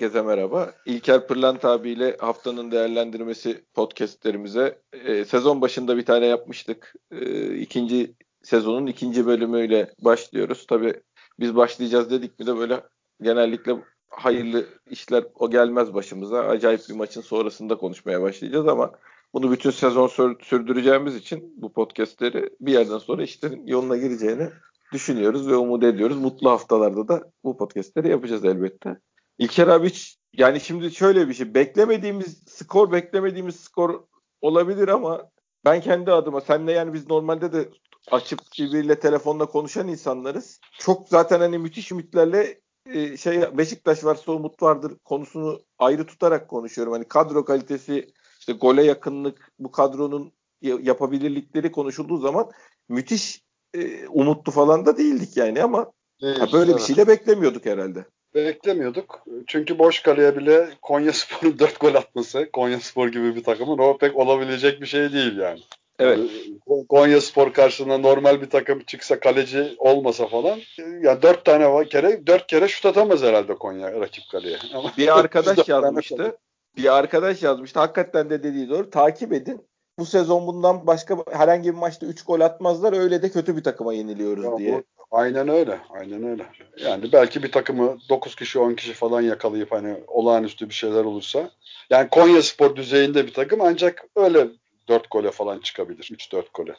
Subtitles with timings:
[0.00, 0.74] Herkese merhaba.
[0.86, 6.94] İlker Pırlant abiyle haftanın değerlendirmesi podcastlerimize e, sezon başında bir tane yapmıştık.
[7.10, 10.66] E, ikinci sezonun ikinci bölümüyle başlıyoruz.
[10.66, 10.94] Tabii
[11.40, 12.80] biz başlayacağız dedik mi de böyle
[13.22, 13.76] genellikle
[14.08, 16.40] hayırlı işler o gelmez başımıza.
[16.40, 18.92] Acayip bir maçın sonrasında konuşmaya başlayacağız ama
[19.34, 20.06] bunu bütün sezon
[20.42, 24.48] sürdüreceğimiz için bu podcastleri bir yerden sonra işlerin yoluna gireceğini
[24.92, 26.16] düşünüyoruz ve umut ediyoruz.
[26.16, 28.96] Mutlu haftalarda da bu podcastleri yapacağız elbette.
[29.40, 29.92] İlker abi
[30.32, 34.04] yani şimdi şöyle bir şey beklemediğimiz skor beklemediğimiz skor
[34.40, 35.30] olabilir ama
[35.64, 37.68] ben kendi adıma senle yani biz normalde de
[38.10, 40.60] açıp birbiriyle telefonla konuşan insanlarız.
[40.78, 46.92] Çok zaten hani müthiş ümitlerle e, şey Beşiktaş varsa umut vardır konusunu ayrı tutarak konuşuyorum.
[46.92, 52.50] Hani kadro kalitesi işte gole yakınlık bu kadronun yapabilirlikleri konuşulduğu zaman
[52.88, 56.80] müthiş e, umutlu falan da değildik yani ama Değil, böyle evet.
[56.80, 59.26] bir şey de beklemiyorduk herhalde beklemiyorduk.
[59.46, 63.98] Çünkü boş kaleye bile Konya Spor'un 4 gol atması, Konya Spor gibi bir takımın o
[63.98, 65.60] pek olabilecek bir şey değil yani.
[65.98, 66.18] Evet.
[66.18, 70.58] Yani Konya Spor karşısında normal bir takım çıksa kaleci olmasa falan
[71.02, 74.56] ya dört tane kere dört kere şut atamaz herhalde Konya rakip kaleye.
[74.74, 76.36] Ama bir arkadaş yazmıştı.
[76.76, 77.80] Bir arkadaş yazmıştı.
[77.80, 78.90] Hakikaten de dediği doğru.
[78.90, 79.60] Takip edin.
[79.98, 82.92] Bu sezon bundan başka herhangi bir maçta 3 gol atmazlar.
[82.92, 84.84] Öyle de kötü bir takıma yeniliyoruz ya diye.
[85.10, 85.78] Aynen öyle.
[85.90, 86.46] Aynen öyle.
[86.84, 91.50] Yani belki bir takımı 9 kişi 10 kişi falan yakalayıp hani olağanüstü bir şeyler olursa.
[91.90, 94.46] Yani Konya Spor düzeyinde bir takım ancak öyle
[94.88, 96.04] 4 gole falan çıkabilir.
[96.04, 96.74] 3-4 gole.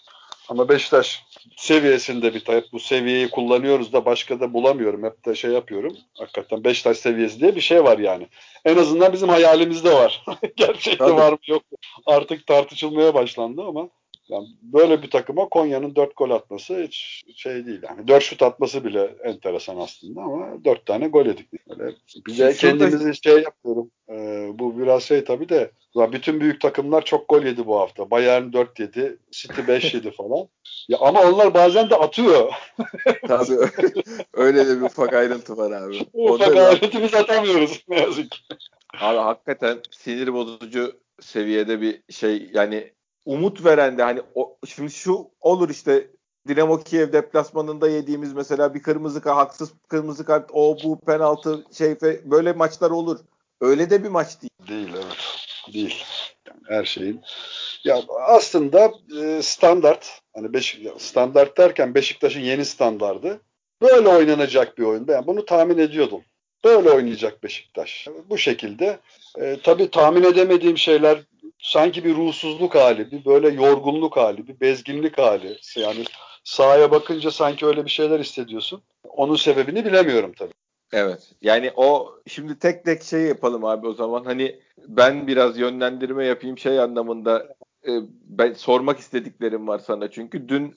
[0.50, 1.24] Ama Beşiktaş
[1.58, 2.70] seviyesinde bir takım.
[2.74, 5.04] Bu seviyeyi kullanıyoruz da başka da bulamıyorum.
[5.04, 5.98] Hep de şey yapıyorum.
[6.18, 8.28] Hakikaten Beşiktaş seviyesi diye bir şey var yani.
[8.66, 10.26] En azından bizim hayalimizde var.
[10.56, 11.78] Gerçekte var mı yok mu?
[12.06, 13.90] Artık tartışılmaya başlandı ama
[14.30, 17.80] yani böyle bir takıma Konya'nın 4 gol atması hiç şey değil.
[17.84, 21.68] Yani 4 şut atması bile enteresan aslında ama 4 tane gol yedik.
[21.70, 21.96] Böyle
[22.28, 23.92] bir de kendimizi şey yapıyorum.
[24.10, 28.12] Ee, bu biraz şey tabii de bütün büyük takımlar çok gol yedi bu hafta.
[28.12, 30.48] Bayern 4 yedi, City 5 yedi falan.
[30.90, 32.54] Ya ama onlar bazen de atıyor.
[33.28, 33.58] tabii
[34.34, 36.00] öyle de bir ufak ayrıntı var abi.
[36.14, 38.40] Ufak ayrıntı biz atamıyoruz ne yazık ki.
[39.00, 42.92] Abi hakikaten sinir bozucu seviyede bir şey yani
[43.26, 46.08] umut veren de hani o, şimdi şu olur işte
[46.48, 51.96] Dinamo Kiev deplasmanında yediğimiz mesela bir kırmızı kart, haksız kırmızı kart, o bu penaltı şey
[52.26, 53.20] böyle maçlar olur.
[53.62, 54.52] Öyle de bir maç değil.
[54.68, 55.18] Değil evet.
[55.74, 56.04] Değil.
[56.48, 57.22] Yani her şeyin.
[57.84, 63.42] Ya aslında e, standart hani Beşik, standart derken Beşiktaş'ın yeni standardı
[63.82, 65.08] böyle oynanacak bir oyun.
[65.08, 66.22] Ben bunu tahmin ediyordum.
[66.64, 68.08] Böyle oynayacak Beşiktaş.
[68.30, 69.00] Bu şekilde.
[69.38, 71.20] E, tabii tahmin edemediğim şeyler
[71.60, 75.58] sanki bir ruhsuzluk hali, bir böyle yorgunluk hali, bir bezginlik hali.
[75.76, 76.06] Yani
[76.44, 78.82] sahaya bakınca sanki öyle bir şeyler hissediyorsun.
[79.04, 80.54] Onun sebebini bilemiyorum tabii.
[80.94, 81.32] Evet.
[81.42, 84.26] Yani o şimdi tek tek şey yapalım abi o zaman.
[84.26, 87.56] Hani ben biraz yönlendirme yapayım şey anlamında
[87.88, 87.92] e,
[88.24, 90.76] ben sormak istediklerim var sana çünkü dün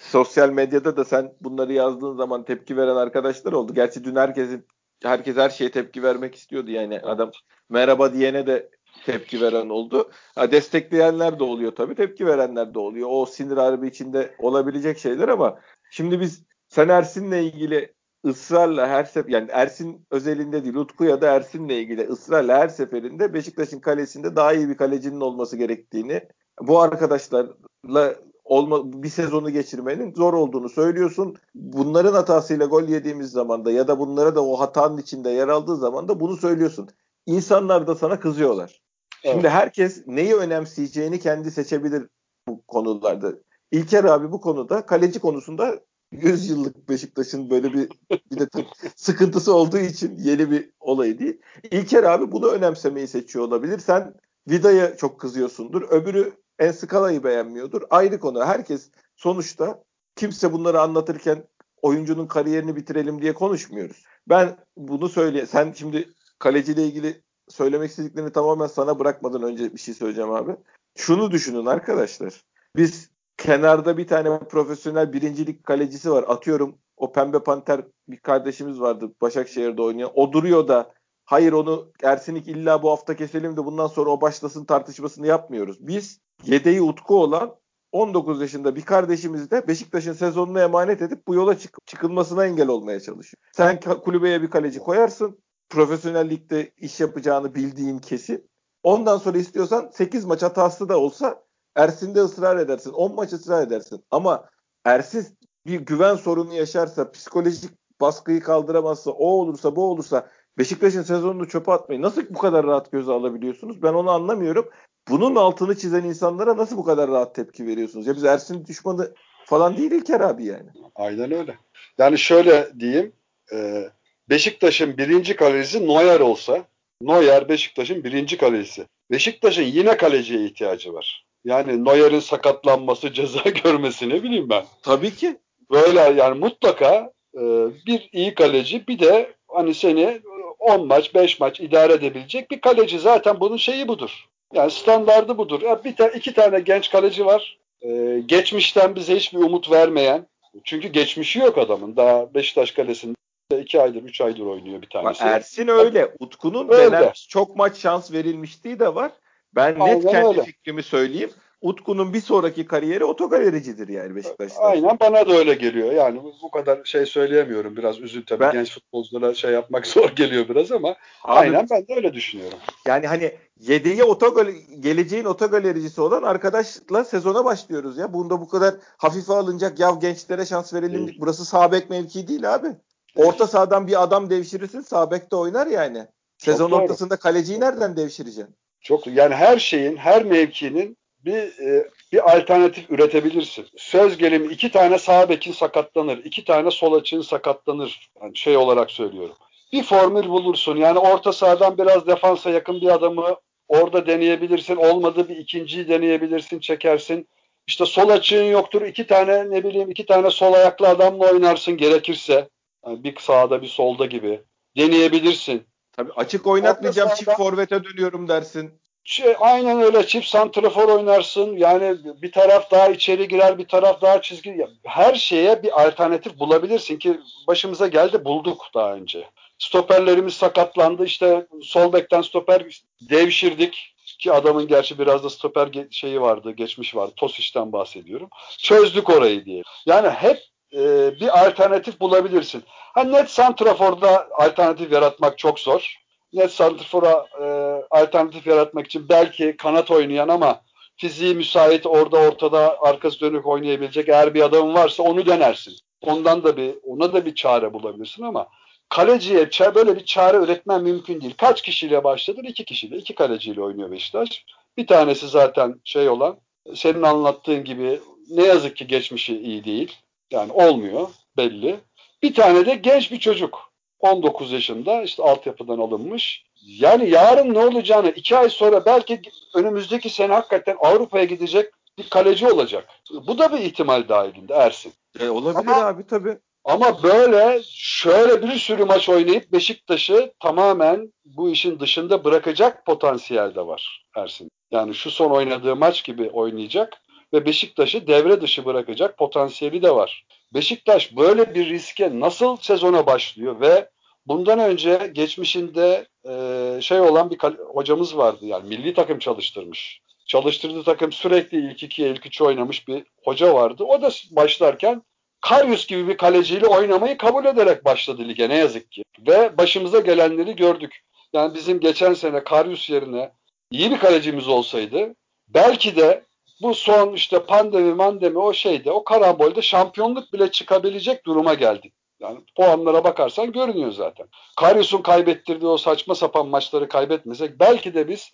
[0.00, 3.74] sosyal medyada da sen bunları yazdığın zaman tepki veren arkadaşlar oldu.
[3.74, 4.66] Gerçi dün herkesin
[5.02, 7.30] herkes her şeye tepki vermek istiyordu yani adam
[7.68, 8.70] merhaba diyene de
[9.06, 10.10] tepki veren oldu.
[10.34, 13.08] Ha, destekleyenler de oluyor tabii, tepki verenler de oluyor.
[13.12, 15.58] O sinir harbi içinde olabilecek şeyler ama
[15.90, 17.94] şimdi biz sen Ersin'le ilgili
[18.26, 23.34] ısrarla her sefer yani Ersin özelinde değil Utku ya da Ersin'le ilgili ısrarla her seferinde
[23.34, 26.22] Beşiktaş'ın kalesinde daha iyi bir kalecinin olması gerektiğini
[26.60, 28.14] bu arkadaşlarla
[28.44, 31.36] olma, bir sezonu geçirmenin zor olduğunu söylüyorsun.
[31.54, 35.76] Bunların hatasıyla gol yediğimiz zaman da ya da bunlara da o hatanın içinde yer aldığı
[35.76, 36.88] zaman da bunu söylüyorsun.
[37.26, 38.80] İnsanlar da sana kızıyorlar.
[39.24, 39.34] Evet.
[39.34, 42.08] Şimdi herkes neyi önemseyeceğini kendi seçebilir
[42.48, 43.32] bu konularda.
[43.70, 45.80] İlker abi bu konuda kaleci konusunda
[46.12, 47.88] 100 yıllık Beşiktaş'ın böyle bir,
[48.30, 48.48] bir de
[48.96, 51.40] sıkıntısı olduğu için yeni bir olay değil.
[51.70, 53.78] İlker abi bunu önemsemeyi seçiyor olabilir.
[53.78, 54.14] Sen
[54.48, 55.82] Vida'ya çok kızıyorsundur.
[55.82, 57.82] Öbürü En Skala'yı beğenmiyordur.
[57.90, 58.44] Ayrı konu.
[58.44, 59.84] Herkes sonuçta
[60.16, 61.44] kimse bunları anlatırken
[61.82, 64.04] oyuncunun kariyerini bitirelim diye konuşmuyoruz.
[64.28, 65.46] Ben bunu söyle.
[65.46, 66.08] Sen şimdi
[66.40, 70.56] kaleciyle ilgili söylemek istediklerini tamamen sana bırakmadan önce bir şey söyleyeceğim abi.
[70.96, 72.44] Şunu düşünün arkadaşlar.
[72.76, 76.24] Biz kenarda bir tane profesyonel birincilik kalecisi var.
[76.28, 80.10] Atıyorum o Pembe Panter bir kardeşimiz vardı Başakşehir'de oynayan.
[80.14, 80.92] O duruyor da
[81.24, 85.86] hayır onu Ersin'ik illa bu hafta keselim de bundan sonra o başlasın tartışmasını yapmıyoruz.
[85.86, 87.56] Biz yedeği utku olan
[87.92, 93.00] 19 yaşında bir kardeşimiz de Beşiktaş'ın sezonunu emanet edip bu yola çık- çıkılmasına engel olmaya
[93.00, 93.40] çalışıyor.
[93.56, 95.38] Sen kulübeye bir kaleci koyarsın
[95.70, 98.50] profesyonel ligde iş yapacağını bildiğin kesin.
[98.82, 101.42] Ondan sonra istiyorsan 8 maç hatası da olsa
[101.76, 102.92] Ersin'de ısrar edersin.
[102.92, 104.04] 10 maç ısrar edersin.
[104.10, 104.48] Ama
[104.84, 107.70] Ersin bir güven sorunu yaşarsa, psikolojik
[108.00, 113.12] baskıyı kaldıramazsa, o olursa, bu olursa Beşiktaş'ın sezonunu çöpe atmayı nasıl bu kadar rahat göze
[113.12, 113.82] alabiliyorsunuz?
[113.82, 114.70] Ben onu anlamıyorum.
[115.08, 118.06] Bunun altını çizen insanlara nasıl bu kadar rahat tepki veriyorsunuz?
[118.06, 119.14] Ya biz Ersin düşmanı
[119.46, 120.70] falan değil İlker abi yani.
[120.94, 121.58] Aynen öyle.
[121.98, 123.12] Yani şöyle diyeyim.
[123.52, 123.90] E,
[124.30, 126.64] Beşiktaş'ın birinci kalecisi Neuer olsa
[127.02, 128.86] Neuer Beşiktaş'ın birinci kalecisi.
[129.10, 131.24] Beşiktaş'ın yine kaleciye ihtiyacı var.
[131.44, 134.64] Yani Neuer'in sakatlanması, ceza görmesi ne bileyim ben.
[134.82, 135.36] Tabii ki.
[135.70, 137.40] Böyle yani mutlaka e,
[137.86, 140.20] bir iyi kaleci bir de hani seni
[140.58, 144.28] 10 maç 5 maç idare edebilecek bir kaleci zaten bunun şeyi budur.
[144.54, 145.62] Yani standardı budur.
[145.62, 147.58] Ya bir ta iki tane genç kaleci var.
[147.82, 150.26] Ee, geçmişten bize hiçbir umut vermeyen.
[150.64, 151.96] Çünkü geçmişi yok adamın.
[151.96, 153.14] Daha Beşiktaş kalesinde
[153.58, 155.24] iki aydır, üç aydır oynuyor bir tanesi.
[155.24, 156.14] Ersin öyle.
[156.18, 157.12] Utku'nun öyle.
[157.28, 159.12] çok maç şans verilmişliği de var.
[159.54, 160.42] Ben net Aynen kendi öyle.
[160.44, 161.30] fikrimi söyleyeyim.
[161.62, 164.62] Utku'nun bir sonraki kariyeri otogalericidir yani Beşiktaş'ta.
[164.62, 165.92] Aynen bana da öyle geliyor.
[165.92, 167.76] Yani bu kadar şey söyleyemiyorum.
[167.76, 168.40] Biraz üzün tabii.
[168.40, 172.58] Ben, Genç futbolculara şey yapmak zor geliyor biraz ama abi, aynen ben de öyle düşünüyorum.
[172.86, 174.46] Yani hani yedeği otogal
[174.80, 178.12] geleceğin otogalericisi olan arkadaşla sezona başlıyoruz ya.
[178.12, 181.14] Bunda bu kadar hafife alınacak yav gençlere şans verelim.
[181.18, 182.68] Burası sağ bek mevki değil abi.
[183.16, 186.06] Orta sahadan bir adam devşirirsin sağ bekte oynar yani.
[186.38, 187.20] Sezon Çok ortasında doğru.
[187.20, 188.56] kaleciyi nereden devşireceksin?
[188.80, 193.66] Çok yani her şeyin, her mevkinin bir e, bir alternatif üretebilirsin.
[193.76, 198.10] Söz gelimi iki tane sağ bekin sakatlanır, iki tane sol açığın sakatlanır.
[198.22, 199.36] Yani şey olarak söylüyorum.
[199.72, 200.76] Bir formül bulursun.
[200.76, 203.36] Yani orta sahadan biraz defansa yakın bir adamı
[203.68, 204.76] orada deneyebilirsin.
[204.76, 207.28] Olmadı bir ikinciyi deneyebilirsin, çekersin.
[207.66, 208.82] İşte sol açığın yoktur.
[208.82, 212.48] iki tane ne bileyim iki tane sol ayaklı adamla oynarsın gerekirse.
[212.86, 214.42] Yani bir sağda bir solda gibi.
[214.76, 215.66] Deneyebilirsin.
[215.92, 218.80] Tabii açık oynatmayacağım çift forvete dönüyorum dersin.
[219.04, 221.56] Şey, aynen öyle çift santrafor oynarsın.
[221.56, 224.66] Yani bir taraf daha içeri girer, bir taraf daha çizgi.
[224.84, 229.26] Her şeye bir alternatif bulabilirsin ki başımıza geldi bulduk daha önce.
[229.58, 231.04] Stoperlerimiz sakatlandı.
[231.04, 232.80] İşte sol bekten stoper
[233.10, 237.12] devşirdik ki adamın gerçi biraz da stoper şeyi vardı, geçmiş vardı.
[237.16, 238.28] Tosic'ten bahsediyorum.
[238.58, 239.62] Çözdük orayı diye.
[239.86, 240.38] Yani hep
[240.74, 242.62] e, bir alternatif bulabilirsin.
[242.68, 246.00] Ha net santraforda alternatif yaratmak çok zor
[246.32, 247.46] net santrfora e,
[247.90, 250.62] alternatif yaratmak için belki kanat oynayan ama
[250.96, 255.74] fiziği müsait orada ortada arkası dönük oynayabilecek eğer bir adamın varsa onu denersin.
[256.00, 258.48] Ondan da bir ona da bir çare bulabilirsin ama
[258.88, 261.34] kaleciye böyle bir çare üretmen mümkün değil.
[261.38, 262.42] Kaç kişiyle başladın?
[262.42, 262.96] İki kişiyle.
[262.96, 264.44] iki kaleciyle oynuyor Beşiktaş.
[264.76, 266.36] Bir tanesi zaten şey olan
[266.74, 268.00] senin anlattığın gibi
[268.30, 269.96] ne yazık ki geçmişi iyi değil.
[270.30, 271.80] Yani olmuyor belli.
[272.22, 273.70] Bir tane de genç bir çocuk.
[274.00, 276.44] 19 yaşında işte altyapıdan alınmış.
[276.62, 279.22] Yani yarın ne olacağını iki ay sonra belki
[279.54, 282.88] önümüzdeki sene hakikaten Avrupa'ya gidecek bir kaleci olacak.
[283.26, 284.92] Bu da bir ihtimal dahilinde Ersin.
[285.20, 286.38] E, olabilir ama, abi tabii.
[286.64, 293.66] Ama böyle şöyle bir sürü maç oynayıp Beşiktaş'ı tamamen bu işin dışında bırakacak potansiyel de
[293.66, 294.50] var Ersin.
[294.70, 300.26] Yani şu son oynadığı maç gibi oynayacak ve Beşiktaş'ı devre dışı bırakacak potansiyeli de var.
[300.54, 303.88] Beşiktaş böyle bir riske nasıl sezona başlıyor ve
[304.26, 307.38] bundan önce geçmişinde e, şey olan bir
[307.74, 310.00] hocamız vardı yani milli takım çalıştırmış.
[310.26, 313.84] Çalıştırdığı takım sürekli ilk iki ilk üç oynamış bir hoca vardı.
[313.84, 315.02] O da başlarken
[315.40, 319.02] Karyus gibi bir kaleciyle oynamayı kabul ederek başladı lige ne yazık ki.
[319.26, 321.00] Ve başımıza gelenleri gördük.
[321.32, 323.32] Yani bizim geçen sene Karyus yerine
[323.70, 325.14] iyi bir kalecimiz olsaydı
[325.48, 326.24] belki de
[326.62, 331.92] bu son işte pandemi mandemi o şeyde o karambolde şampiyonluk bile çıkabilecek duruma geldik.
[332.20, 334.26] Yani puanlara bakarsan görünüyor zaten.
[334.56, 338.30] Karius'un kaybettirdiği o saçma sapan maçları kaybetmesek belki de biz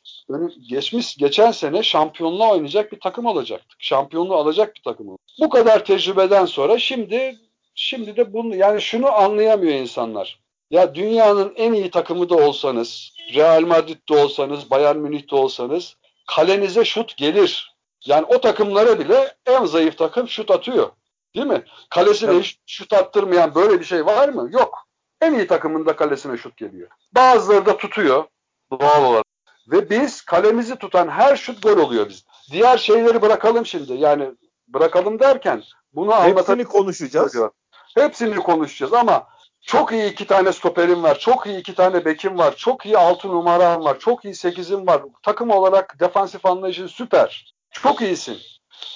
[0.71, 3.77] geçmiş geçen sene şampiyonluğa oynayacak bir takım olacaktık.
[3.83, 5.27] Şampiyonluğu alacak bir takım olacak.
[5.41, 7.39] Bu kadar tecrübeden sonra şimdi
[7.75, 10.41] şimdi de bunu yani şunu anlayamıyor insanlar.
[10.71, 17.17] Ya dünyanın en iyi takımı da olsanız, Real Madrid'de olsanız, Bayern Münih'te olsanız kalenize şut
[17.17, 17.76] gelir.
[18.07, 20.91] Yani o takımlara bile en zayıf takım şut atıyor.
[21.35, 21.65] Değil mi?
[21.91, 22.45] Kalesine evet.
[22.45, 24.49] hiç şut attırmayan böyle bir şey var mı?
[24.53, 24.87] Yok.
[25.21, 26.89] En iyi takımında kalesine şut geliyor.
[27.13, 28.25] Bazıları da tutuyor
[28.71, 29.25] doğal olarak.
[29.69, 32.25] Ve biz kalemizi tutan her şut gol oluyor biz.
[32.51, 33.93] Diğer şeyleri bırakalım şimdi.
[33.93, 34.31] Yani
[34.69, 37.37] bırakalım derken bunu Hepsini konuşacağız.
[37.95, 39.27] Hepsini konuşacağız ama
[39.61, 41.19] çok iyi iki tane stoperim var.
[41.19, 42.57] Çok iyi iki tane bekim var.
[42.57, 43.99] Çok iyi altı numaram var.
[43.99, 45.03] Çok iyi sekizim var.
[45.23, 47.56] Takım olarak defansif anlayışın süper.
[47.71, 48.39] Çok iyisin.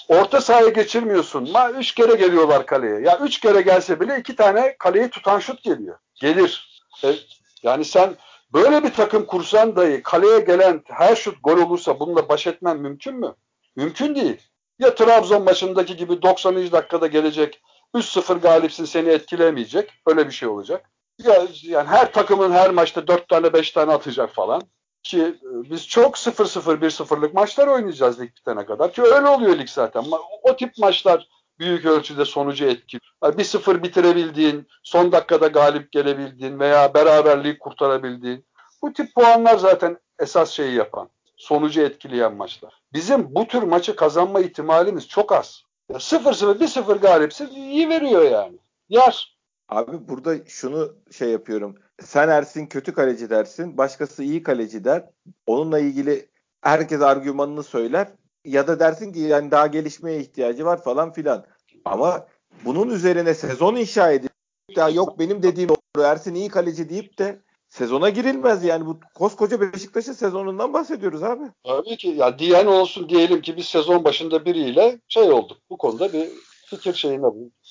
[0.09, 1.51] Orta sahaya geçirmiyorsun.
[1.51, 3.01] Ma üç kere geliyorlar kaleye.
[3.01, 5.99] Ya üç kere gelse bile iki tane kaleyi tutan şut geliyor.
[6.15, 6.83] Gelir.
[7.05, 7.15] E,
[7.63, 8.17] yani sen
[8.53, 13.15] böyle bir takım kursan dahi kaleye gelen her şut gol olursa bununla baş etmen mümkün
[13.15, 13.35] mü?
[13.77, 14.37] Mümkün değil.
[14.79, 16.73] Ya Trabzon maçındaki gibi 90.
[16.73, 17.61] dakikada gelecek
[17.95, 19.91] 3-0 galipsin seni etkilemeyecek.
[20.07, 20.91] Öyle bir şey olacak.
[21.25, 24.63] Ya, yani her takımın her maçta 4 tane 5 tane atacak falan.
[25.03, 28.93] Ki e, biz çok 0-0 1-0'lık maçlar oynayacağız lig bitene kadar.
[28.93, 30.05] Ki öyle oluyor lig zaten.
[30.43, 31.29] O tip maçlar
[31.59, 33.01] büyük ölçüde sonucu etkili.
[33.25, 38.45] Yani 1-0 bitirebildiğin, son dakikada galip gelebildiğin veya beraberliği kurtarabildiğin
[38.83, 42.83] bu tip puanlar zaten esas şeyi yapan, sonucu etkileyen maçlar.
[42.93, 45.63] Bizim bu tür maçı kazanma ihtimalimiz çok az.
[45.91, 48.59] 0-0, 1-0 galipsin iyi veriyor yani.
[48.89, 49.40] Yar.
[49.71, 51.75] Abi burada şunu şey yapıyorum.
[52.03, 53.79] Sen Ersin kötü kaleci dersin.
[53.79, 55.05] Başkası iyi kaleci der.
[55.47, 56.29] Onunla ilgili
[56.61, 58.09] herkes argümanını söyler.
[58.45, 61.45] Ya da dersin ki yani daha gelişmeye ihtiyacı var falan filan.
[61.85, 62.27] Ama
[62.65, 64.31] bunun üzerine sezon inşa edip
[64.77, 69.61] daha yok benim dediğim doğru Ersin iyi kaleci deyip de sezona girilmez yani bu koskoca
[69.61, 71.45] Beşiktaş'ın sezonundan bahsediyoruz abi.
[71.65, 76.13] Tabii ki ya diyen olsun diyelim ki biz sezon başında biriyle şey olduk bu konuda
[76.13, 76.29] bir
[76.71, 77.27] fikir şeyine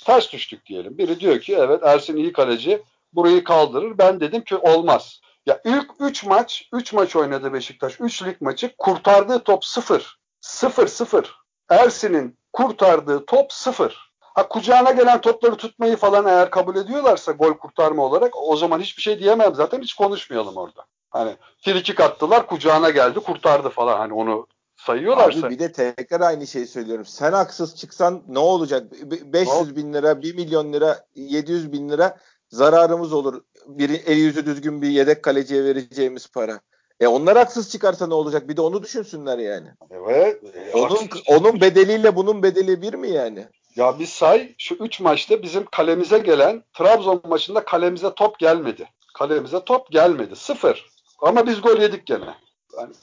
[0.05, 0.97] ters düştük diyelim.
[0.97, 3.97] Biri diyor ki evet Ersin iyi kaleci burayı kaldırır.
[3.97, 5.21] Ben dedim ki olmaz.
[5.45, 7.99] Ya ilk 3 maç 3 maç oynadı Beşiktaş.
[7.99, 10.19] 3 lig maçı kurtardığı top 0.
[10.41, 11.25] 0-0.
[11.69, 14.09] Ersin'in kurtardığı top 0.
[14.19, 19.01] Ha kucağına gelen topları tutmayı falan eğer kabul ediyorlarsa gol kurtarma olarak o zaman hiçbir
[19.01, 20.85] şey diyemem zaten hiç konuşmayalım orada.
[21.09, 24.47] Hani frikik attılar kucağına geldi kurtardı falan hani onu
[24.89, 25.47] sayıyorlarsa.
[25.47, 27.05] Abi bir de tekrar aynı şeyi söylüyorum.
[27.05, 28.91] Sen haksız çıksan ne olacak?
[29.25, 32.17] 500 bin lira, 1 milyon lira, 700 bin lira
[32.49, 33.41] zararımız olur.
[33.67, 36.59] Bir el yüzü düzgün bir yedek kaleciye vereceğimiz para.
[36.99, 38.49] E onlar haksız çıkarsa ne olacak?
[38.49, 39.67] Bir de onu düşünsünler yani.
[39.91, 40.41] Evet.
[40.73, 43.47] Onun onun bedeliyle bunun bedeli bir mi yani?
[43.75, 48.89] Ya bir say şu 3 maçta bizim kalemize gelen Trabzon maçında kalemize top gelmedi.
[49.13, 50.35] Kalemize top gelmedi.
[50.35, 50.85] Sıfır.
[51.21, 52.35] Ama biz gol yedik gene.
[52.79, 52.93] Yani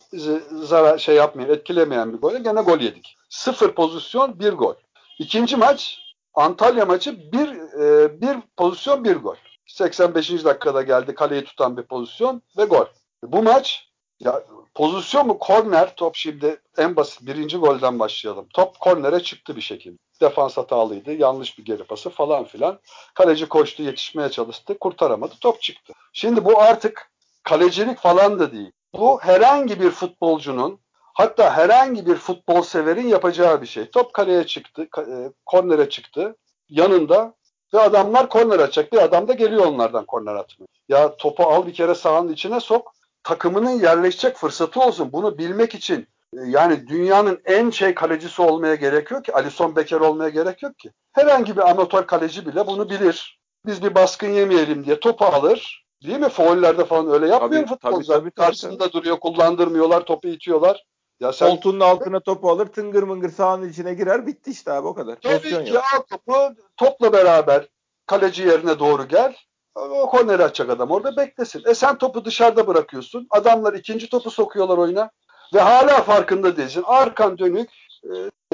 [0.64, 2.36] zarar şey yapmayan, etkilemeyen bir gol.
[2.36, 3.16] Gene gol yedik.
[3.28, 4.74] Sıfır pozisyon, bir gol.
[5.18, 5.98] İkinci maç
[6.34, 7.48] Antalya maçı bir,
[7.80, 9.36] e, bir pozisyon, bir gol.
[9.66, 10.44] 85.
[10.44, 12.86] dakikada geldi kaleyi tutan bir pozisyon ve gol.
[13.22, 13.88] Bu maç
[14.20, 14.42] ya
[14.74, 18.46] pozisyon mu korner top şimdi en basit birinci golden başlayalım.
[18.54, 19.98] Top kornere çıktı bir şekilde.
[20.20, 21.12] Defans hatalıydı.
[21.12, 22.78] Yanlış bir geri pası falan filan.
[23.14, 24.78] Kaleci koştu yetişmeye çalıştı.
[24.78, 25.34] Kurtaramadı.
[25.40, 25.92] Top çıktı.
[26.12, 27.10] Şimdi bu artık
[27.42, 28.72] kalecilik falan da değil.
[28.98, 30.80] Bu herhangi bir futbolcunun
[31.14, 33.90] hatta herhangi bir futbol severin yapacağı bir şey.
[33.90, 34.88] Top kaleye çıktı.
[34.98, 36.36] E, kornere çıktı.
[36.68, 37.34] Yanında
[37.74, 38.92] ve adamlar korner atacak.
[38.92, 40.66] Bir adam da geliyor onlardan korner atmaya.
[40.88, 45.12] Ya topu al bir kere sahanın içine sok takımının yerleşecek fırsatı olsun.
[45.12, 49.34] Bunu bilmek için e, yani dünyanın en şey kalecisi olmaya gerek yok ki.
[49.34, 50.90] Alisson Becker olmaya gerek yok ki.
[51.12, 53.40] Herhangi bir amatör kaleci bile bunu bilir.
[53.66, 55.85] Biz bir baskın yemeyelim diye topu alır.
[56.02, 56.28] Değil mi?
[56.28, 58.18] Faullerde falan öyle yapmıyor tabii, futbolcular.
[58.18, 58.92] Tabii, tabii, Karşısında tabii.
[58.92, 60.84] duruyor, kullandırmıyorlar, topu itiyorlar.
[61.20, 61.48] Ya sen...
[61.48, 65.16] Koltuğunun altına topu alır, tıngır mıngır sahanın içine girer, bitti işte abi o kadar.
[65.20, 66.32] Tabii ki al topu,
[66.76, 67.68] topla beraber
[68.06, 69.36] kaleci yerine doğru gel.
[69.74, 71.62] O korneri açacak adam orada beklesin.
[71.66, 73.26] E sen topu dışarıda bırakıyorsun.
[73.30, 75.10] Adamlar ikinci topu sokuyorlar oyuna.
[75.54, 76.84] Ve hala farkında değilsin.
[76.86, 77.70] Arkan dönük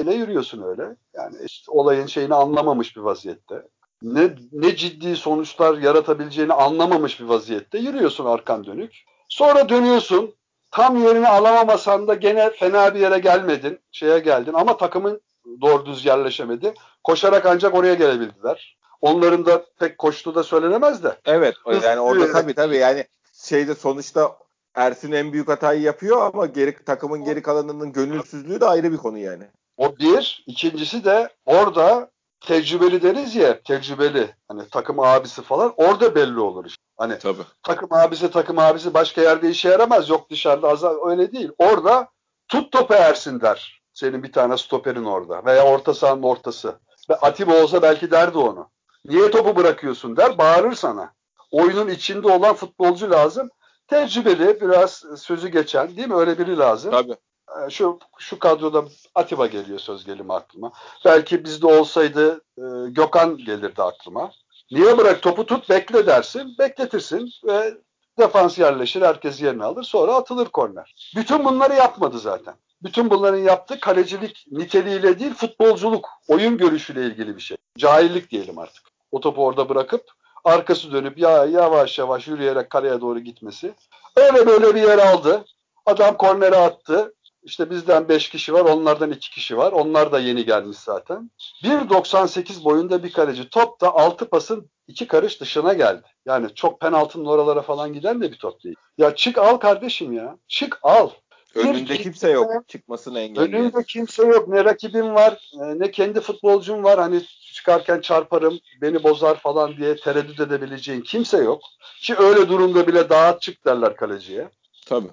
[0.07, 0.95] e, yürüyorsun öyle.
[1.13, 3.67] Yani işte olayın şeyini anlamamış bir vaziyette.
[4.03, 9.03] Ne, ne ciddi sonuçlar yaratabileceğini anlamamış bir vaziyette yürüyorsun arkan dönük.
[9.29, 10.35] Sonra dönüyorsun.
[10.71, 13.79] Tam yerini alamamasan da gene fena bir yere gelmedin.
[13.91, 15.21] Şeye geldin ama takımın
[15.61, 16.73] doğru düz yerleşemedi.
[17.03, 18.77] Koşarak ancak oraya gelebildiler.
[19.01, 21.17] Onların da pek koştuğu da söylenemez de.
[21.25, 24.37] Evet yani orada tabii tabii yani şeyde sonuçta
[24.75, 29.17] Ersin en büyük hatayı yapıyor ama geri takımın geri kalanının gönülsüzlüğü de ayrı bir konu
[29.17, 29.43] yani.
[29.77, 30.43] O bir.
[30.47, 32.09] ikincisi de orada
[32.43, 36.83] tecrübeli deriz ya tecrübeli hani takım abisi falan orada belli olur işte.
[36.97, 37.41] Hani Tabii.
[37.63, 41.51] takım abisi takım abisi başka yerde işe yaramaz yok dışarıda az öyle değil.
[41.57, 42.07] Orada
[42.47, 43.81] tut topu Ersin der.
[43.93, 46.79] Senin bir tane stoperin orada veya orta sahanın ortası.
[47.09, 48.69] Ve Atiba olsa belki derdi onu.
[49.05, 51.13] Niye topu bırakıyorsun der bağırır sana.
[51.51, 53.49] Oyunun içinde olan futbolcu lazım.
[53.87, 56.91] Tecrübeli biraz sözü geçen değil mi öyle biri lazım.
[56.91, 57.15] Tabii.
[57.49, 58.85] Ee, şu şu kadroda
[59.15, 60.71] Atiba geliyor söz gelimi aklıma.
[61.05, 64.31] Belki bizde olsaydı e, Gökhan gelirdi aklıma.
[64.71, 66.55] Niye bırak topu tut bekle dersin.
[66.59, 67.77] Bekletirsin ve
[68.19, 70.95] defans yerleşir herkes yerine alır sonra atılır korner.
[71.15, 72.53] Bütün bunları yapmadı zaten.
[72.83, 77.57] Bütün bunların yaptığı kalecilik niteliğiyle değil futbolculuk, oyun görüşüyle ilgili bir şey.
[77.77, 80.11] Cahillik diyelim artık o topu orada bırakıp
[80.43, 83.73] arkası dönüp ya yavaş yavaş yürüyerek kaleye doğru gitmesi.
[84.15, 85.45] Öyle böyle bir yer aldı.
[85.85, 87.13] Adam kornere attı.
[87.43, 89.71] İşte bizden 5 kişi var, onlardan 2 kişi var.
[89.71, 91.31] Onlar da yeni gelmiş zaten.
[91.63, 93.49] 1.98 boyunda bir kaleci.
[93.49, 96.07] Top da 6 pasın 2 karış dışına geldi.
[96.25, 98.75] Yani çok penaltının oralara falan giden de bir top değil.
[98.97, 100.37] Ya çık al kardeşim ya.
[100.47, 101.09] Çık al.
[101.55, 103.53] Önünde bir, kimse yok çıkmasını engelleyen.
[103.53, 104.47] Önünde kimse yok.
[104.47, 106.99] Ne rakibin var, ne kendi futbolcun var.
[106.99, 107.21] Hani
[107.53, 111.61] çıkarken çarparım, beni bozar falan diye tereddüt edebileceğin kimse yok.
[112.01, 114.49] Ki öyle durumda bile dağıt çık derler kaleciye.
[114.93, 115.09] Tabii.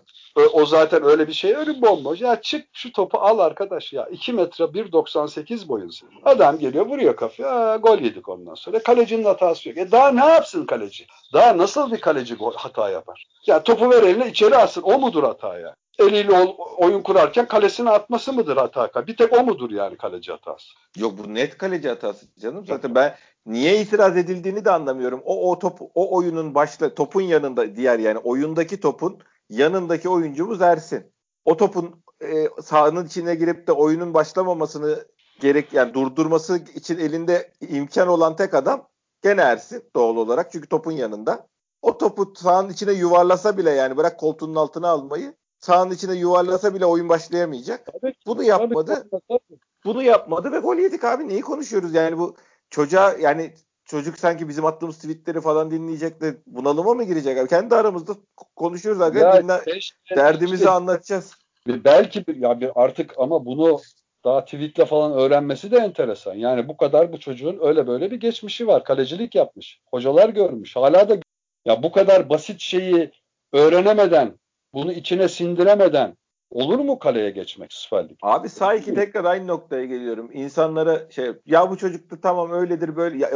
[0.53, 1.55] O zaten öyle bir şey.
[1.55, 2.21] Önüm bomboş.
[2.21, 4.07] Ya çık şu topu al arkadaş ya.
[4.07, 6.13] 2 metre 1.98 boyun senin.
[6.25, 7.77] Adam geliyor vuruyor kafaya.
[7.77, 8.83] Gol yedik ondan sonra.
[8.83, 9.79] Kalecinin hatası yok.
[9.79, 11.07] E daha ne yapsın kaleci?
[11.33, 13.27] Daha nasıl bir kaleci gol, hata yapar?
[13.47, 14.83] Ya topu ver eline içeri alsın.
[14.83, 15.77] O mudur hata ya?
[15.99, 16.33] Eliyle
[16.77, 19.07] oyun kurarken kalesine atması mıdır hata?
[19.07, 20.69] Bir tek o mudur yani kaleci hatası?
[20.97, 22.67] Yok bu net kaleci hatası canım.
[22.67, 25.21] Zaten ben niye itiraz edildiğini de anlamıyorum.
[25.25, 29.19] O o top o oyunun başla topun yanında diğer yani oyundaki topun
[29.51, 31.13] yanındaki oyuncumuz Ersin.
[31.45, 35.05] O topun e, sahanın içine girip de oyunun başlamamasını
[35.41, 38.89] gerek yani durdurması için elinde imkan olan tek adam
[39.23, 41.47] gene Ersin doğal olarak çünkü topun yanında.
[41.83, 46.87] O topu sahanın içine yuvarlasa bile yani bırak koltuğunun altına almayı sahanın içine yuvarlasa bile
[46.87, 47.87] oyun başlayamayacak.
[47.87, 49.09] Tabii, Bunu yapmadı.
[49.11, 49.59] Tabii, tabii.
[49.85, 51.29] Bunu yapmadı ve gol yedik abi.
[51.29, 51.95] Neyi konuşuyoruz?
[51.95, 52.37] Yani bu
[52.71, 53.55] çocuğa yani
[53.91, 57.49] çocuk sanki bizim attığımız tweetleri falan dinleyecek de bunalıma mı girecek abi?
[57.49, 58.13] Kendi aramızda
[58.57, 59.43] konuşuyoruz arkadaşlar.
[59.43, 61.35] Dinle, işte, derdimizi işte, anlatacağız.
[61.67, 63.81] Belki bir, ya bir artık ama bunu
[64.25, 66.35] daha tweetle falan öğrenmesi de enteresan.
[66.35, 68.85] Yani bu kadar bu çocuğun öyle böyle bir geçmişi var.
[68.85, 69.81] Kalecilik yapmış.
[69.91, 70.77] Hocalar görmüş.
[70.77, 71.17] Hala da
[71.65, 73.11] ya bu kadar basit şeyi
[73.53, 74.39] öğrenemeden,
[74.75, 76.17] bunu içine sindiremeden
[76.51, 78.17] olur mu kaleye geçmek Süper Lig?
[78.23, 80.31] Abi sanki tekrar aynı noktaya geliyorum.
[80.33, 83.31] İnsanlara şey ya bu çocuk da tamam öyledir böyle ya,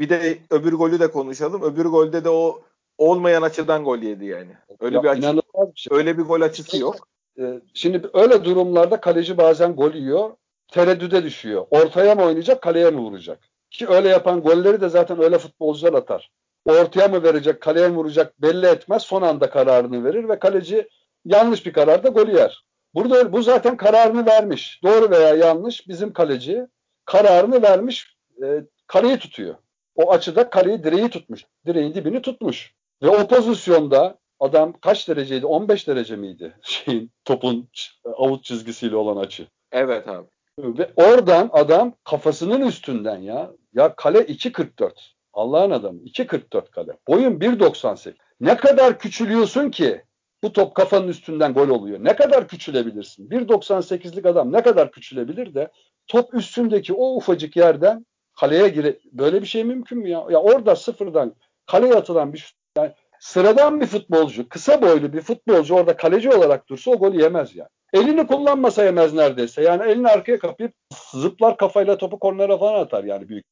[0.00, 1.62] bir de öbür golü de konuşalım.
[1.62, 2.62] Öbür golde de o
[2.98, 4.50] olmayan açıdan gol yedi yani.
[4.80, 5.98] Öyle ya, bir açı, bir şey.
[5.98, 7.08] öyle bir gol açısı yok.
[7.38, 10.30] Ee, şimdi öyle durumlarda kaleci bazen gol yiyor.
[10.68, 11.66] Tereddüde düşüyor.
[11.70, 13.38] Ortaya mı oynayacak, kaleye mi vuracak?
[13.70, 16.30] Ki öyle yapan golleri de zaten öyle futbolcular atar.
[16.64, 19.02] Ortaya mı verecek, kaleye mi vuracak belli etmez.
[19.02, 20.88] Son anda kararını verir ve kaleci
[21.24, 22.64] yanlış bir kararda gol yer.
[22.94, 24.80] Burada bu zaten kararını vermiş.
[24.84, 26.66] Doğru veya yanlış bizim kaleci
[27.04, 28.16] kararını vermiş.
[28.42, 29.54] E, kaleyi tutuyor.
[29.94, 31.44] O açıda kaleyi direği tutmuş.
[31.66, 32.74] Direğin dibini tutmuş.
[33.02, 35.46] Ve o pozisyonda adam kaç dereceydi?
[35.46, 36.54] 15 derece miydi?
[36.62, 37.68] Şeyin topun
[38.16, 39.46] avuç çizgisiyle olan açı.
[39.72, 40.26] Evet abi.
[40.58, 43.50] Ve oradan adam kafasının üstünden ya.
[43.74, 44.92] Ya kale 2.44.
[45.32, 46.92] Allah'ın adamı 2.44 kale.
[47.08, 48.14] Boyun 1.98.
[48.40, 50.02] Ne kadar küçülüyorsun ki
[50.42, 52.04] bu top kafanın üstünden gol oluyor.
[52.04, 53.28] Ne kadar küçülebilirsin?
[53.28, 55.70] 1.98'lik adam ne kadar küçülebilir de
[56.06, 58.06] top üstündeki o ufacık yerden
[58.40, 60.26] kaleye gire böyle bir şey mümkün mü ya?
[60.30, 61.34] Ya orada sıfırdan
[61.66, 66.90] kaleye atılan bir yani sıradan bir futbolcu, kısa boylu bir futbolcu orada kaleci olarak dursa
[66.90, 67.68] o golü yemez yani.
[67.92, 69.62] Elini kullanmasa yemez neredeyse.
[69.62, 70.72] Yani elini arkaya kapayıp
[71.12, 73.44] zıplar kafayla topu kornere falan atar yani büyük.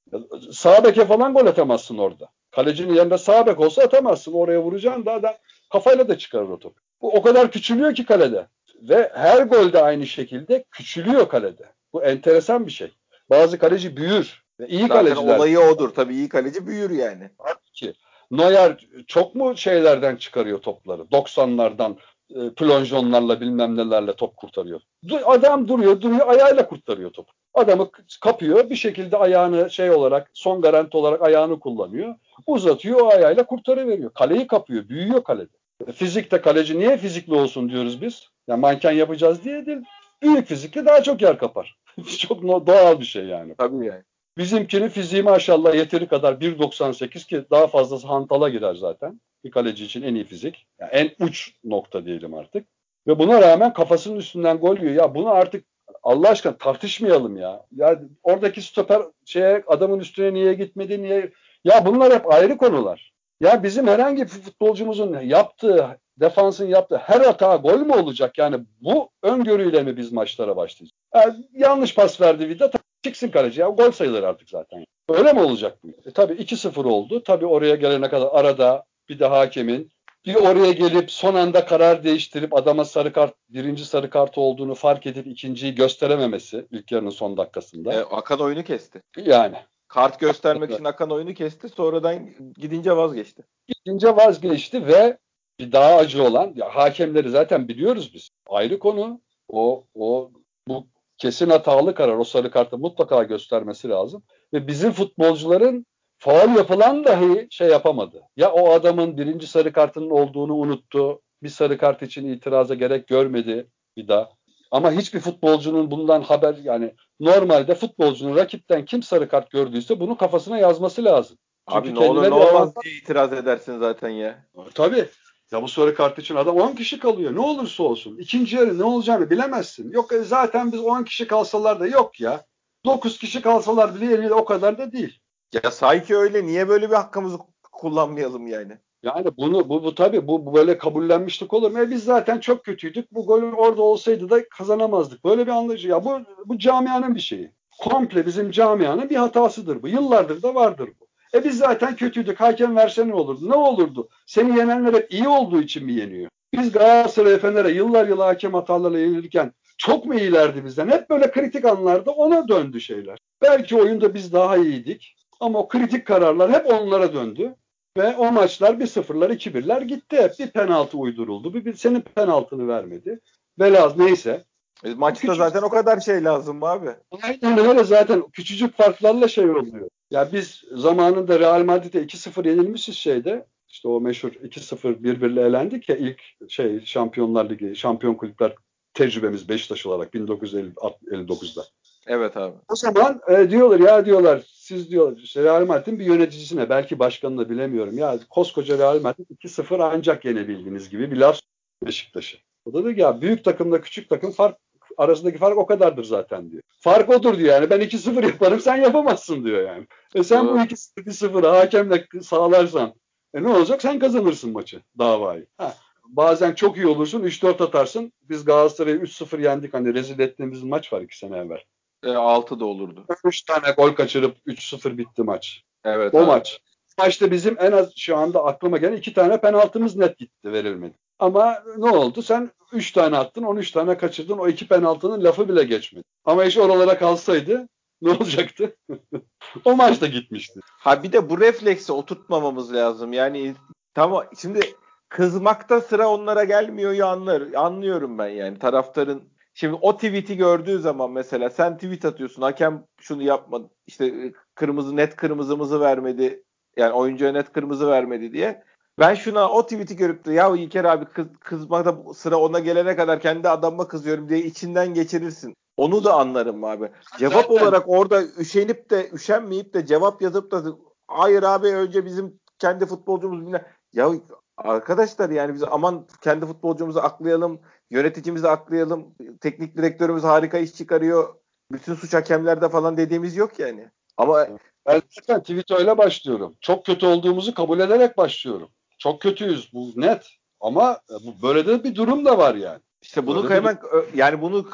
[0.53, 2.29] Sağ beke falan gol atamazsın orada.
[2.51, 4.33] Kalecinin yanında sağ bek olsa atamazsın.
[4.33, 5.35] Oraya vuracaksın da adam
[5.73, 6.81] kafayla da çıkarır o topu.
[7.03, 8.47] Bu o kadar küçülüyor ki kalede.
[8.83, 11.73] Ve her golde aynı şekilde küçülüyor kalede.
[11.93, 12.93] Bu enteresan bir şey.
[13.31, 14.48] Bazı kaleci büyür.
[14.69, 15.37] İyi Zaten kaleciler.
[15.37, 15.89] olayı odur.
[15.89, 17.31] Tabii iyi kaleci büyür yani.
[17.39, 17.95] Tabii ki.
[18.31, 21.03] Neuer çok mu şeylerden çıkarıyor topları?
[21.03, 21.97] 90'lardan
[22.35, 24.81] e, plonjonlarla bilmem nelerle top kurtarıyor.
[25.25, 27.33] Adam duruyor duruyor ayağıyla kurtarıyor topu.
[27.55, 27.91] Adamı
[28.21, 32.15] kapıyor bir şekilde ayağını şey olarak son garanti olarak ayağını kullanıyor.
[32.47, 34.13] Uzatıyor o ayağıyla kurtarıveriyor.
[34.13, 35.53] Kaleyi kapıyor büyüyor kalede.
[35.87, 38.29] E, fizikte kaleci niye fizikli olsun diyoruz biz?
[38.49, 39.79] Yani manken yapacağız diye değil.
[40.23, 41.77] Büyük fizikli daha çok yer kapar.
[42.19, 43.55] çok doğal bir şey yani.
[43.59, 44.03] Tabii yani.
[44.39, 49.21] Bizimkinin fiziği maşallah yeteri kadar 1.98 ki daha fazlası hantala girer zaten.
[49.45, 50.67] Bir kaleci için en iyi fizik.
[50.81, 52.67] Yani en uç nokta diyelim artık.
[53.07, 54.95] Ve buna rağmen kafasının üstünden gol yiyor.
[54.95, 55.65] Ya bunu artık
[56.03, 57.67] Allah aşkına tartışmayalım ya.
[57.77, 61.33] Ya oradaki stoper şeye adamın üstüne niye gitmedi niye
[61.65, 63.13] ya bunlar hep ayrı konular.
[63.41, 68.39] Ya bizim herhangi bir futbolcumuzun yaptığı defansın yaptığı her hata gol mü olacak?
[68.39, 70.91] Yani bu öngörüyle mi biz maçlara başlayacağız?
[71.15, 72.71] Yani yanlış pas verdi Vida
[73.03, 74.85] çıksın kaleci ya gol sayılır artık zaten.
[75.09, 75.89] Öyle mi olacak bu?
[75.89, 77.23] E, tabii 2-0 oldu.
[77.23, 79.91] Tabii oraya gelene kadar arada bir de hakemin
[80.27, 85.07] bir oraya gelip son anda karar değiştirip adama sarı kart birinci sarı kart olduğunu fark
[85.07, 87.93] edip ikinciyi gösterememesi ilk yarının son dakikasında.
[87.93, 89.03] E, Akan oyunu kesti.
[89.17, 89.57] Yani.
[89.89, 91.69] Kart göstermek için Akan oyunu kesti.
[91.69, 93.43] Sonradan gidince vazgeçti.
[93.67, 95.19] Gidince vazgeçti ve
[95.61, 98.29] bir daha acı olan ya hakemleri zaten biliyoruz biz.
[98.49, 99.21] Ayrı konu.
[99.49, 100.31] O o
[100.69, 100.87] bu
[101.19, 102.17] kesin hatalı karar.
[102.17, 104.23] O sarı kartı mutlaka göstermesi lazım.
[104.53, 105.87] Ve bizim futbolcuların
[106.19, 108.23] faal yapılan dahi şey yapamadı.
[108.37, 111.21] Ya o adamın birinci sarı kartının olduğunu unuttu.
[111.43, 114.29] Bir sarı kart için itiraza gerek görmedi bir daha.
[114.71, 120.59] Ama hiçbir futbolcunun bundan haber yani normalde futbolcunun rakipten kim sarı kart gördüyse bunu kafasına
[120.59, 121.39] yazması lazım.
[121.73, 124.45] Çünkü Abi ne olur ne olmaz diye itiraz edersin zaten ya.
[124.75, 125.09] Tabii.
[125.53, 127.35] Ya bu sarı kart için adam 10 kişi kalıyor.
[127.35, 128.19] Ne olursa olsun.
[128.19, 129.91] İkinci yarı ne olacağını bilemezsin.
[129.91, 132.45] Yok e, zaten biz 10 kişi kalsalar da yok ya.
[132.85, 135.21] 9 kişi kalsalar bile eliyle o kadar da değil.
[135.53, 136.47] Ya sanki öyle.
[136.47, 137.39] Niye böyle bir hakkımızı
[137.73, 138.79] kullanmayalım yani?
[139.03, 141.79] Yani bunu bu, bu tabii bu, bu böyle kabullenmişlik olur mu?
[141.79, 143.13] E biz zaten çok kötüydük.
[143.13, 145.25] Bu gol orada olsaydı da kazanamazdık.
[145.25, 145.89] Böyle bir anlayışı.
[145.89, 147.53] Ya bu bu camianın bir şeyi.
[147.79, 149.89] Komple bizim camianın bir hatasıdır bu.
[149.89, 151.08] Yıllardır da vardır bu.
[151.35, 152.41] E biz zaten kötüydük.
[152.41, 153.49] Hakem verse ne olurdu?
[153.49, 154.09] Ne olurdu?
[154.27, 156.31] Seni yenenler hep iyi olduğu için mi yeniyor?
[156.53, 160.89] Biz Galatasaray Fener'e yıllar yıl hakem hatalarla yenilirken çok mu iyilerdi bizden?
[160.89, 163.19] Hep böyle kritik anlarda ona döndü şeyler.
[163.43, 167.55] Belki oyunda biz daha iyiydik ama o kritik kararlar hep onlara döndü.
[167.99, 170.39] Ve o maçlar bir sıfırlar, iki birler gitti hep.
[170.39, 171.55] Bir penaltı uyduruldu.
[171.55, 173.21] Bir, bir senin penaltını vermedi.
[173.59, 174.45] Velaz neyse.
[174.85, 175.37] E, maçta Küçük...
[175.37, 176.91] zaten o kadar şey lazım abi.
[177.23, 179.89] Aynen öyle zaten küçücük farklarla şey oluyor.
[180.11, 183.47] Ya biz zamanında Real Madrid'e 2-0 yenilmişiz şeyde.
[183.69, 188.55] İşte o meşhur 2-0 birbirle elendik ya ilk şey Şampiyonlar Ligi, Şampiyon Kulüpler
[188.95, 191.65] tecrübemiz Beşiktaş olarak 1959'da.
[192.07, 192.55] Evet abi.
[192.69, 197.51] O zaman e, diyorlar ya diyorlar siz diyor işte Real Madrid'in bir yöneticisine belki başkanını
[197.51, 197.99] bilemiyorum.
[197.99, 201.41] Ya koskoca Real Madrid 2-0 ancak yenebildiğiniz gibi bir laf
[201.87, 202.37] Beşiktaş'ı.
[202.65, 204.57] O da diyor ki ya büyük takımla küçük takım fark
[204.99, 206.63] arasındaki fark o kadardır zaten diyor.
[206.81, 209.87] Fark odur diyor yani ben 2-0 yaparım sen yapamazsın diyor yani.
[210.15, 212.95] E sen bu 2-0'ı hakemle sağlarsan
[213.35, 215.47] e ne olacak sen kazanırsın maçı davayı.
[215.57, 215.75] Ha.
[216.09, 218.13] Bazen çok iyi olursun 3-4 atarsın.
[218.23, 221.61] Biz Galatasaray'ı 3-0 yendik hani rezil ettiğimiz maç var 2 sene evvel.
[222.05, 223.05] E, 6 da olurdu.
[223.25, 225.63] 3 tane gol kaçırıp 3-0 bitti maç.
[225.85, 226.15] Evet.
[226.15, 226.27] O abi.
[226.27, 226.61] maç.
[226.99, 230.95] Maçta bizim en az şu anda aklıma gelen iki tane penaltımız net gitti verilmedi.
[231.19, 232.23] Ama ne oldu?
[232.23, 234.39] Sen 3 tane attın, 13 tane kaçırdın.
[234.39, 236.05] O iki penaltının lafı bile geçmedi.
[236.25, 237.69] Ama iş oralara kalsaydı
[238.03, 238.77] ne olacaktı?
[239.65, 240.61] o maç da gitmişti.
[240.65, 243.13] Ha bir de bu refleksi oturtmamamız lazım.
[243.13, 243.55] Yani
[243.95, 244.61] tamam şimdi
[245.09, 247.43] kızmakta sıra onlara gelmiyor ya anlar.
[247.55, 249.23] Anlıyorum ben yani taraftarın
[249.59, 255.17] Şimdi o tweet'i gördüğü zaman mesela sen tweet atıyorsun hakem şunu yapmadı işte kırmızı net
[255.17, 256.43] kırmızımızı vermedi
[256.77, 258.63] yani oyuncuya net kırmızı vermedi diye.
[258.99, 263.21] Ben şuna o tweet'i görüp de ya İlker abi kız, kızmakta sıra ona gelene kadar
[263.21, 265.55] kendi adamıma kızıyorum diye içinden geçirirsin.
[265.77, 266.91] Onu da anlarım abi.
[267.19, 267.55] Cevap Zaten...
[267.55, 270.63] olarak orada üşenip de üşenmeyip de cevap yazıp da
[271.09, 274.11] hayır abi önce bizim kendi futbolcumuz bile ya
[274.57, 279.15] arkadaşlar yani biz aman kendi futbolcumuzu aklayalım yöneticimizi aklayalım.
[279.41, 281.35] Teknik direktörümüz harika iş çıkarıyor.
[281.73, 283.91] Bütün suç hakemlerde falan dediğimiz yok yani.
[284.17, 284.47] Ama
[284.87, 286.57] ben zaten Twitter'la başlıyorum.
[286.61, 288.69] Çok kötü olduğumuzu kabul ederek başlıyorum.
[288.99, 290.27] Çok kötüyüz bu net.
[290.61, 291.01] Ama
[291.43, 292.81] böyle de bir durum da var yani.
[293.03, 294.19] İşte bunu Öyle hemen bir...
[294.19, 294.67] yani bunu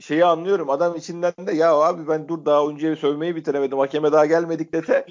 [0.00, 0.70] şeyi anlıyorum.
[0.70, 3.78] Adam içinden de ya abi ben dur daha önce sövmeyi bitiremedim.
[3.78, 5.06] Hakeme daha gelmedik dese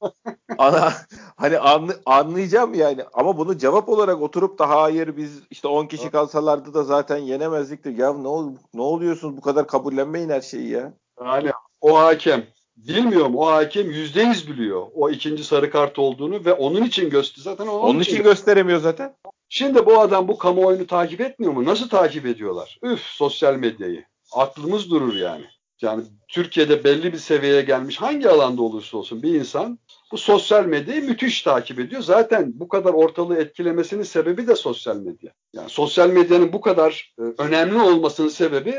[0.58, 0.92] Ana,
[1.36, 6.10] hani anlı, anlayacağım yani ama bunu cevap olarak oturup da hayır biz işte 10 kişi
[6.10, 10.92] kalsalardı da zaten yenemezdik ya ne, ol, ne oluyorsunuz bu kadar kabullenmeyin her şeyi ya.
[11.24, 12.46] Yani o hakem
[12.86, 17.42] bilmiyorum o hakem yüzde yüz biliyor o ikinci sarı kart olduğunu ve onun için göster
[17.42, 19.16] zaten onun, onun için, gösteremiyor zaten.
[19.48, 21.64] Şimdi bu adam bu kamuoyunu takip etmiyor mu?
[21.64, 22.78] Nasıl takip ediyorlar?
[22.82, 24.04] Üf sosyal medyayı.
[24.32, 25.44] Aklımız durur yani.
[25.82, 29.78] Yani Türkiye'de belli bir seviyeye gelmiş hangi alanda olursa olsun bir insan
[30.12, 32.02] bu sosyal medyayı müthiş takip ediyor.
[32.02, 35.32] Zaten bu kadar ortalığı etkilemesinin sebebi de sosyal medya.
[35.52, 38.74] Yani sosyal medyanın bu kadar e, önemli olmasının sebebi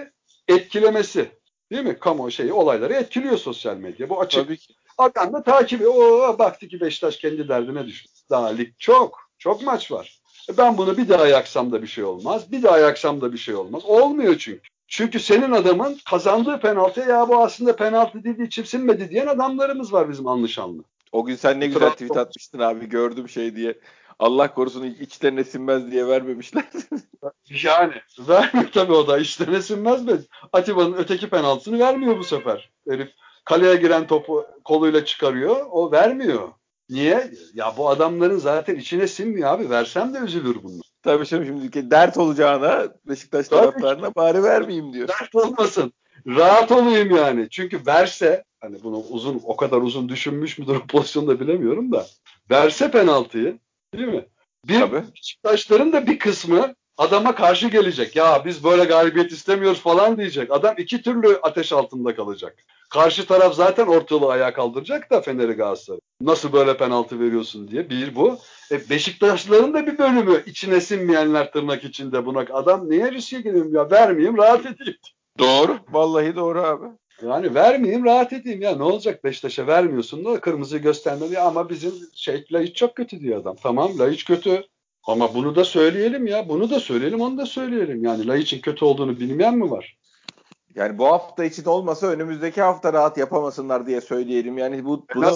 [0.48, 1.39] etkilemesi.
[1.72, 2.00] Değil mi?
[2.00, 4.10] Kamu şeyi olayları etkiliyor sosyal medya.
[4.10, 4.46] Bu açık.
[4.46, 4.74] Tabii ki.
[4.98, 5.88] Adam da takip.
[5.88, 8.10] Oo, baktı ki Beşiktaş kendi derdine düştü.
[8.30, 9.30] Daha lig çok.
[9.38, 10.20] Çok maç var.
[10.50, 12.52] E ben bunu bir daha yaksam da bir şey olmaz.
[12.52, 13.86] Bir daha yaksam da bir şey olmaz.
[13.86, 14.62] Olmuyor çünkü.
[14.88, 20.10] Çünkü senin adamın kazandığı penaltı ya bu aslında penaltı değil içim sinmedi diyen adamlarımız var
[20.10, 20.84] bizim anlaşanlı.
[21.12, 23.80] O gün sen ne güzel tweet atmıştın abi gördüm şey diye.
[24.20, 26.64] Allah korusun içlerine sinmez diye vermemişler.
[27.64, 30.20] yani vermiyor tabii o da içlerine sinmez mi?
[30.54, 32.70] Atiba'nın öteki penaltısını vermiyor bu sefer.
[32.90, 33.10] Herif
[33.46, 35.66] kaleye giren topu koluyla çıkarıyor.
[35.72, 36.50] O vermiyor.
[36.90, 37.32] Niye?
[37.54, 39.70] Ya bu adamların zaten içine sinmiyor abi.
[39.70, 40.90] Versem de üzülür bunlar.
[41.04, 45.08] Tabii şimdi şimdiki dert olacağına Beşiktaş taraftarına bari vermeyeyim diyor.
[45.08, 45.94] Dert olmasın.
[46.28, 47.48] Rahat olayım yani.
[47.50, 52.06] Çünkü verse hani bunu uzun o kadar uzun düşünmüş müdür o pozisyonda bilemiyorum da
[52.52, 53.60] verse penaltıyı
[53.94, 54.26] değil mi?
[54.68, 55.04] Bir Tabii.
[55.16, 58.16] Beşiktaşların da bir kısmı adama karşı gelecek.
[58.16, 60.52] Ya biz böyle galibiyet istemiyoruz falan diyecek.
[60.52, 62.58] Adam iki türlü ateş altında kalacak.
[62.90, 66.00] Karşı taraf zaten ortalığı ayağa kaldıracak da Fener'i Galatasaray.
[66.22, 67.90] Nasıl böyle penaltı veriyorsun diye.
[67.90, 68.38] Bir bu.
[68.72, 72.40] E Beşiktaşlıların da bir bölümü içine sinmeyenler tırnak içinde buna.
[72.40, 75.00] Adam niye riske gireyim ya vermeyeyim rahat edeyim.
[75.40, 75.80] Doğru.
[75.90, 76.86] Vallahi doğru abi.
[77.22, 82.46] Yani vermeyeyim rahat edeyim ya ne olacak Beşiktaş'a vermiyorsun da kırmızı göstermeli ama bizim şey
[82.52, 83.56] Laiç çok kötü diyor adam.
[83.64, 84.64] Tamam Laiç kötü
[85.08, 88.04] ama bunu da söyleyelim ya bunu da söyleyelim onu da söyleyelim.
[88.04, 89.98] Yani Laiç'in kötü olduğunu bilmeyen mi var?
[90.76, 94.58] Yani bu hafta için olmasa önümüzdeki hafta rahat yapamasınlar diye söyleyelim.
[94.58, 95.32] Yani bu bunu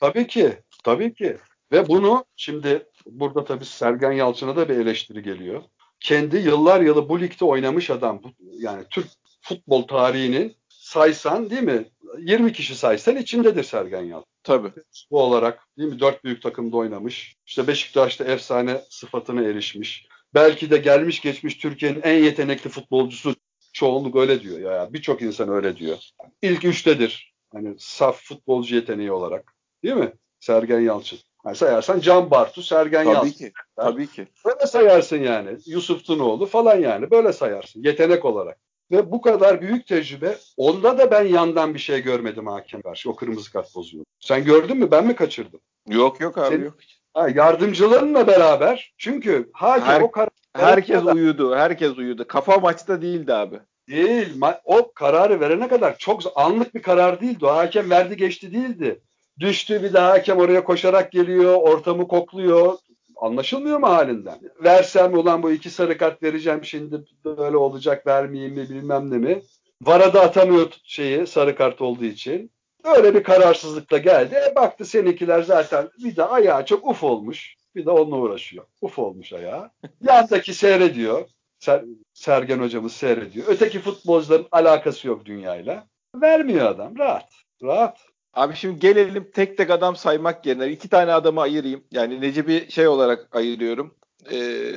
[0.00, 0.52] tabii ki.
[0.84, 1.36] Tabii ki.
[1.72, 5.62] Ve bunu şimdi burada tabii Sergen Yalçın'a da bir eleştiri geliyor.
[6.00, 8.20] Kendi yıllar yılı bu ligde oynamış adam.
[8.58, 9.06] Yani Türk
[9.40, 10.56] futbol tarihinin
[10.88, 11.84] saysan değil mi?
[12.18, 14.30] 20 kişi saysan içindedir Sergen Yalçın.
[14.42, 14.72] Tabii.
[15.10, 16.00] Bu olarak değil mi?
[16.00, 17.36] Dört büyük takımda oynamış.
[17.46, 20.06] İşte Beşiktaş'ta efsane sıfatına erişmiş.
[20.34, 23.34] Belki de gelmiş geçmiş Türkiye'nin en yetenekli futbolcusu
[23.72, 24.92] çoğunluk öyle diyor ya.
[24.92, 25.98] Birçok insan öyle diyor.
[26.42, 27.34] İlk üçtedir.
[27.52, 29.52] Hani saf futbolcu yeteneği olarak.
[29.84, 30.12] Değil mi?
[30.40, 31.18] Sergen Yalçın.
[31.46, 33.30] Yani sayarsan Can Bartu, Sergen tabii Yalçın.
[33.30, 34.26] Ki, tabii ki.
[34.44, 35.58] Böyle sayarsın yani.
[35.66, 37.10] Yusuf Tunoğlu falan yani.
[37.10, 37.82] Böyle sayarsın.
[37.82, 38.67] Yetenek olarak.
[38.90, 43.10] Ve bu kadar büyük tecrübe onda da ben yandan bir şey görmedim hakem karşı.
[43.10, 44.04] O kırmızı kart bozuyor.
[44.20, 44.90] Sen gördün mü?
[44.90, 45.60] Ben mi kaçırdım?
[45.88, 46.76] Yok yok abi Senin, yok.
[47.14, 51.56] Ha, yardımcılarınla beraber çünkü hakem Her, o karar herkes kadar, uyudu.
[51.56, 52.26] Herkes uyudu.
[52.26, 53.60] Kafa maçta değildi abi.
[53.88, 54.40] Değil.
[54.64, 57.46] O kararı verene kadar çok anlık bir karar değildi.
[57.46, 59.00] O hakem verdi geçti değildi.
[59.40, 61.54] Düştü bir daha hakem oraya koşarak geliyor.
[61.54, 62.78] Ortamı kokluyor.
[63.20, 64.38] Anlaşılmıyor mu halinden?
[64.64, 69.42] Versem ulan bu iki sarı kart vereceğim şimdi böyle olacak vermeyeyim mi bilmem ne mi?
[69.82, 72.50] Vara da atamıyor şeyi sarı kart olduğu için.
[72.84, 74.34] Öyle bir kararsızlıkla geldi.
[74.50, 77.56] E baktı seninkiler zaten bir de ayağı çok uf olmuş.
[77.74, 78.64] Bir de onunla uğraşıyor.
[78.80, 79.70] Uf olmuş ayağı.
[80.00, 81.28] Yandaki seyrediyor.
[81.58, 83.46] Ser, Sergen hocamız seyrediyor.
[83.48, 85.86] Öteki futbolcuların alakası yok dünyayla.
[86.14, 86.98] Vermiyor adam.
[86.98, 87.32] Rahat.
[87.62, 87.98] Rahat.
[88.38, 91.84] Abi şimdi gelelim tek tek adam saymak yerine iki tane adamı ayırayım.
[91.90, 93.94] Yani Necip'i şey olarak ayırıyorum.
[94.32, 94.72] Ee,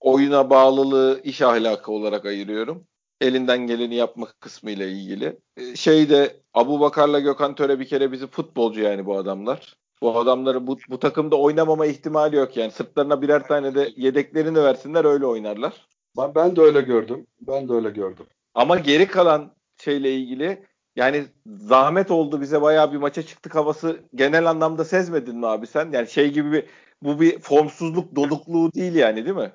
[0.00, 2.86] oyuna bağlılığı, iş ahlakı olarak ayırıyorum.
[3.20, 5.38] Elinden geleni yapmak kısmı ile ilgili.
[5.56, 9.76] Ee, şeyde Abu Bakar'la Gökhan Töre bir kere bizi futbolcu yani bu adamlar.
[10.02, 12.70] Bu adamları bu, bu takımda oynamama ihtimali yok yani.
[12.70, 15.86] Sırtlarına birer tane de yedeklerini versinler öyle oynarlar.
[16.16, 17.26] Ben, ben de öyle gördüm.
[17.40, 18.26] Ben de öyle gördüm.
[18.54, 24.50] Ama geri kalan şeyle ilgili yani zahmet oldu bize bayağı bir maça çıktık havası genel
[24.50, 25.90] anlamda sezmedin mi abi sen?
[25.92, 26.64] Yani şey gibi bir
[27.02, 29.52] bu bir formsuzluk dolukluğu değil yani değil mi?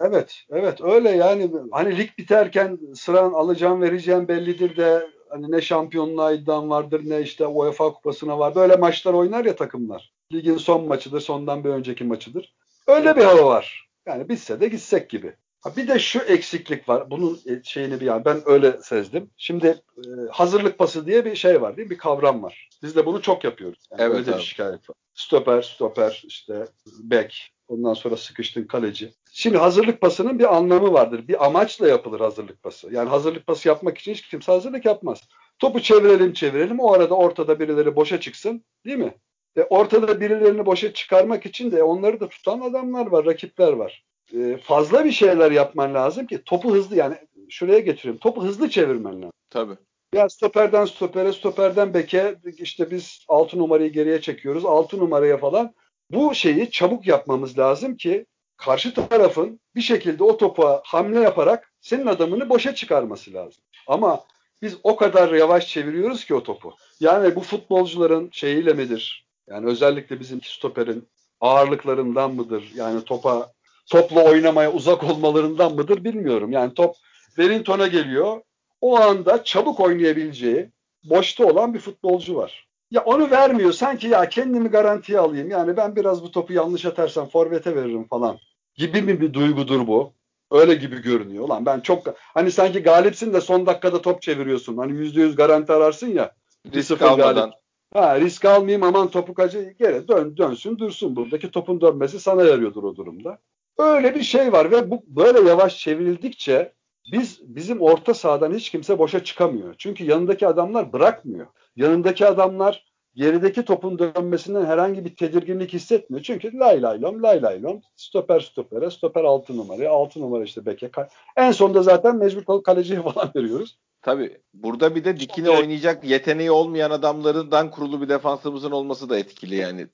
[0.00, 6.32] Evet, evet öyle yani hani lig biterken sıran alacağım vereceğim bellidir de hani ne şampiyonluğa
[6.32, 8.54] iddiam vardır ne işte UEFA kupasına var.
[8.54, 10.12] Böyle maçlar oynar ya takımlar.
[10.32, 12.54] Ligin son maçıdır, sondan bir önceki maçıdır.
[12.86, 13.88] Öyle bir hava var.
[14.06, 15.36] Yani bitse de gitsek gibi.
[15.76, 17.10] Bir de şu eksiklik var.
[17.10, 19.30] Bunun e, şeyini bir yani ben öyle sezdim.
[19.36, 19.66] Şimdi
[19.98, 21.90] e, hazırlık pası diye bir şey var değil mi?
[21.90, 22.68] Bir kavram var.
[22.82, 23.88] Biz de bunu çok yapıyoruz.
[23.90, 24.96] Yani evet öyle bir şikayet var.
[25.14, 29.12] Stoper, stoper, işte bek, ondan sonra sıkıştın kaleci.
[29.32, 31.28] Şimdi hazırlık pasının bir anlamı vardır.
[31.28, 32.88] Bir amaçla yapılır hazırlık pası.
[32.92, 35.20] Yani hazırlık pası yapmak için hiç kimse hazırlık yapmaz.
[35.58, 36.80] Topu çevirelim çevirelim.
[36.80, 38.64] O arada ortada birileri boşa çıksın.
[38.84, 39.14] Değil mi?
[39.56, 44.04] E ortada birilerini boşa çıkarmak için de onları da tutan adamlar var, rakipler var.
[44.34, 47.16] E, fazla bir şeyler yapman lazım ki topu hızlı yani
[47.48, 48.20] şuraya getiriyorum.
[48.20, 49.32] Topu hızlı çevirmen lazım.
[49.50, 49.76] Tabii.
[50.14, 54.64] Ya stoperden stopere, stoperden beke işte biz 6 numarayı geriye çekiyoruz.
[54.64, 55.74] 6 numaraya falan.
[56.10, 62.06] Bu şeyi çabuk yapmamız lazım ki karşı tarafın bir şekilde o topa hamle yaparak senin
[62.06, 63.62] adamını boşa çıkarması lazım.
[63.86, 64.24] Ama
[64.62, 66.74] biz o kadar yavaş çeviriyoruz ki o topu.
[67.00, 69.26] Yani bu futbolcuların şeyiyle midir?
[69.48, 71.08] Yani özellikle bizim stoperin
[71.40, 72.72] ağırlıklarından mıdır?
[72.74, 73.52] Yani topa
[73.86, 76.52] topla oynamaya uzak olmalarından mıdır bilmiyorum.
[76.52, 76.96] Yani top
[77.26, 78.40] Wellington'a geliyor.
[78.80, 80.70] O anda çabuk oynayabileceği
[81.04, 82.66] boşta olan bir futbolcu var.
[82.90, 83.72] Ya onu vermiyor.
[83.72, 85.50] Sanki ya kendimi garantiye alayım.
[85.50, 88.38] Yani ben biraz bu topu yanlış atarsam forvete veririm falan.
[88.74, 90.12] Gibi mi bir duygudur bu?
[90.50, 91.48] Öyle gibi görünüyor.
[91.48, 94.76] Lan ben çok hani sanki galipsin de son dakikada top çeviriyorsun.
[94.76, 96.34] Hani yüzde yüz garanti ararsın ya.
[96.74, 97.34] Risk almadan.
[97.34, 97.54] Galip.
[97.94, 101.16] Ha, risk almayayım aman topu kaçı geri dön, dönsün dursun.
[101.16, 103.38] Buradaki topun dönmesi sana yarıyordur o durumda.
[103.78, 106.72] Öyle bir şey var ve bu böyle yavaş çevrildikçe
[107.12, 109.74] biz bizim orta sahadan hiç kimse boşa çıkamıyor.
[109.78, 111.46] Çünkü yanındaki adamlar bırakmıyor.
[111.76, 112.84] Yanındaki adamlar
[113.14, 116.24] gerideki topun dönmesinden herhangi bir tedirginlik hissetmiyor.
[116.24, 120.66] Çünkü lay lay lom lay lay lom stoper stopere stoper altı numaraya altı numara işte
[120.66, 120.90] beke.
[121.36, 123.78] En sonunda zaten mecbur kaleciye falan veriyoruz.
[124.02, 124.38] Tabii.
[124.54, 129.86] Burada bir de dikine oynayacak yeteneği olmayan adamlarından kurulu bir defansımızın olması da etkili yani.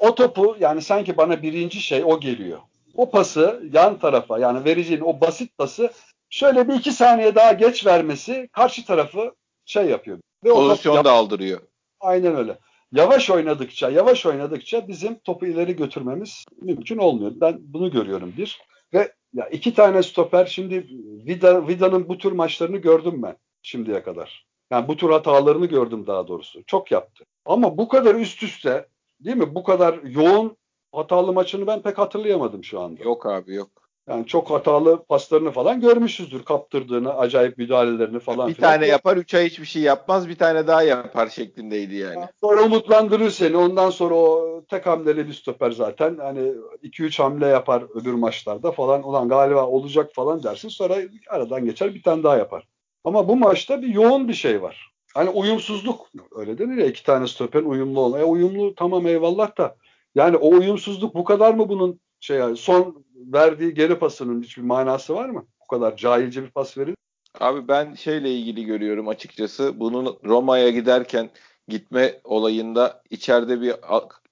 [0.00, 2.58] O topu yani sanki bana birinci şey o geliyor
[2.98, 5.90] o pası yan tarafa yani vereceğin o basit pası
[6.30, 9.34] şöyle bir iki saniye daha geç vermesi karşı tarafı
[9.64, 10.18] şey yapıyor.
[10.44, 11.60] Ve Pozisyon yap- da aldırıyor.
[12.00, 12.58] Aynen öyle.
[12.92, 17.32] Yavaş oynadıkça, yavaş oynadıkça bizim topu ileri götürmemiz mümkün olmuyor.
[17.34, 18.58] Ben bunu görüyorum bir.
[18.94, 20.86] Ve ya iki tane stoper şimdi
[21.26, 24.46] Vida, Vida'nın bu tür maçlarını gördüm ben şimdiye kadar.
[24.70, 26.64] Yani bu tür hatalarını gördüm daha doğrusu.
[26.66, 27.24] Çok yaptı.
[27.44, 28.86] Ama bu kadar üst üste
[29.20, 29.54] değil mi?
[29.54, 30.56] Bu kadar yoğun
[30.92, 33.02] hatalı maçını ben pek hatırlayamadım şu anda.
[33.02, 33.70] Yok abi yok.
[34.08, 36.44] Yani çok hatalı paslarını falan görmüşüzdür.
[36.44, 38.48] Kaptırdığını, acayip müdahalelerini falan.
[38.48, 38.70] Bir filan.
[38.70, 42.24] tane yapar, üç ay hiçbir şey yapmaz, bir tane daha yapar şeklindeydi yani.
[42.40, 43.56] Sonra umutlandırır seni.
[43.56, 46.16] Ondan sonra o tek hamleli bir stoper zaten.
[46.16, 49.02] Hani 2-3 hamle yapar öbür maçlarda falan.
[49.08, 50.68] Ulan galiba olacak falan dersin.
[50.68, 50.96] Sonra
[51.28, 52.68] aradan geçer bir tane daha yapar.
[53.04, 54.92] Ama bu maçta bir yoğun bir şey var.
[55.14, 58.18] Hani uyumsuzluk öyle denir ya iki tane stoperin uyumlu olma.
[58.18, 59.76] E uyumlu tamam eyvallah da
[60.14, 65.14] yani o uyumsuzluk bu kadar mı bunun şey yani son verdiği geri pasının hiçbir manası
[65.14, 65.46] var mı?
[65.62, 66.94] Bu kadar cahilce bir pas verir.
[67.40, 69.80] Abi ben şeyle ilgili görüyorum açıkçası.
[69.80, 71.30] Bunun Roma'ya giderken
[71.68, 73.74] gitme olayında içeride bir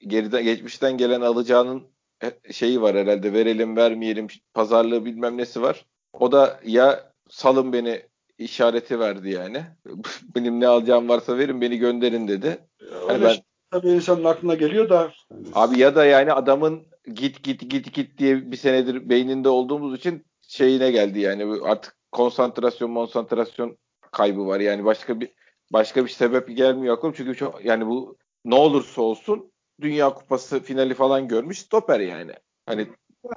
[0.01, 1.83] geriden geçmişten gelen alacağının
[2.23, 3.33] e, şeyi var herhalde.
[3.33, 5.85] Verelim vermeyelim pazarlığı bilmem nesi var.
[6.13, 8.03] O da ya salın beni
[8.39, 9.63] işareti verdi yani.
[10.35, 12.59] Benim ne alacağım varsa verin beni gönderin dedi.
[13.07, 13.37] Hani ben
[13.71, 15.13] tabii insanın aklına geliyor da.
[15.55, 20.27] Abi ya da yani adamın git git git git diye bir senedir beyninde olduğumuz için
[20.43, 23.77] şeyine geldi yani artık konsantrasyon konsantrasyon
[24.13, 25.33] kaybı var yani başka bir
[25.73, 30.95] başka bir sebep gelmiyor aklıma çünkü çok yani bu ne olursa olsun Dünya Kupası finali
[30.95, 32.33] falan görmüş stoper yani.
[32.67, 32.89] Hani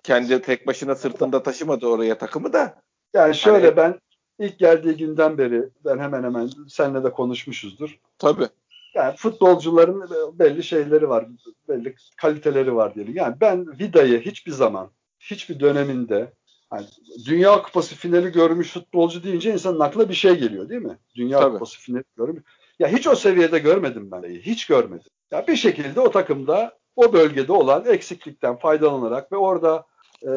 [0.03, 2.81] kendi tek başına sırtında taşımadı oraya takımı da.
[3.13, 3.99] Yani şöyle hani, ben
[4.39, 7.99] ilk geldiği günden beri ben hemen hemen seninle de konuşmuşuzdur.
[8.17, 8.47] Tabii.
[8.93, 11.25] Yani futbolcuların belli şeyleri var,
[11.69, 13.15] belli kaliteleri var diyelim.
[13.15, 16.33] Yani ben Vida'yı hiçbir zaman, hiçbir döneminde
[16.73, 16.85] yani
[17.25, 20.97] Dünya Kupası finali görmüş futbolcu deyince insanın aklına bir şey geliyor değil mi?
[21.15, 21.53] Dünya Tabii.
[21.53, 22.43] Kupası finali görmüş.
[22.79, 24.23] Ya hiç o seviyede görmedim ben.
[24.23, 25.07] Hiç görmedim.
[25.31, 29.85] Ya bir şekilde o takımda o bölgede olan eksiklikten faydalanarak ve orada
[30.23, 30.29] e,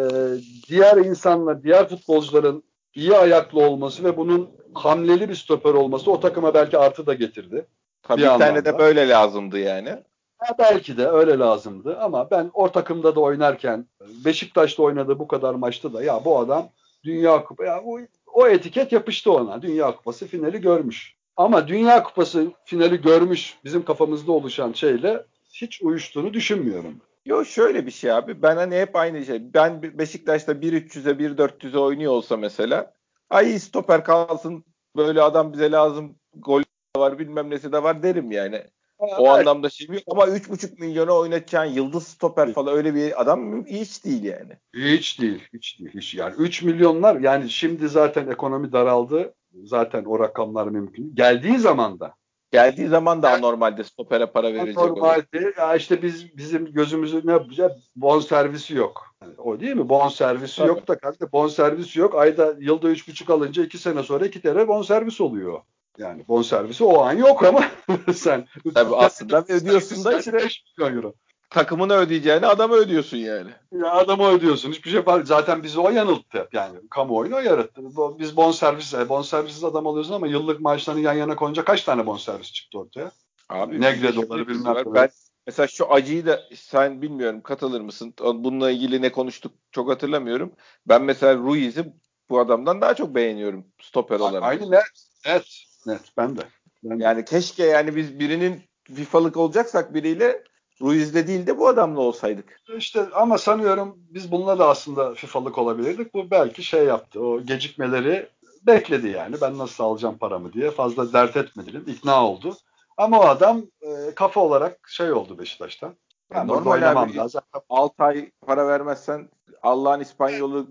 [0.68, 2.62] diğer insanlar, diğer futbolcuların
[2.94, 7.66] iyi ayaklı olması ve bunun hamleli bir stoper olması o takıma belki artı da getirdi.
[8.16, 9.98] Tabii bir, bir tane de böyle lazımdı yani.
[10.38, 13.86] Ha, belki de öyle lazımdı ama ben o takımda da oynarken
[14.24, 16.68] Beşiktaş'ta oynadığı bu kadar maçta da ya bu adam
[17.04, 18.00] Dünya Kupası ya bu,
[18.32, 19.62] o etiket yapıştı ona.
[19.62, 21.14] Dünya Kupası finali görmüş.
[21.36, 27.00] Ama Dünya Kupası finali görmüş bizim kafamızda oluşan şeyle hiç uyuştuğunu düşünmüyorum.
[27.26, 28.42] Yok şöyle bir şey abi.
[28.42, 29.54] Ben hani hep aynı şey.
[29.54, 32.92] Ben Beşiktaş'ta 1-300'e 1-400'e oynuyor olsa mesela.
[33.30, 34.64] Ay stoper kalsın
[34.96, 36.62] böyle adam bize lazım gol
[36.96, 38.64] var bilmem nesi de var derim yani.
[38.98, 39.28] O evet.
[39.28, 44.24] anlamda şey yok ama 3,5 milyona oynatacağın yıldız stoper falan öyle bir adam hiç değil
[44.24, 44.52] yani.
[44.74, 45.90] Hiç değil, hiç değil.
[45.94, 46.14] Hiç.
[46.14, 49.34] Yani 3 milyonlar yani şimdi zaten ekonomi daraldı.
[49.64, 51.14] Zaten o rakamlar mümkün.
[51.14, 52.14] Geldiği zaman da
[52.52, 54.76] Geldiği zaman da normalde stopere para verecek.
[54.76, 57.72] Normalde ya işte biz bizim gözümüzü ne yapacağız?
[57.96, 59.02] Bon servisi yok.
[59.22, 59.88] Yani o değil mi?
[59.88, 60.68] Bon servisi Tabii.
[60.68, 62.14] yok da kardeşim bon servisi yok.
[62.14, 65.60] Ayda yılda üç buçuk alınca iki sene sonra iki TL bon servis oluyor.
[65.98, 67.64] Yani bon servisi o an yok ama
[68.14, 71.14] sen Tabii aslında ödüyorsun da işte 5 milyon euro
[71.52, 73.50] takımını ödeyeceğini adama ödüyorsun yani.
[73.72, 74.70] Ya adama ödüyorsun.
[74.72, 75.24] Hiçbir şey var.
[75.24, 76.48] Zaten bizi o yanılttı.
[76.52, 77.82] Yani kamuoyunu o yarattı.
[78.18, 81.84] Biz bon servis, e, bon servisiz adam alıyorsun ama yıllık maaşlarını yan yana koyunca kaç
[81.84, 83.10] tane bon servis çıktı ortaya?
[83.48, 84.76] Abi Negre doları bilmem.
[84.86, 85.10] Ben
[85.46, 88.14] mesela şu acıyı da sen bilmiyorum katılır mısın?
[88.20, 90.52] Bununla ilgili ne konuştuk çok hatırlamıyorum.
[90.86, 91.92] Ben mesela Ruiz'i
[92.30, 94.42] bu adamdan daha çok beğeniyorum stoper olarak.
[94.42, 94.82] Aynı net.
[95.26, 95.71] Net.
[95.86, 96.00] Net.
[96.16, 96.40] Ben de.
[96.84, 97.24] Ben yani de.
[97.24, 100.44] keşke yani biz birinin FIFA'lık olacaksak biriyle
[100.80, 102.60] Ruiz'de değil de bu adamla olsaydık.
[102.76, 106.14] İşte ama sanıyorum biz bununla da aslında FIFA'lık olabilirdik.
[106.14, 107.20] Bu belki şey yaptı.
[107.20, 108.28] O gecikmeleri
[108.66, 109.36] bekledi yani.
[109.40, 110.70] Ben nasıl alacağım paramı diye.
[110.70, 111.90] Fazla dert etmedi.
[111.90, 112.56] ikna oldu.
[112.96, 115.94] Ama o adam e, kafa olarak şey oldu Beşiktaş'ta.
[116.34, 117.16] Yani Normal abi.
[117.16, 117.40] Lazım.
[117.68, 119.28] 6 ay para vermezsen
[119.62, 120.66] Allah'ın İspanyolu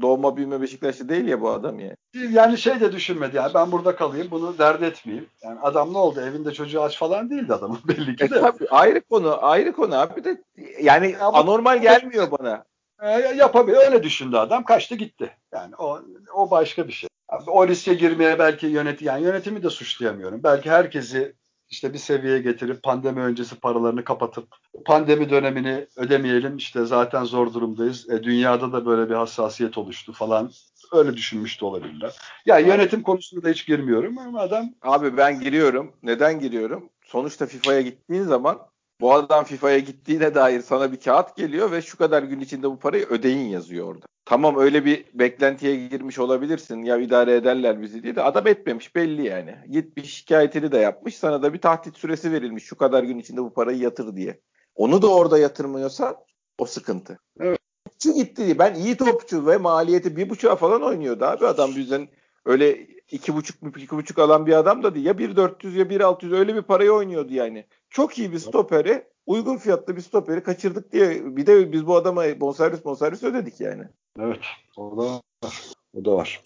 [0.00, 1.96] doğma büyüme Beşiktaşlı değil ya bu adam ya.
[2.30, 5.28] Yani şey de düşünmedi yani ben burada kalayım bunu dert etmeyeyim.
[5.42, 8.36] Yani adam ne oldu evinde çocuğu aç falan değildi adamın belli ki e, de.
[8.36, 10.42] E, tabii, ayrı konu ayrı konu abi de
[10.82, 12.64] yani ya, anormal gelmiyor bana.
[13.02, 15.36] E, yapabilir öyle düşündü adam kaçtı gitti.
[15.52, 16.00] Yani o,
[16.34, 17.08] o başka bir şey.
[17.46, 20.42] O riske girmeye belki yönet yani yönetimi de suçlayamıyorum.
[20.42, 21.34] Belki herkesi
[21.70, 24.48] işte bir seviyeye getirip pandemi öncesi paralarını kapatıp
[24.84, 28.10] pandemi dönemini ödemeyelim işte zaten zor durumdayız.
[28.10, 30.50] E, dünyada da böyle bir hassasiyet oluştu falan.
[30.92, 32.16] Öyle düşünmüş de olabilirler.
[32.46, 34.74] Ya yani yönetim konusunda da hiç girmiyorum ama adam...
[34.82, 35.92] Abi ben giriyorum.
[36.02, 36.90] Neden giriyorum?
[37.04, 38.58] Sonuçta FIFA'ya gittiğin zaman
[39.00, 42.78] bu adam FIFA'ya gittiğine dair sana bir kağıt geliyor ve şu kadar gün içinde bu
[42.78, 44.06] parayı ödeyin yazıyor orada.
[44.24, 49.26] Tamam öyle bir beklentiye girmiş olabilirsin ya idare ederler bizi diye de adam etmemiş belli
[49.26, 49.56] yani.
[49.70, 53.52] Gitmiş şikayetini de yapmış sana da bir tahdit süresi verilmiş şu kadar gün içinde bu
[53.52, 54.40] parayı yatır diye.
[54.74, 56.24] Onu da orada yatırmıyorsa
[56.58, 57.18] o sıkıntı.
[57.40, 57.58] Evet.
[57.84, 58.58] Topçu gitti.
[58.58, 62.08] Ben iyi topçu ve maliyeti bir buçuğa falan oynuyordu abi adam bizden
[62.44, 65.06] öyle iki buçuk iki buçuk alan bir adam da değil.
[65.06, 67.64] Ya bir dört yüz ya bir altı yüz öyle bir parayı oynuyordu yani.
[67.90, 72.40] Çok iyi bir stoperi uygun fiyatlı bir stoperi kaçırdık diye bir de biz bu adama
[72.40, 73.84] bonservis bonservis ödedik yani.
[74.20, 74.40] Evet.
[74.76, 75.62] O da var.
[75.94, 76.40] O da var.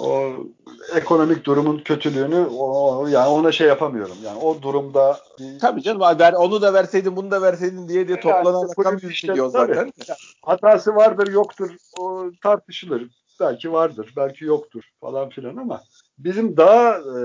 [0.00, 0.32] O
[0.94, 4.16] ekonomik durumun kötülüğünü o, yani ona şey yapamıyorum.
[4.24, 5.18] Yani o durumda
[5.60, 9.32] Tabii canım ver, onu da verseydin bunu da verseydin diye diye toplanan yani, rakam işte,
[9.32, 9.92] milyon zaten.
[10.42, 13.10] Hatası vardır yoktur o tartışılır.
[13.40, 15.82] Belki vardır belki yoktur falan filan ama
[16.18, 17.18] bizim daha e,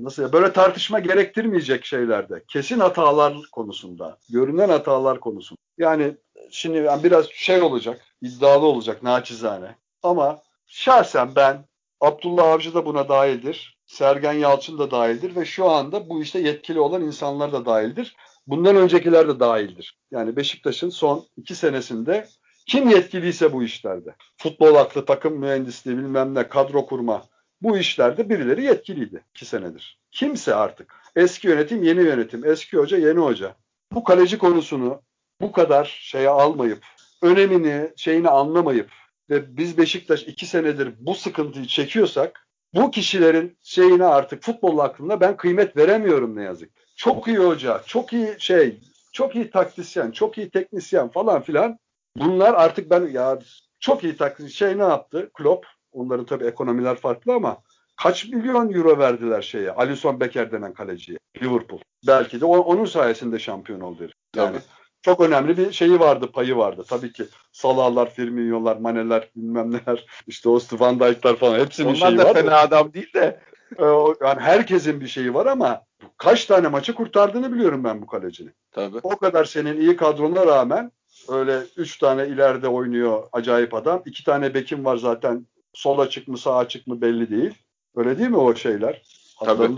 [0.00, 6.16] nasıl ya böyle tartışma gerektirmeyecek şeylerde kesin hatalar konusunda görünen hatalar konusunda yani
[6.50, 11.64] şimdi yani biraz şey olacak iddialı olacak naçizane ama şahsen ben
[12.00, 13.78] Abdullah Avcı da buna dahildir.
[13.86, 18.16] Sergen Yalçın da dahildir ve şu anda bu işte yetkili olan insanlar da dahildir.
[18.46, 19.98] Bundan öncekiler de dahildir.
[20.10, 22.28] Yani Beşiktaş'ın son iki senesinde
[22.66, 24.14] kim yetkiliyse bu işlerde.
[24.36, 27.22] Futbol aklı, takım mühendisliği bilmem ne, kadro kurma
[27.64, 29.98] bu işlerde birileri yetkiliydi iki senedir.
[30.10, 30.94] Kimse artık.
[31.16, 32.44] Eski yönetim, yeni yönetim.
[32.46, 33.54] Eski hoca, yeni hoca.
[33.92, 35.02] Bu kaleci konusunu
[35.40, 36.84] bu kadar şeye almayıp,
[37.22, 38.90] önemini, şeyini anlamayıp
[39.30, 45.36] ve biz Beşiktaş iki senedir bu sıkıntıyı çekiyorsak bu kişilerin şeyine artık futbol aklında ben
[45.36, 46.70] kıymet veremiyorum ne yazık.
[46.96, 48.80] Çok iyi hoca, çok iyi şey,
[49.12, 51.78] çok iyi taktisyen, çok iyi teknisyen falan filan.
[52.16, 53.38] Bunlar artık ben ya
[53.80, 55.30] çok iyi taktisyen şey ne yaptı?
[55.34, 55.66] Klopp.
[55.94, 57.56] Onların tabii ekonomiler farklı ama
[57.96, 59.70] kaç milyon euro verdiler şeye?
[59.70, 61.18] Alisson Becker denen kaleciye.
[61.42, 61.80] Liverpool.
[62.06, 64.02] Belki de onun sayesinde şampiyon oldu.
[64.36, 64.62] Yani tabii
[65.04, 66.84] çok önemli bir şeyi vardı, payı vardı.
[66.88, 72.18] Tabii ki Salahlar, Firmino'lar, Mane'ler, bilmem neler, işte o Van Dijk'lar falan hepsinin Onlar şeyi
[72.18, 72.24] var.
[72.24, 73.40] Onlar da fena adam değil de.
[73.78, 73.84] Ee,
[74.26, 75.82] yani herkesin bir şeyi var ama
[76.18, 78.52] kaç tane maçı kurtardığını biliyorum ben bu kalecinin.
[78.72, 78.98] Tabii.
[79.02, 80.92] O kadar senin iyi kadrona rağmen
[81.28, 84.02] öyle üç tane ileride oynuyor acayip adam.
[84.06, 87.54] İki tane bekim var zaten sol açık mı sağ açık mı belli değil.
[87.96, 89.02] Öyle değil mi o şeyler?
[89.44, 89.76] Tabii.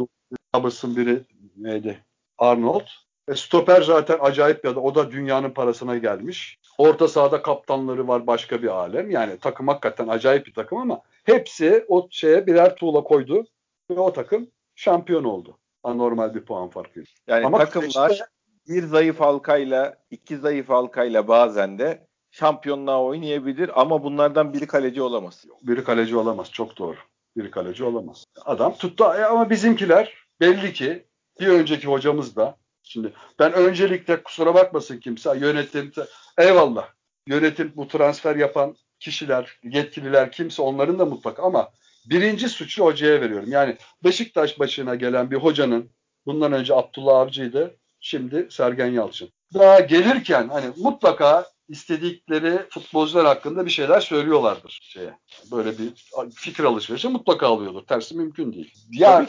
[0.57, 1.23] Robertson biri
[1.57, 2.05] neydi?
[2.39, 2.87] Arnold.
[3.29, 4.85] E, stoper zaten acayip bir adam.
[4.85, 6.59] O da dünyanın parasına gelmiş.
[6.79, 9.11] Orta sahada kaptanları var başka bir alem.
[9.11, 13.47] Yani takım hakikaten acayip bir takım ama hepsi o şeye birer tuğla koydu
[13.91, 15.59] ve o takım şampiyon oldu.
[15.83, 17.07] Anormal bir puan farkıyla.
[17.27, 18.25] Yani ama takımlar işte,
[18.69, 22.06] bir zayıf halkayla, iki zayıf halkayla bazen de
[22.39, 25.45] şampiyonluğa oynayabilir ama bunlardan biri kaleci olamaz.
[25.63, 26.53] Biri kaleci olamaz.
[26.53, 26.97] Çok doğru.
[27.37, 28.25] Biri kaleci olamaz.
[28.45, 31.07] Adam tuttu ama bizimkiler belli ki
[31.41, 32.57] bir önceki hocamız da
[32.89, 35.93] Şimdi ben öncelikle kusura bakmasın kimse yönetim
[36.39, 36.89] eyvallah
[37.27, 41.71] yönetim bu transfer yapan kişiler, yetkililer kimse onların da mutlaka ama
[42.11, 43.49] birinci suçu hocaya veriyorum.
[43.49, 45.91] Yani Beşiktaş başına gelen bir hocanın
[46.27, 49.29] bundan önce Abdullah Avcı'ydı şimdi Sergen Yalçın.
[49.55, 55.19] Daha gelirken hani mutlaka istedikleri futbolcular hakkında bir şeyler söylüyorlardır şeye.
[55.53, 55.93] Böyle bir
[56.35, 57.87] fikir alışverişi mutlaka alıyordur.
[57.87, 58.75] Tersi mümkün değil.
[58.91, 59.29] Yani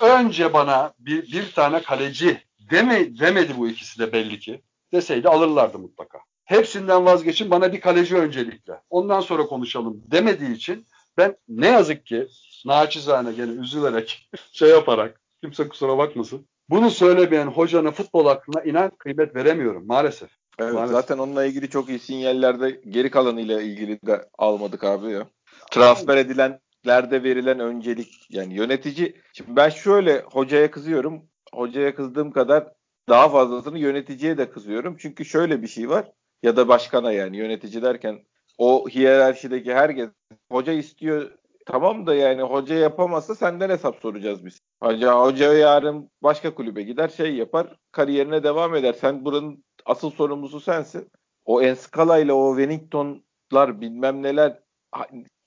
[0.00, 2.40] önce bana bir, bir tane kaleci
[2.70, 4.62] Deme, demedi bu ikisi de belli ki.
[4.92, 6.18] Deseydi alırlardı mutlaka.
[6.44, 8.72] Hepsinden vazgeçin bana bir kaleci öncelikle.
[8.90, 10.86] Ondan sonra konuşalım demediği için
[11.16, 12.28] ben ne yazık ki
[12.66, 16.46] naçizane gene üzülerek şey yaparak kimse kusura bakmasın.
[16.68, 20.30] Bunu söylemeyen hocanın futbol hakkında inan kıymet veremiyorum maalesef.
[20.60, 20.96] Evet, maalesef.
[20.96, 25.26] zaten onunla ilgili çok iyi sinyallerde geri kalanıyla ilgili de almadık abi ya.
[25.70, 29.16] Transfer edilenlerde verilen öncelik yani yönetici.
[29.32, 32.72] Şimdi ben şöyle hocaya kızıyorum hocaya kızdığım kadar
[33.08, 34.96] daha fazlasını yöneticiye de kızıyorum.
[34.98, 36.10] Çünkü şöyle bir şey var
[36.42, 38.18] ya da başkana yani yönetici derken
[38.58, 40.08] o hiyerarşideki herkes
[40.50, 41.30] hoca istiyor
[41.66, 44.60] tamam da yani hoca yapamazsa senden hesap soracağız biz.
[44.82, 48.92] Hoca, hoca yarın başka kulübe gider şey yapar kariyerine devam eder.
[48.92, 51.10] Sen buranın asıl sorumlusu sensin.
[51.44, 54.58] O Enskala ile o Wellington'lar bilmem neler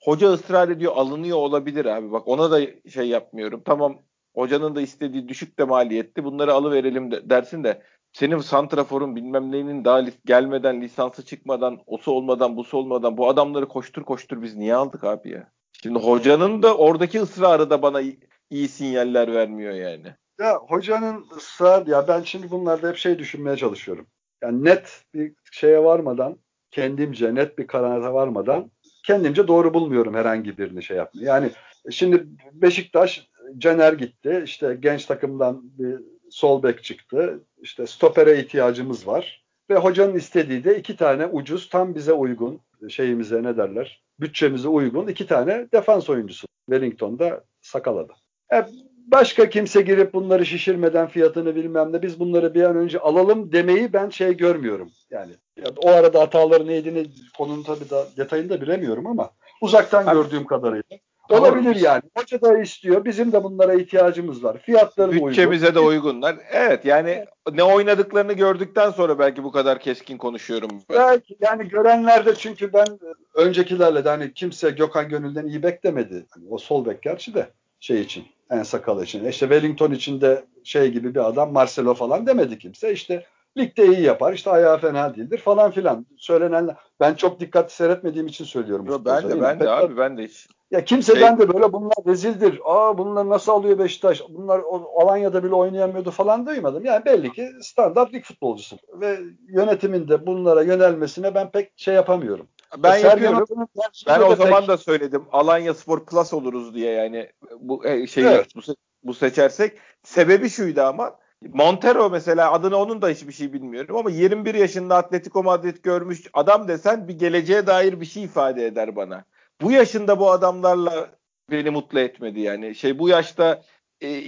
[0.02, 2.12] hoca ısrar ediyor alınıyor olabilir abi.
[2.12, 2.60] Bak ona da
[2.90, 3.62] şey yapmıyorum.
[3.64, 3.98] Tamam
[4.34, 7.82] hocanın da istediği düşük de maliyetli bunları alıverelim de, dersin de
[8.12, 14.02] senin santraforun bilmem neyinin daha gelmeden lisansı çıkmadan osu olmadan busu olmadan bu adamları koştur
[14.02, 15.52] koştur biz niye aldık abi ya?
[15.82, 18.20] Şimdi hocanın da oradaki ısrarı da bana iyi,
[18.50, 20.14] iyi sinyaller vermiyor yani.
[20.40, 24.06] Ya hocanın ısrar ya ben şimdi bunlarda hep şey düşünmeye çalışıyorum.
[24.44, 26.36] Yani net bir şeye varmadan
[26.70, 28.70] kendimce net bir karara varmadan
[29.06, 31.26] kendimce doğru bulmuyorum herhangi birini şey yapmayı.
[31.26, 31.50] Yani
[31.90, 33.28] şimdi Beşiktaş
[33.58, 34.42] Caner gitti.
[34.44, 37.40] İşte genç takımdan bir sol bek çıktı.
[37.62, 39.44] İşte stopere ihtiyacımız var.
[39.70, 45.06] Ve hocanın istediği de iki tane ucuz tam bize uygun şeyimize ne derler bütçemize uygun
[45.06, 46.46] iki tane defans oyuncusu.
[46.70, 48.12] Wellington'da sakaladı.
[48.52, 48.66] E,
[49.06, 53.92] başka kimse girip bunları şişirmeden fiyatını bilmem ne biz bunları bir an önce alalım demeyi
[53.92, 54.90] ben şey görmüyorum.
[55.10, 55.32] Yani
[55.76, 57.06] o arada hataları neydi ne
[57.38, 59.30] konunun tabii da detayını da bilemiyorum ama
[59.60, 60.98] uzaktan Abi, gördüğüm kadarıyla
[61.28, 62.02] Olabilir yani.
[62.16, 63.04] Hoca da istiyor.
[63.04, 64.58] Bizim de bunlara ihtiyacımız var.
[64.58, 65.28] Fiyatları uygun.
[65.28, 66.36] Bütçemize de uygunlar.
[66.50, 70.70] Evet yani ne oynadıklarını gördükten sonra belki bu kadar keskin konuşuyorum.
[70.90, 70.96] Ben.
[70.96, 72.86] Belki yani görenler de çünkü ben
[73.34, 76.26] öncekilerle de hani kimse Gökhan Gönül'den iyi beklemedi.
[76.30, 77.46] Hani o sol bek gerçi de
[77.80, 79.24] şey için en sakalı için.
[79.24, 82.92] İşte Wellington için de şey gibi bir adam Marcelo falan demedi kimse.
[82.92, 83.26] İşte
[83.58, 84.32] ligde iyi yapar.
[84.32, 86.06] işte ayağı fena değildir falan filan.
[86.16, 86.76] Söylenenler.
[87.00, 88.86] Ben çok dikkatli seyretmediğim için söylüyorum.
[88.86, 90.46] Yo, ben de ben de abi ben de hiç.
[90.70, 91.48] Ya kimseden şey...
[91.48, 92.60] de böyle bunlar rezildir.
[92.64, 94.22] Aa bunlar nasıl alıyor Beşiktaş?
[94.28, 94.60] Bunlar
[94.96, 96.84] Alanya'da bile oynayamıyordu falan duymadım.
[96.84, 98.76] Yani belli ki standart lig futbolcusu.
[99.00, 99.18] Ve
[99.48, 102.48] yönetimin de bunlara yönelmesine ben pek şey yapamıyorum.
[102.78, 103.68] Ben ya yapıyorum.
[104.06, 105.24] Ben o zaman da söyledim.
[105.32, 108.56] Alanya Spor Plus oluruz diye yani bu e, şeyi evet.
[108.56, 108.60] bu,
[109.04, 109.78] bu seçersek.
[110.02, 111.18] Sebebi şuydu ama
[111.52, 116.68] Montero mesela adını onun da hiçbir şey bilmiyorum ama 21 yaşında Atletico Madrid görmüş adam
[116.68, 119.24] desen bir geleceğe dair bir şey ifade eder bana.
[119.60, 121.10] Bu yaşında bu adamlarla
[121.50, 122.74] beni mutlu etmedi yani.
[122.74, 123.62] Şey bu yaşta
[124.02, 124.20] e,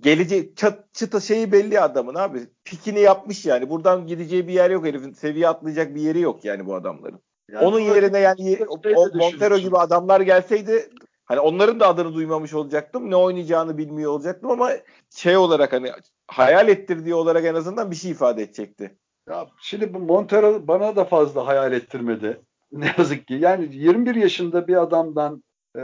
[0.00, 2.40] gelecek çat, çıta şeyi belli adamın abi.
[2.64, 3.70] Pikini yapmış yani.
[3.70, 5.12] Buradan gideceği bir yer yok herifin.
[5.12, 7.20] Seviye atlayacak bir yeri yok yani bu adamların.
[7.52, 10.90] Yani Onun yerine yani o, o Montero gibi adamlar gelseydi
[11.28, 13.10] Hani onların da adını duymamış olacaktım.
[13.10, 14.70] Ne oynayacağını bilmiyor olacaktım ama
[15.10, 15.92] şey olarak hani
[16.26, 18.98] hayal ettirdiği olarak en azından bir şey ifade edecekti.
[19.28, 22.40] Ya şimdi bu Montero bana da fazla hayal ettirmedi.
[22.72, 23.34] Ne yazık ki.
[23.34, 25.42] Yani 21 yaşında bir adamdan
[25.76, 25.82] e,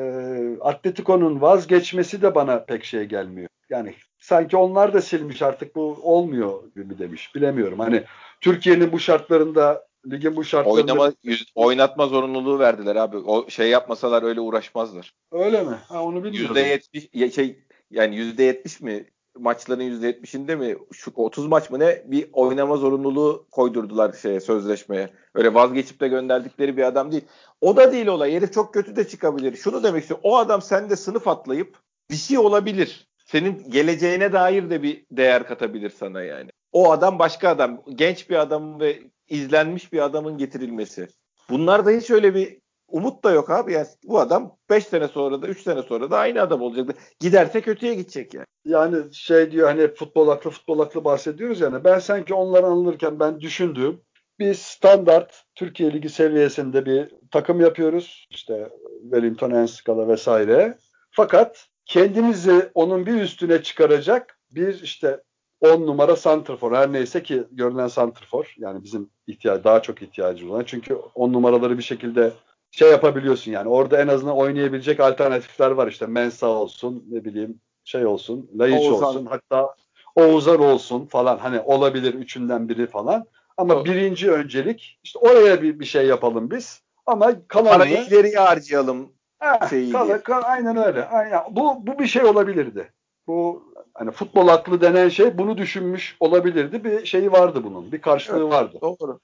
[0.61, 3.49] Atletico'nun vazgeçmesi de bana pek şey gelmiyor.
[3.71, 7.35] Yani sanki onlar da silmiş artık bu olmuyor gibi demiş.
[7.35, 7.79] Bilemiyorum.
[7.79, 8.05] Hani
[8.41, 13.16] Türkiye'nin bu şartlarında ligin bu şartlarında Oynama, yüz, oynatma zorunluluğu verdiler abi.
[13.16, 15.14] O şey yapmasalar öyle uğraşmazlar.
[15.32, 15.78] Öyle mi?
[15.88, 16.57] Ha onu bilmiyorum.
[16.57, 17.59] %70 şey
[17.90, 19.07] yani %70 mi
[19.38, 25.11] maçların %70'inde mi şu 30 maç mı ne bir oynama zorunluluğu koydurdular şeye sözleşmeye.
[25.34, 27.24] Öyle vazgeçip de gönderdikleri bir adam değil.
[27.61, 28.32] O da değil olay.
[28.32, 29.57] Herif çok kötü de çıkabilir.
[29.57, 30.22] Şunu demek istiyorum.
[30.24, 31.78] O adam sende sınıf atlayıp
[32.11, 33.09] bir şey olabilir.
[33.24, 36.50] Senin geleceğine dair de bir değer katabilir sana yani.
[36.72, 37.82] O adam başka adam.
[37.94, 41.09] Genç bir adam ve izlenmiş bir adamın getirilmesi.
[41.51, 42.59] Bunlar da hiç öyle bir
[42.89, 43.72] umut da yok abi.
[43.72, 46.97] Yani bu adam 5 sene sonra da 3 sene sonra da aynı adam olacak.
[47.20, 48.47] Giderse kötüye gidecek yani.
[48.64, 51.85] Yani şey diyor hani futbol aklı futbol aklı bahsediyoruz yani.
[51.85, 54.01] Ben sanki onlar anılırken ben düşündüğüm
[54.39, 58.27] bir standart Türkiye Ligi seviyesinde bir takım yapıyoruz.
[58.31, 58.68] İşte
[59.03, 60.79] Wellington, Enskala vesaire.
[61.11, 65.22] Fakat kendimizi onun bir üstüne çıkaracak bir işte
[65.65, 70.65] 10 numara santrfor her neyse ki görünen santrfor yani bizim ihtiyaç daha çok ihtiyacımız olan.
[70.67, 72.33] Çünkü 10 numaraları bir şekilde
[72.71, 73.69] şey yapabiliyorsun yani.
[73.69, 75.89] Orada en azından oynayabilecek alternatifler var.
[75.89, 79.75] İşte Mensa olsun ne bileyim şey olsun Laiç olsun hatta
[80.17, 81.39] Oğuzhan olsun falan.
[81.39, 83.25] Hani olabilir üçünden biri falan.
[83.57, 83.85] Ama o.
[83.85, 86.83] birinci öncelik işte oraya bir, bir şey yapalım biz.
[87.07, 91.05] Ama kalanını parayı ileriye harcayalım Heh, kal, kal, aynen öyle.
[91.05, 91.41] Aynen.
[91.51, 92.93] Bu, bu bir şey olabilirdi.
[93.27, 93.62] Bu
[93.95, 96.85] hani futbol aklı denen şey bunu düşünmüş olabilirdi.
[96.85, 97.93] Bir şeyi vardı bunun.
[97.93, 98.79] Bir karşılığı evet, vardı.
[98.83, 99.18] Doğru.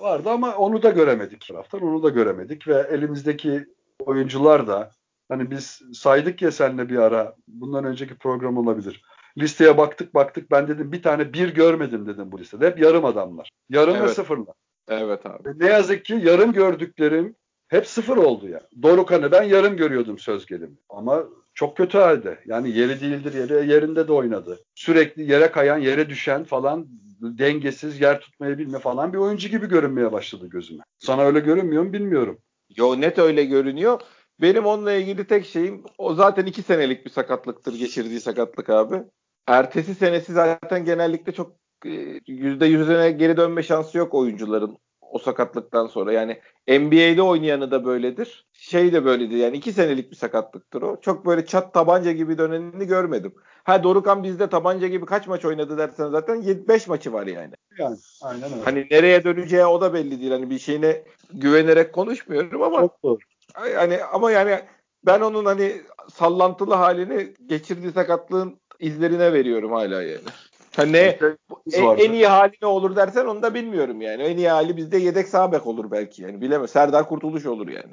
[0.00, 1.82] Vardı ama onu da göremedik taraftan.
[1.82, 3.66] Onu da göremedik ve elimizdeki
[4.00, 4.90] oyuncular da
[5.28, 9.02] hani biz saydık ya seninle bir ara bundan önceki program olabilir.
[9.38, 12.66] Listeye baktık baktık ben dedim bir tane bir görmedim dedim bu listede.
[12.66, 13.50] Hep yarım adamlar.
[13.68, 14.08] Yarım evet.
[14.08, 14.54] ve sıfırlar.
[14.88, 15.58] Evet abi.
[15.58, 17.36] Ne yazık ki yarım gördüklerim
[17.68, 18.60] hep sıfır oldu ya.
[18.82, 20.76] Dorukan'ı ben yarım görüyordum söz gelimi.
[20.88, 22.38] Ama çok kötü halde.
[22.46, 24.58] Yani yeri değildir yeri yerinde de oynadı.
[24.74, 26.86] Sürekli yere kayan, yere düşen falan
[27.20, 30.82] dengesiz yer tutmayı bilme falan bir oyuncu gibi görünmeye başladı gözüme.
[30.98, 32.38] Sana öyle görünmüyor mu bilmiyorum.
[32.76, 34.00] Yo net öyle görünüyor.
[34.40, 39.02] Benim onunla ilgili tek şeyim o zaten iki senelik bir sakatlıktır geçirdiği sakatlık abi.
[39.46, 41.56] Ertesi senesi zaten genellikle çok
[41.86, 44.78] e, yüzde yüzüne geri dönme şansı yok oyuncuların
[45.16, 46.12] o sakatlıktan sonra.
[46.12, 48.46] Yani NBA'de oynayanı da böyledir.
[48.52, 49.36] Şey de böyledir.
[49.36, 51.00] Yani iki senelik bir sakatlıktır o.
[51.00, 53.34] Çok böyle çat tabanca gibi dönenini görmedim.
[53.64, 57.54] Ha Dorukan bizde tabanca gibi kaç maç oynadı dersen zaten 5 maçı var yani.
[57.78, 58.62] Yani aynen öyle.
[58.64, 60.32] Hani nereye döneceği o da belli değil.
[60.32, 61.02] Hani bir şeyine
[61.32, 63.18] güvenerek konuşmuyorum ama Çok doğru.
[63.54, 64.60] Hani ama yani
[65.06, 70.20] ben onun hani sallantılı halini geçirdiği sakatlığın izlerine veriyorum hala yani.
[70.76, 71.18] Ha ne
[71.72, 74.22] en, iyi hali ne olur dersen onu da bilmiyorum yani.
[74.22, 76.40] En iyi hali bizde yedek sağ bek olur belki yani.
[76.40, 76.68] Bilemem.
[76.68, 77.92] Serdar Kurtuluş olur yani.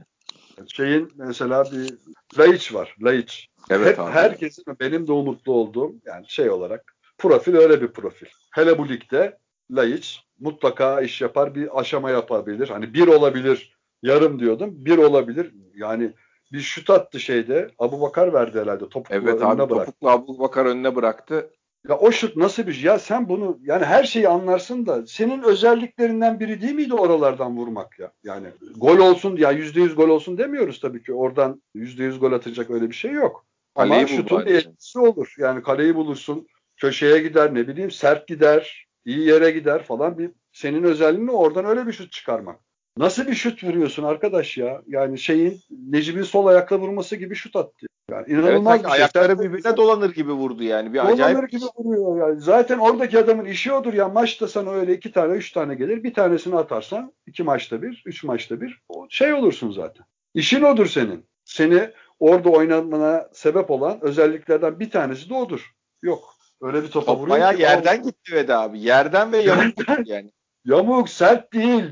[0.67, 1.97] Şeyin mesela bir
[2.37, 2.95] Laiç var.
[3.01, 3.47] Laiç.
[3.69, 4.11] Evet Hep abi.
[4.11, 8.27] herkesin benim de umutlu olduğum yani şey olarak profil öyle bir profil.
[8.51, 9.37] Hele bu ligde
[9.71, 12.69] Laiç mutlaka iş yapar bir aşama yapabilir.
[12.69, 14.69] Hani bir olabilir yarım diyordum.
[14.73, 15.53] Bir olabilir.
[15.75, 16.13] Yani
[16.51, 17.67] bir şut attı şeyde.
[17.79, 18.89] Abu Bakar verdi herhalde.
[18.89, 19.85] Topuklu evet, abi, bıraktı.
[19.85, 21.49] Topuklu Abu Bakar önüne bıraktı.
[21.89, 22.83] Ya o şut nasıl bir şey?
[22.83, 27.99] Ya sen bunu yani her şeyi anlarsın da senin özelliklerinden biri değil miydi oralardan vurmak
[27.99, 28.11] ya?
[28.23, 31.13] Yani gol olsun ya yüzde yüz gol olsun demiyoruz tabii ki.
[31.13, 33.45] Oradan yüzde yüz gol atacak öyle bir şey yok.
[33.75, 35.35] Kaleyi Ama şutun bir etkisi olur.
[35.37, 40.83] Yani kaleyi bulursun, köşeye gider, ne bileyim sert gider, iyi yere gider falan bir senin
[40.83, 42.59] özelliğini oradan öyle bir şut çıkarmak.
[42.97, 44.81] Nasıl bir şut vuruyorsun arkadaş ya?
[44.87, 47.87] Yani şeyin Necip'in sol ayakla vurması gibi şut attı.
[48.11, 48.99] Yani inanılmaz evet, bir şey.
[48.99, 50.93] Ayakları birbirine dolanır gibi vurdu yani.
[50.93, 52.41] Bir dolanır acayip gibi vuruyor yani.
[52.41, 54.09] Zaten oradaki adamın işi odur ya.
[54.09, 56.03] Maçta sana öyle iki tane, üç tane gelir.
[56.03, 60.05] Bir tanesini atarsan iki maçta bir, üç maçta bir o şey olursun zaten.
[60.33, 61.25] İşin odur senin.
[61.45, 61.89] Seni
[62.19, 65.71] orada oynamana sebep olan özelliklerden bir tanesi de odur.
[66.01, 66.33] Yok.
[66.61, 68.03] Öyle bir topa Top vuruyor Bayağı yerden o...
[68.03, 68.79] gitti Veda abi.
[68.79, 69.73] Yerden ve yamuk
[70.05, 70.31] yani.
[70.65, 71.83] Yamuk sert değil.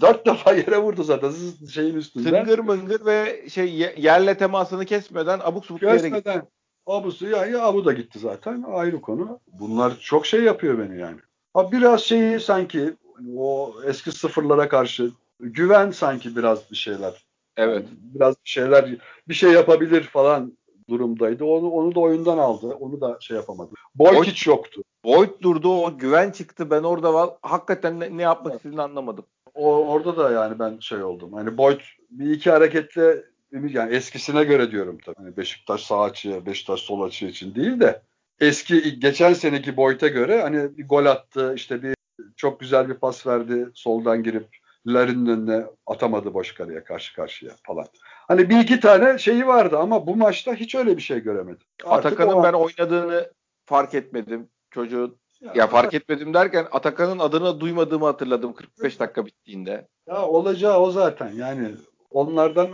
[0.00, 1.32] Dört defa yere vurdu zaten
[1.72, 2.30] şeyin üstünden.
[2.30, 6.42] Tıngır mıngır ve şey yerle temasını kesmeden abuk subuk yere gitti.
[6.86, 9.40] Abusu ya, ya abu da gitti zaten ayrı konu.
[9.60, 11.18] Bunlar çok şey yapıyor beni yani.
[11.54, 12.94] Ha biraz şeyi sanki
[13.36, 15.10] o eski sıfırlara karşı
[15.40, 17.24] güven sanki biraz bir şeyler.
[17.56, 17.86] Evet.
[18.02, 18.96] biraz bir şeyler
[19.28, 20.52] bir şey yapabilir falan
[20.88, 21.44] durumdaydı.
[21.44, 22.66] Onu onu da oyundan aldı.
[22.66, 23.70] Onu da şey yapamadı.
[23.94, 24.82] Boyd hiç yoktu.
[25.04, 25.82] Boyd durdu.
[25.84, 26.70] O güven çıktı.
[26.70, 29.24] Ben orada var, hakikaten ne, ne yapmak istediğini anlamadım.
[29.54, 31.32] O, orada da yani ben şey oldum.
[31.32, 31.80] Hani Boyd
[32.10, 35.16] bir iki hareketle yani eskisine göre diyorum tabii.
[35.16, 38.02] Hani Beşiktaş sağ açı, Beşiktaş sol açı için değil de
[38.40, 41.94] eski geçen seneki Boyd'a göre hani bir gol attı, işte bir
[42.36, 44.46] çok güzel bir pas verdi soldan girip
[44.86, 47.86] Larin'in önüne atamadı boş kaleye karşı karşıya falan.
[48.28, 51.66] Hani bir iki tane şeyi vardı ama bu maçta hiç öyle bir şey göremedim.
[51.84, 53.30] Atakan'ın ben oynadığını
[53.66, 54.48] fark etmedim.
[54.70, 59.88] Çocuğun ya, ya fark etmedim derken Atakan'ın adını duymadığımı hatırladım 45 dakika bittiğinde.
[60.06, 61.32] Ya olacağı o zaten.
[61.32, 61.68] Yani
[62.10, 62.68] onlardan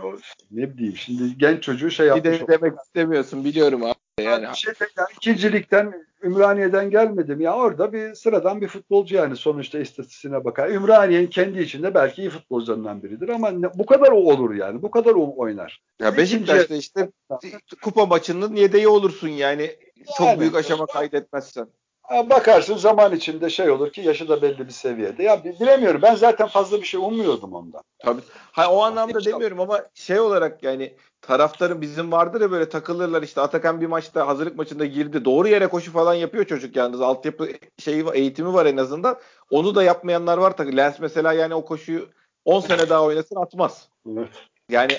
[0.51, 2.41] ne bileyim şimdi genç çocuğu şey yapmış.
[2.41, 3.93] Bir de demek istemiyorsun biliyorum abi.
[4.21, 4.47] Yani.
[4.55, 7.41] Şey, yani ikincilikten Ümraniye'den gelmedim.
[7.41, 10.69] Ya orada bir sıradan bir futbolcu yani sonuçta istatistiğine bakar.
[10.69, 14.81] Ümraniye'nin kendi içinde belki iyi futbolcularından biridir ama ne, bu kadar o olur yani.
[14.81, 15.81] Bu kadar o oynar.
[16.01, 17.09] Ya Beşiktaş'ta işte
[17.83, 19.75] kupa maçının yedeği olursun yani.
[20.17, 21.67] Çok yani, büyük aşama kaydetmezsen.
[22.09, 25.23] Bakarsın zaman içinde şey olur ki yaşı da belli bir seviyede.
[25.23, 26.01] Ya bilemiyorum.
[26.01, 27.81] Ben zaten fazla bir şey ummuyordum ondan.
[27.99, 28.21] Tabii.
[28.51, 33.41] Ha, o anlamda demiyorum ama şey olarak yani taraftarın bizim vardır ya böyle takılırlar işte
[33.41, 35.25] Atakan bir maçta hazırlık maçında girdi.
[35.25, 37.01] Doğru yere koşu falan yapıyor çocuk yalnız.
[37.01, 39.17] Altyapı şeyi eğitimi var en azından.
[39.49, 40.77] Onu da yapmayanlar var tabii.
[40.77, 42.09] Lens mesela yani o koşuyu
[42.45, 43.89] 10 sene daha oynasın atmaz.
[44.11, 44.29] Evet.
[44.69, 44.93] Yani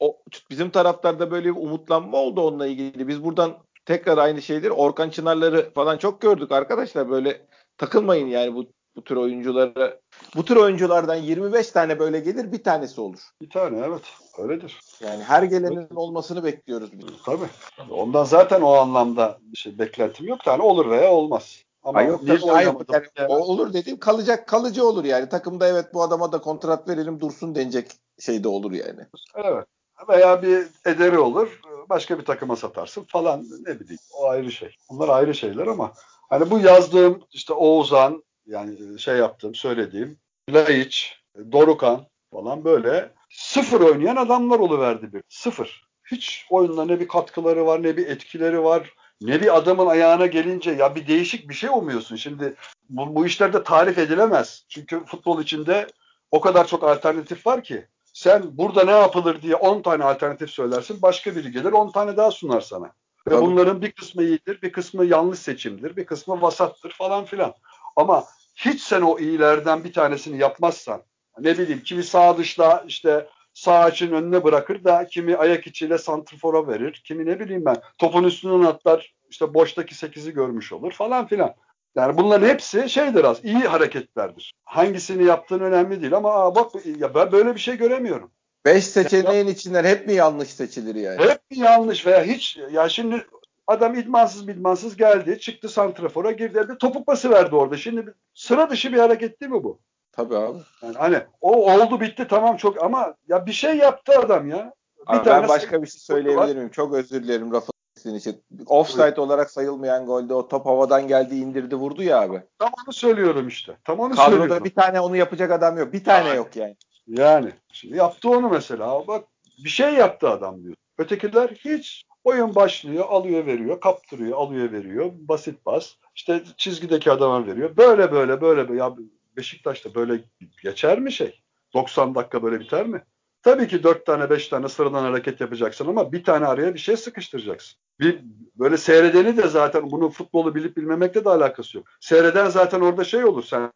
[0.00, 0.18] o
[0.50, 3.08] bizim taraftarda böyle bir umutlanma oldu onunla ilgili.
[3.08, 4.70] Biz buradan tekrar aynı şeydir.
[4.70, 7.10] Orkan Çınarları falan çok gördük arkadaşlar.
[7.10, 7.46] Böyle
[7.78, 8.66] takılmayın yani bu
[8.96, 10.00] bu tür oyunculara.
[10.36, 13.20] Bu tür oyunculardan 25 tane böyle gelir bir tanesi olur.
[13.40, 14.02] Bir tane evet.
[14.38, 14.80] Öyledir.
[15.00, 15.92] Yani her gelenin evet.
[15.94, 17.22] olmasını bekliyoruz biz.
[17.24, 17.90] Tabii.
[17.90, 20.46] Ondan zaten o anlamda bir şey beklentim yok.
[20.46, 21.62] Yani olur veya olmaz.
[21.82, 23.32] Ama Ay yok tabii hayır, yani, yani.
[23.32, 25.28] olur dediğim kalacak kalıcı olur yani.
[25.28, 29.00] Takımda evet bu adama da kontrat verelim dursun denecek şey de olur yani.
[29.34, 29.66] Evet.
[30.08, 34.76] Veya bir ederi olur başka bir takıma satarsın falan ne bileyim o ayrı şey.
[34.90, 35.92] Bunlar ayrı şeyler ama
[36.30, 40.18] hani bu yazdığım işte Oğuzhan yani şey yaptığım söylediğim
[40.50, 41.18] Laiç,
[41.52, 45.22] Dorukan falan böyle sıfır oynayan adamlar oluverdi bir.
[45.28, 45.84] Sıfır.
[46.04, 48.94] Hiç oyunda ne bir katkıları var ne bir etkileri var.
[49.20, 52.16] Ne bir adamın ayağına gelince ya bir değişik bir şey olmuyorsun.
[52.16, 52.54] Şimdi
[52.88, 54.64] bu, bu işlerde tarif edilemez.
[54.68, 55.86] Çünkü futbol içinde
[56.30, 61.02] o kadar çok alternatif var ki sen burada ne yapılır diye 10 tane alternatif söylersin.
[61.02, 62.86] Başka biri gelir 10 tane daha sunar sana.
[63.28, 63.42] Ve Tabii.
[63.42, 67.54] bunların bir kısmı iyidir, bir kısmı yanlış seçimdir, bir kısmı vasattır falan filan.
[67.96, 68.24] Ama
[68.56, 71.02] hiç sen o iyilerden bir tanesini yapmazsan,
[71.38, 76.68] ne bileyim kimi sağ dışla işte sağ açın önüne bırakır da kimi ayak içiyle santrfora
[76.68, 81.54] verir, kimi ne bileyim ben topun üstünden atlar işte boştaki 8'i görmüş olur falan filan.
[81.96, 84.54] Yani bunların hepsi şeydir az, iyi hareketlerdir.
[84.64, 88.30] Hangisini yaptığın önemli değil ama aa bak ya ben böyle bir şey göremiyorum.
[88.64, 91.20] Beş seçeneğin içinden hep mi yanlış seçilir yani?
[91.22, 93.26] Hep mi yanlış veya hiç ya şimdi
[93.66, 97.76] adam idmansız idmansız geldi, çıktı santrafora girdi, bir topuk pası verdi orada.
[97.76, 99.80] Şimdi sıra dışı bir hareket değil mi bu?
[100.12, 100.58] Tabii abi.
[100.82, 104.72] Yani hani o oldu bitti tamam çok ama ya bir şey yaptı adam ya.
[105.12, 106.70] Bir abi ben başka bir şey söyleyebilir miyim?
[106.70, 107.73] Çok özür dilerim lafı
[108.04, 108.42] sizin için.
[108.66, 109.18] Offside evet.
[109.18, 112.42] olarak sayılmayan golde o top havadan geldi indirdi vurdu ya abi.
[112.58, 113.76] Tam onu söylüyorum işte.
[113.84, 114.64] Tam onu Kadroda söylüyorum.
[114.64, 115.92] bir tane onu yapacak adam yok.
[115.92, 116.36] Bir tane yani.
[116.36, 116.76] yok yani.
[117.06, 117.52] Yani.
[117.72, 119.06] Şimdi yaptı onu mesela.
[119.06, 119.24] Bak
[119.64, 120.74] bir şey yaptı adam diyor.
[120.98, 125.10] Ötekiler hiç oyun başlıyor, alıyor veriyor, kaptırıyor, alıyor veriyor.
[125.14, 125.94] Basit bas.
[126.14, 127.76] İşte çizgideki adama veriyor.
[127.76, 128.74] Böyle böyle böyle.
[128.74, 128.96] Ya
[129.36, 130.20] Beşiktaş'ta böyle
[130.62, 131.40] geçer mi şey?
[131.74, 133.02] 90 dakika böyle biter mi?
[133.44, 136.96] Tabii ki dört tane beş tane sıradan hareket yapacaksın ama bir tane araya bir şey
[136.96, 137.78] sıkıştıracaksın.
[138.00, 138.20] Bir
[138.58, 141.86] böyle seyredeni de zaten bunu futbolu bilip bilmemekle de alakası yok.
[142.00, 143.72] Seyreden zaten orada şey olur sen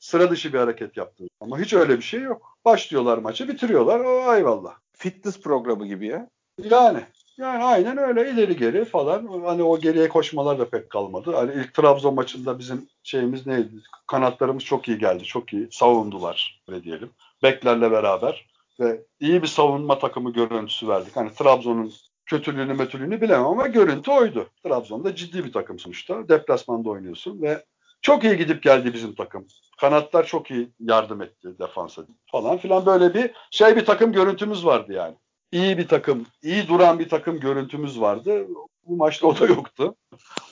[0.00, 1.30] sıra dışı bir hareket yaptın.
[1.40, 2.58] Ama hiç öyle bir şey yok.
[2.64, 4.00] Başlıyorlar maçı bitiriyorlar.
[4.00, 4.74] O eyvallah.
[4.92, 6.28] Fitness programı gibi ya.
[6.62, 7.00] Yani
[7.36, 9.42] yani aynen öyle ileri geri falan.
[9.44, 11.32] Hani o geriye koşmalar da pek kalmadı.
[11.34, 13.74] Hani ilk Trabzon maçında bizim şeyimiz neydi?
[14.06, 15.24] Kanatlarımız çok iyi geldi.
[15.24, 17.10] Çok iyi savundular öyle diyelim.
[17.42, 18.49] Beklerle beraber
[18.80, 21.16] ve iyi bir savunma takımı görüntüsü verdik.
[21.16, 21.92] Hani Trabzon'un
[22.26, 24.48] kötülüğünü metülüğünü bilemem ama görüntü oydu.
[24.64, 26.28] Trabzon'da ciddi bir takım sonuçta.
[26.28, 27.64] Deplasmanda oynuyorsun ve
[28.02, 29.46] çok iyi gidip geldi bizim takım.
[29.80, 34.92] Kanatlar çok iyi yardım etti defansa falan filan böyle bir şey bir takım görüntümüz vardı
[34.92, 35.14] yani.
[35.52, 38.46] İyi bir takım, iyi duran bir takım görüntümüz vardı.
[38.86, 39.94] Bu maçta o da yoktu.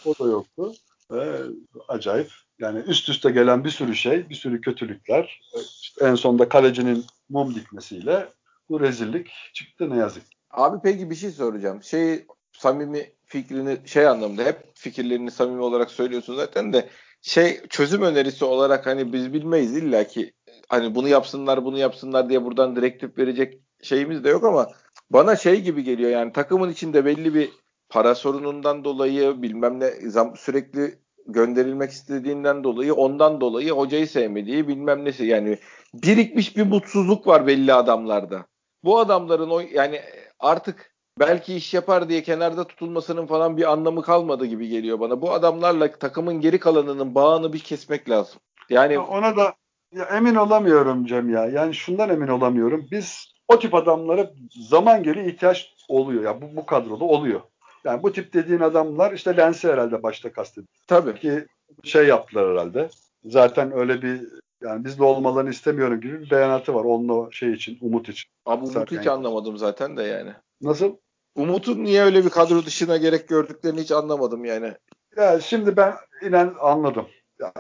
[0.04, 0.72] O da yoktu.
[1.10, 1.40] Ve
[1.88, 5.40] acayip yani üst üste gelen bir sürü şey, bir sürü kötülükler.
[5.82, 8.28] İşte en sonunda kalecinin mum dikmesiyle
[8.68, 10.22] bu rezillik çıktı ne yazık.
[10.50, 11.82] Abi peki bir şey soracağım.
[11.82, 16.88] Şey samimi fikrini şey anlamda hep fikirlerini samimi olarak söylüyorsun zaten de
[17.22, 20.32] şey çözüm önerisi olarak hani biz bilmeyiz illa ki
[20.68, 24.70] hani bunu yapsınlar bunu yapsınlar diye buradan direktif verecek şeyimiz de yok ama
[25.10, 27.50] bana şey gibi geliyor yani takımın içinde belli bir
[27.88, 29.90] para sorunundan dolayı bilmem ne
[30.36, 35.58] sürekli gönderilmek istediğinden dolayı ondan dolayı hocayı sevmediği bilmem nesi yani
[35.94, 38.46] birikmiş bir mutsuzluk var belli adamlarda.
[38.84, 40.00] Bu adamların o yani
[40.38, 45.22] artık belki iş yapar diye kenarda tutulmasının falan bir anlamı kalmadı gibi geliyor bana.
[45.22, 48.40] Bu adamlarla takımın geri kalanının bağını bir kesmek lazım.
[48.70, 49.54] Yani ona da
[49.92, 51.46] ya emin olamıyorum Cem ya.
[51.46, 52.86] Yani şundan emin olamıyorum.
[52.90, 54.30] Biz o tip adamlara
[54.68, 56.22] zaman geliyor ihtiyaç oluyor.
[56.24, 57.40] Ya bu, bu kadroda oluyor.
[57.84, 60.68] Yani bu tip dediğin adamlar işte Lens'i herhalde başta kastediyor.
[60.86, 61.14] Tabii.
[61.14, 61.46] Ki
[61.84, 62.88] şey yaptılar herhalde.
[63.24, 64.20] Zaten öyle bir
[64.62, 66.84] yani bizde olmalarını istemiyorum gibi bir beyanatı var.
[66.84, 68.30] Onun şey için, Umut için.
[68.46, 70.32] Abi Umut'u hiç anlamadım zaten de yani.
[70.60, 70.96] Nasıl?
[71.34, 74.74] Umut'un niye öyle bir kadro dışına gerek gördüklerini hiç anlamadım yani.
[75.16, 77.06] Ya şimdi ben inan anladım.
[77.40, 77.52] Ya,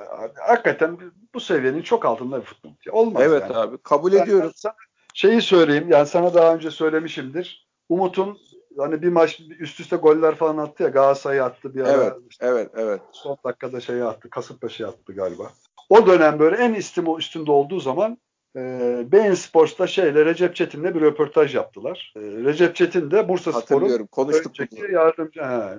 [0.46, 0.98] hakikaten
[1.34, 2.70] bu seviyenin çok altında bir futbol.
[2.92, 3.56] Olmaz Evet yani.
[3.56, 4.52] abi kabul ben ediyorum.
[4.54, 4.74] Sana
[5.14, 7.68] şeyi söyleyeyim yani sana daha önce söylemişimdir.
[7.88, 8.38] Umut'un
[8.78, 11.90] hani bir maç üst üste goller falan attı ya Galatasaray'a attı bir ara.
[11.90, 13.00] Evet, işte, evet, evet.
[13.12, 14.30] Son dakikada şeyi attı.
[14.30, 15.50] Kasımpaşa'ya attı galiba.
[15.88, 18.18] O dönem böyle en istim üstünde olduğu zaman
[18.56, 18.60] e,
[19.12, 22.12] Beyin Sports'ta şeyle Recep Çetin'le bir röportaj yaptılar.
[22.16, 24.52] E, Recep Çetin de Bursa Spor'un konuştuk
[24.92, 25.78] yardımcı, he,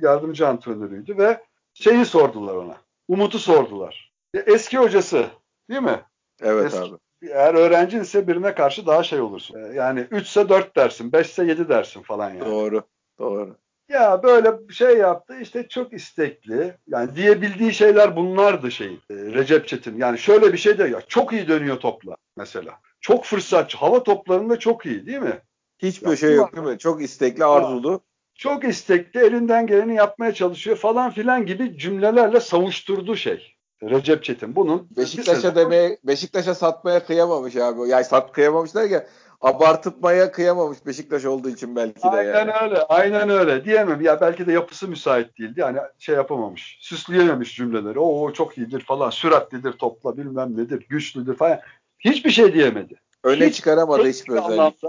[0.00, 1.40] yardımcı antrenörüydü ve
[1.74, 2.76] şeyi sordular ona.
[3.08, 4.12] Umut'u sordular.
[4.46, 5.26] Eski hocası
[5.70, 6.00] değil mi?
[6.42, 6.96] Evet Eski, abi.
[7.22, 9.58] Eğer öğrencin ise birine karşı daha şey olursun.
[9.58, 12.44] E, yani 3 ise 4 dersin, 5 ise 7 dersin falan yani.
[12.44, 12.82] Doğru.
[13.18, 13.56] Doğru.
[13.88, 16.76] Ya böyle şey yaptı işte çok istekli.
[16.88, 19.00] Yani diyebildiği şeyler bunlardı şey.
[19.10, 19.98] E, Recep Çetin.
[19.98, 22.72] Yani şöyle bir şey de ya çok iyi dönüyor topla mesela.
[23.00, 23.78] Çok fırsatçı.
[23.78, 25.38] Hava toplarında çok iyi değil mi?
[25.78, 26.78] Hiçbir ya, şey yok değil mi?
[26.78, 28.00] Çok istekli, arzulu.
[28.34, 33.54] Çok istekli, elinden geleni yapmaya çalışıyor falan filan gibi cümlelerle savuşturdu şey.
[33.82, 37.88] Recep Çetin bunun Beşiktaş'a demeye Beşiktaş'a satmaya kıyamamış abi.
[37.88, 39.06] Yani sat kıyamamış derken
[39.40, 42.52] abartmaya kıyamamış Beşiktaş olduğu için belki de aynen yani.
[42.62, 42.82] öyle.
[42.82, 43.64] Aynen öyle.
[43.64, 44.00] Diyemem.
[44.00, 45.60] Ya belki de yapısı müsait değildi.
[45.60, 46.78] Yani şey yapamamış.
[46.80, 47.98] Süsleyememiş cümleleri.
[47.98, 49.10] Oo çok iyidir falan.
[49.10, 50.86] Süratlidir topla bilmem nedir.
[50.88, 51.60] Güçlüdür falan.
[51.98, 53.00] Hiçbir şey diyemedi.
[53.24, 54.82] Öne Hiç çıkaramadı hiçbir özellik.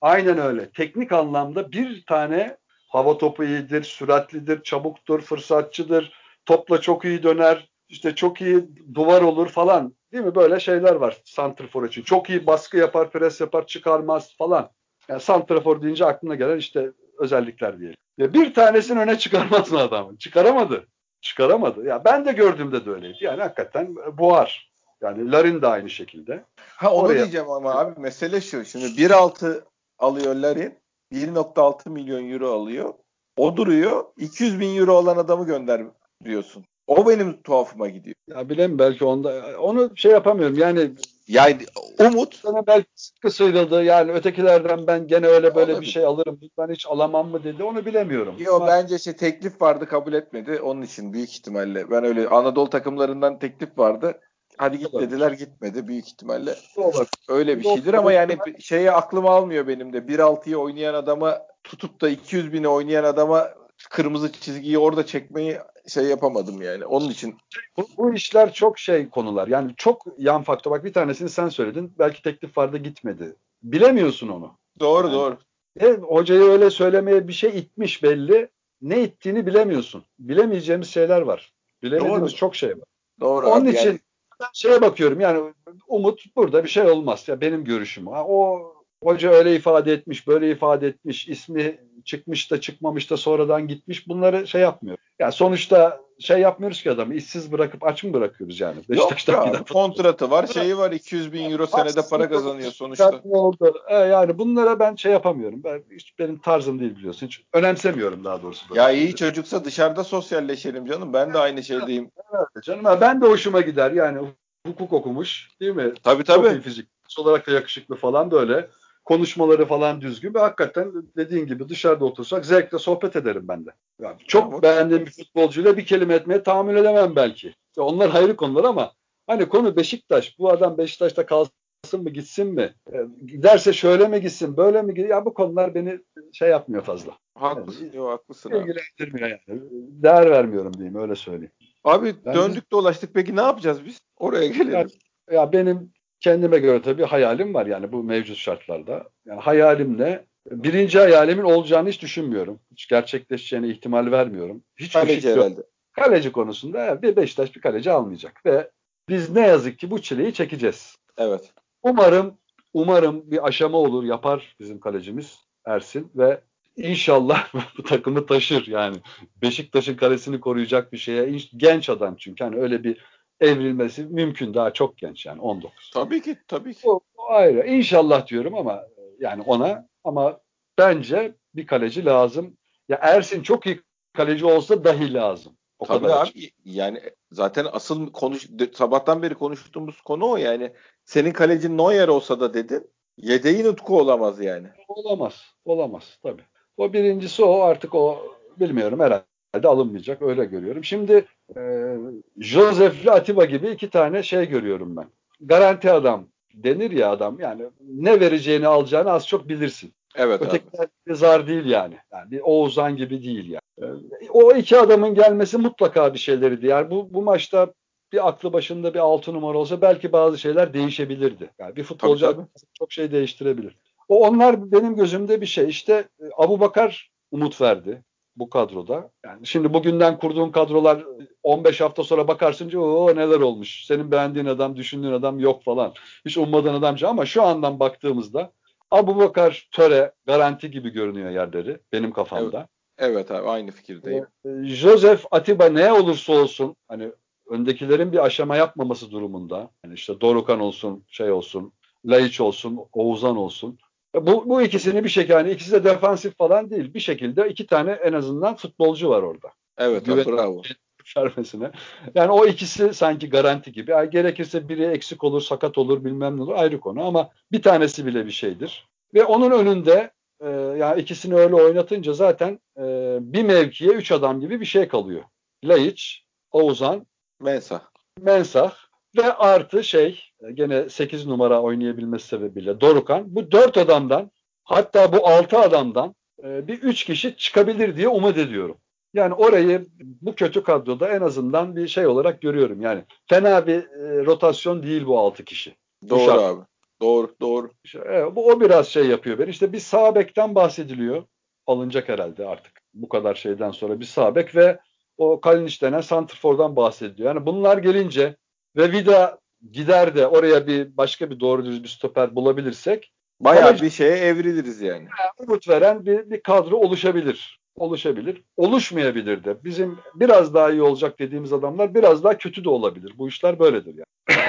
[0.00, 0.70] Aynen öyle.
[0.70, 2.56] Teknik anlamda bir tane
[2.88, 6.12] hava topu iyidir, süratlidir, çabuktur, fırsatçıdır,
[6.46, 9.94] topla çok iyi döner, işte çok iyi duvar olur falan.
[10.12, 10.34] Değil mi?
[10.34, 12.02] Böyle şeyler var santrfor için.
[12.02, 14.70] Çok iyi baskı yapar, pres yapar, çıkarmaz falan.
[15.08, 17.96] Yani santrafor deyince aklına gelen işte özellikler diyelim.
[18.18, 20.16] Ya bir tanesini öne çıkarmaz mı adamı?
[20.18, 20.86] Çıkaramadı.
[21.20, 21.84] Çıkaramadı.
[21.84, 23.18] Ya ben de gördüğümde de öyleydi.
[23.20, 24.72] Yani hakikaten boğar.
[25.02, 26.44] Yani Larin de aynı şekilde.
[26.56, 27.18] Ha onu Oraya...
[27.18, 28.64] diyeceğim ama abi mesele şu.
[28.64, 29.60] Şimdi 1.6
[29.98, 30.74] alıyor Larin.
[31.12, 32.94] 1.6 milyon euro alıyor.
[33.36, 34.04] O duruyor.
[34.16, 35.82] 200 bin euro olan adamı gönder
[36.24, 36.64] diyorsun.
[36.86, 38.16] O benim tuhafıma gidiyor.
[38.28, 40.58] Ya bilem belki onda onu şey yapamıyorum.
[40.58, 40.90] Yani
[41.28, 41.58] yani
[41.98, 43.84] Umut sana belki sıkı sıyrıldı.
[43.84, 45.80] Yani ötekilerden ben gene öyle böyle Olabilir.
[45.80, 46.40] bir şey alırım.
[46.58, 47.64] Ben hiç alamam mı dedi.
[47.64, 48.36] Onu bilemiyorum.
[48.38, 48.66] Yok Ama...
[48.66, 50.60] bence şey teklif vardı kabul etmedi.
[50.60, 51.90] Onun için büyük ihtimalle.
[51.90, 54.20] Ben öyle Anadolu takımlarından teklif vardı.
[54.58, 55.10] Hadi git Olabilir.
[55.10, 56.54] dediler gitmedi büyük ihtimalle.
[56.76, 57.06] Olur.
[57.28, 59.98] Öyle bir şeydir ama yani şeye aklım almıyor benim de.
[59.98, 63.50] 1-6'yı oynayan adama tutup da 200 bine oynayan adama
[63.90, 65.58] kırmızı çizgiyi orada çekmeyi
[65.88, 66.84] şey yapamadım yani.
[66.84, 67.36] Onun için.
[67.76, 69.48] Bu, bu işler çok şey konular.
[69.48, 70.70] Yani çok yan faktör.
[70.70, 71.92] Bak bir tanesini sen söyledin.
[71.98, 73.36] Belki teklif vardı gitmedi.
[73.62, 74.58] Bilemiyorsun onu.
[74.80, 75.38] Doğru yani, doğru.
[75.80, 78.48] E, hocayı öyle söylemeye bir şey itmiş belli.
[78.82, 80.04] Ne ittiğini bilemiyorsun.
[80.18, 81.52] Bilemeyeceğimiz şeyler var.
[81.82, 82.38] Bilemediğimiz doğru.
[82.38, 82.88] çok şey var.
[83.20, 83.46] Doğru.
[83.46, 83.98] Onun için yani.
[84.40, 85.52] ben şeye bakıyorum yani
[85.88, 87.28] Umut burada bir şey olmaz.
[87.28, 88.06] Ya benim görüşüm.
[88.06, 93.68] Ha, o hoca öyle ifade etmiş, böyle ifade etmiş, ismi çıkmış da çıkmamış da sonradan
[93.68, 94.08] gitmiş.
[94.08, 94.96] Bunları şey yapmıyor.
[95.18, 98.76] Yani sonuçta şey yapmıyoruz ki adamı işsiz bırakıp aç mı bırakıyoruz yani?
[98.88, 103.20] Yok abi, kontratı var, şeyi var 200 bin euro senede para kazanıyor sonuçta.
[103.24, 103.74] Oldu.
[103.88, 105.64] E, yani bunlara ben şey yapamıyorum.
[105.64, 107.26] Ben hiç benim tarzım değil biliyorsun.
[107.26, 108.74] Hiç önemsemiyorum daha doğrusu.
[108.74, 111.12] Ya iyi çocuksa dışarıda sosyalleşelim canım.
[111.12, 112.10] Ben de aynı şeydeyim.
[112.34, 113.90] Evet, canım ben de hoşuma gider.
[113.90, 114.28] Yani
[114.66, 115.92] hukuk okumuş değil mi?
[116.02, 116.48] Tabii tabii.
[116.48, 116.88] Çok iyi fizik.
[117.18, 118.68] Olarak da yakışıklı falan böyle
[119.04, 123.70] konuşmaları falan düzgün ve hakikaten dediğin gibi dışarıda otursak zevkle sohbet ederim ben de.
[124.02, 127.54] Yani çok ya, beğendiğim bir futbolcuyla bir kelime etmeye tahammül edemem belki.
[127.76, 128.92] Onlar ayrı konular ama
[129.26, 130.38] hani konu Beşiktaş.
[130.38, 132.74] Bu adam Beşiktaş'ta kalsın mı gitsin mi?
[132.92, 135.10] E, giderse şöyle mi gitsin böyle mi gitsin?
[135.10, 135.98] Ya bu konular beni
[136.32, 137.12] şey yapmıyor fazla.
[137.34, 137.84] Haklısın.
[137.84, 138.56] Yani, Yok haklısın abi.
[138.58, 139.60] İlgilendirmiyor yani.
[140.02, 141.52] Değer vermiyorum diyeyim öyle söyleyeyim.
[141.84, 142.70] Abi ben döndük de...
[142.70, 144.00] dolaştık peki ne yapacağız biz?
[144.16, 144.72] Oraya gelelim.
[144.72, 144.86] Ya,
[145.30, 145.92] ya benim
[146.24, 149.08] kendime göre tabii hayalim var yani bu mevcut şartlarda.
[149.26, 150.24] Yani hayalim ne?
[150.50, 152.60] Birinci hayalimin olacağını hiç düşünmüyorum.
[152.72, 154.62] Hiç gerçekleşeceğine ihtimal vermiyorum.
[154.76, 155.60] Hiç kaleci herhalde.
[155.92, 158.70] Kaleci konusunda bir Beşiktaş bir kaleci almayacak ve
[159.08, 160.96] biz ne yazık ki bu çileyi çekeceğiz.
[161.18, 161.52] Evet.
[161.82, 162.38] Umarım
[162.74, 166.40] umarım bir aşama olur yapar bizim kalecimiz Ersin ve
[166.76, 167.48] inşallah
[167.78, 168.96] bu takımı taşır yani.
[169.42, 172.98] Beşiktaş'ın kalesini koruyacak bir şeye genç adam çünkü hani öyle bir
[173.40, 174.54] evrilmesi mümkün.
[174.54, 175.90] Daha çok genç yani 19.
[175.94, 176.90] Tabii ki tabii ki.
[176.90, 177.66] O, o ayrı.
[177.66, 178.84] İnşallah diyorum ama
[179.20, 180.40] yani ona ama
[180.78, 182.56] bence bir kaleci lazım.
[182.88, 183.80] Ya Ersin çok iyi
[184.12, 185.56] kaleci olsa dahi lazım.
[185.78, 186.52] O Tabii kadar abi açık.
[186.64, 190.72] yani zaten asıl konuş sabahtan beri konuştuğumuz konu o yani.
[191.04, 192.90] Senin kalecin Neuer olsa da dedin.
[193.16, 194.68] Yedeğin Utku olamaz yani.
[194.88, 195.42] Olamaz.
[195.64, 196.42] Olamaz tabii.
[196.76, 199.24] O birincisi o artık o bilmiyorum herhalde
[199.62, 200.84] alınmayacak öyle görüyorum.
[200.84, 201.24] Şimdi
[201.56, 201.94] e,
[202.38, 205.06] Joseph ile Atiba gibi iki tane şey görüyorum ben.
[205.40, 209.92] Garanti adam denir ya adam yani ne vereceğini alacağını az çok bilirsin.
[210.16, 211.94] Evet Ötekiler bir zar değil yani.
[212.12, 213.94] Yani bir Oğuzhan gibi değil yani.
[214.22, 216.66] E, o iki adamın gelmesi mutlaka bir şeylerdi.
[216.66, 217.72] Yani bu, bu maçta
[218.12, 221.50] bir aklı başında bir altı numara olsa belki bazı şeyler değişebilirdi.
[221.58, 222.70] Yani bir futbolcu tabii, tabii.
[222.78, 223.76] çok şey değiştirebilir.
[224.08, 225.68] O onlar benim gözümde bir şey.
[225.68, 228.02] İşte e, Abu Bakar umut verdi
[228.36, 229.10] bu kadroda.
[229.24, 231.04] Yani şimdi bugünden kurduğun kadrolar
[231.42, 233.84] 15 hafta sonra bakarsın ki o neler olmuş.
[233.86, 235.92] Senin beğendiğin adam, düşündüğün adam yok falan.
[236.26, 238.52] Hiç ummadığın adamcı ama şu andan baktığımızda
[238.90, 242.68] Abu Bakar Töre garanti gibi görünüyor yerleri benim kafamda.
[242.98, 244.26] Evet, evet abi aynı fikirdeyim.
[244.46, 247.12] Ee, Joseph Atiba ne olursa olsun hani
[247.50, 249.70] öndekilerin bir aşama yapmaması durumunda.
[249.84, 251.72] Yani işte Dorukan olsun, şey olsun,
[252.04, 253.78] Laiç olsun, Oğuzhan olsun.
[254.14, 256.94] Bu, bu ikisini bir şekilde hani ikisi de defansif falan değil.
[256.94, 259.48] Bir şekilde iki tane en azından futbolcu var orada.
[259.78, 260.62] Evet Güven, bravo.
[261.04, 261.70] Şermesine.
[262.14, 263.90] Yani o ikisi sanki garanti gibi.
[263.90, 268.06] Yani gerekirse biri eksik olur, sakat olur bilmem ne olur ayrı konu ama bir tanesi
[268.06, 268.88] bile bir şeydir.
[269.14, 270.10] Ve onun önünde
[270.40, 272.82] e, yani ikisini öyle oynatınca zaten e,
[273.20, 275.22] bir mevkiye üç adam gibi bir şey kalıyor.
[275.64, 277.06] Laiç, Oğuzhan,
[277.40, 277.80] Mensah.
[278.20, 278.83] Mensah
[279.16, 280.20] ve artı şey
[280.54, 284.30] gene 8 numara oynayabilmesi sebebiyle Dorukan bu 4 adamdan
[284.64, 288.76] hatta bu 6 adamdan e, bir 3 kişi çıkabilir diye umut ediyorum.
[289.14, 292.80] Yani orayı bu kötü kadroda en azından bir şey olarak görüyorum.
[292.80, 295.76] Yani fena bir e, rotasyon değil bu 6 kişi.
[296.08, 296.60] Doğru abi.
[297.00, 297.70] Doğru, doğru.
[298.04, 299.50] Evet, bu o biraz şey yapıyor beni.
[299.50, 301.24] İşte bir sağ bekten bahsediliyor.
[301.66, 304.78] Alınacak herhalde artık bu kadar şeyden sonra bir sağ bek ve
[305.18, 307.34] o Kalinic denen Santrfor'dan bahsediliyor.
[307.34, 308.36] Yani bunlar gelince
[308.76, 309.38] ve Vida
[309.72, 314.16] gider de oraya bir başka bir doğru düz bir stoper bulabilirsek bayağı kaleci, bir şeye
[314.16, 315.08] evriliriz yani.
[315.38, 317.60] Umut veren bir, bir kadro oluşabilir.
[317.76, 318.42] Oluşabilir.
[318.56, 319.64] Oluşmayabilir de.
[319.64, 323.12] Bizim biraz daha iyi olacak dediğimiz adamlar biraz daha kötü de olabilir.
[323.18, 324.38] Bu işler böyledir yani.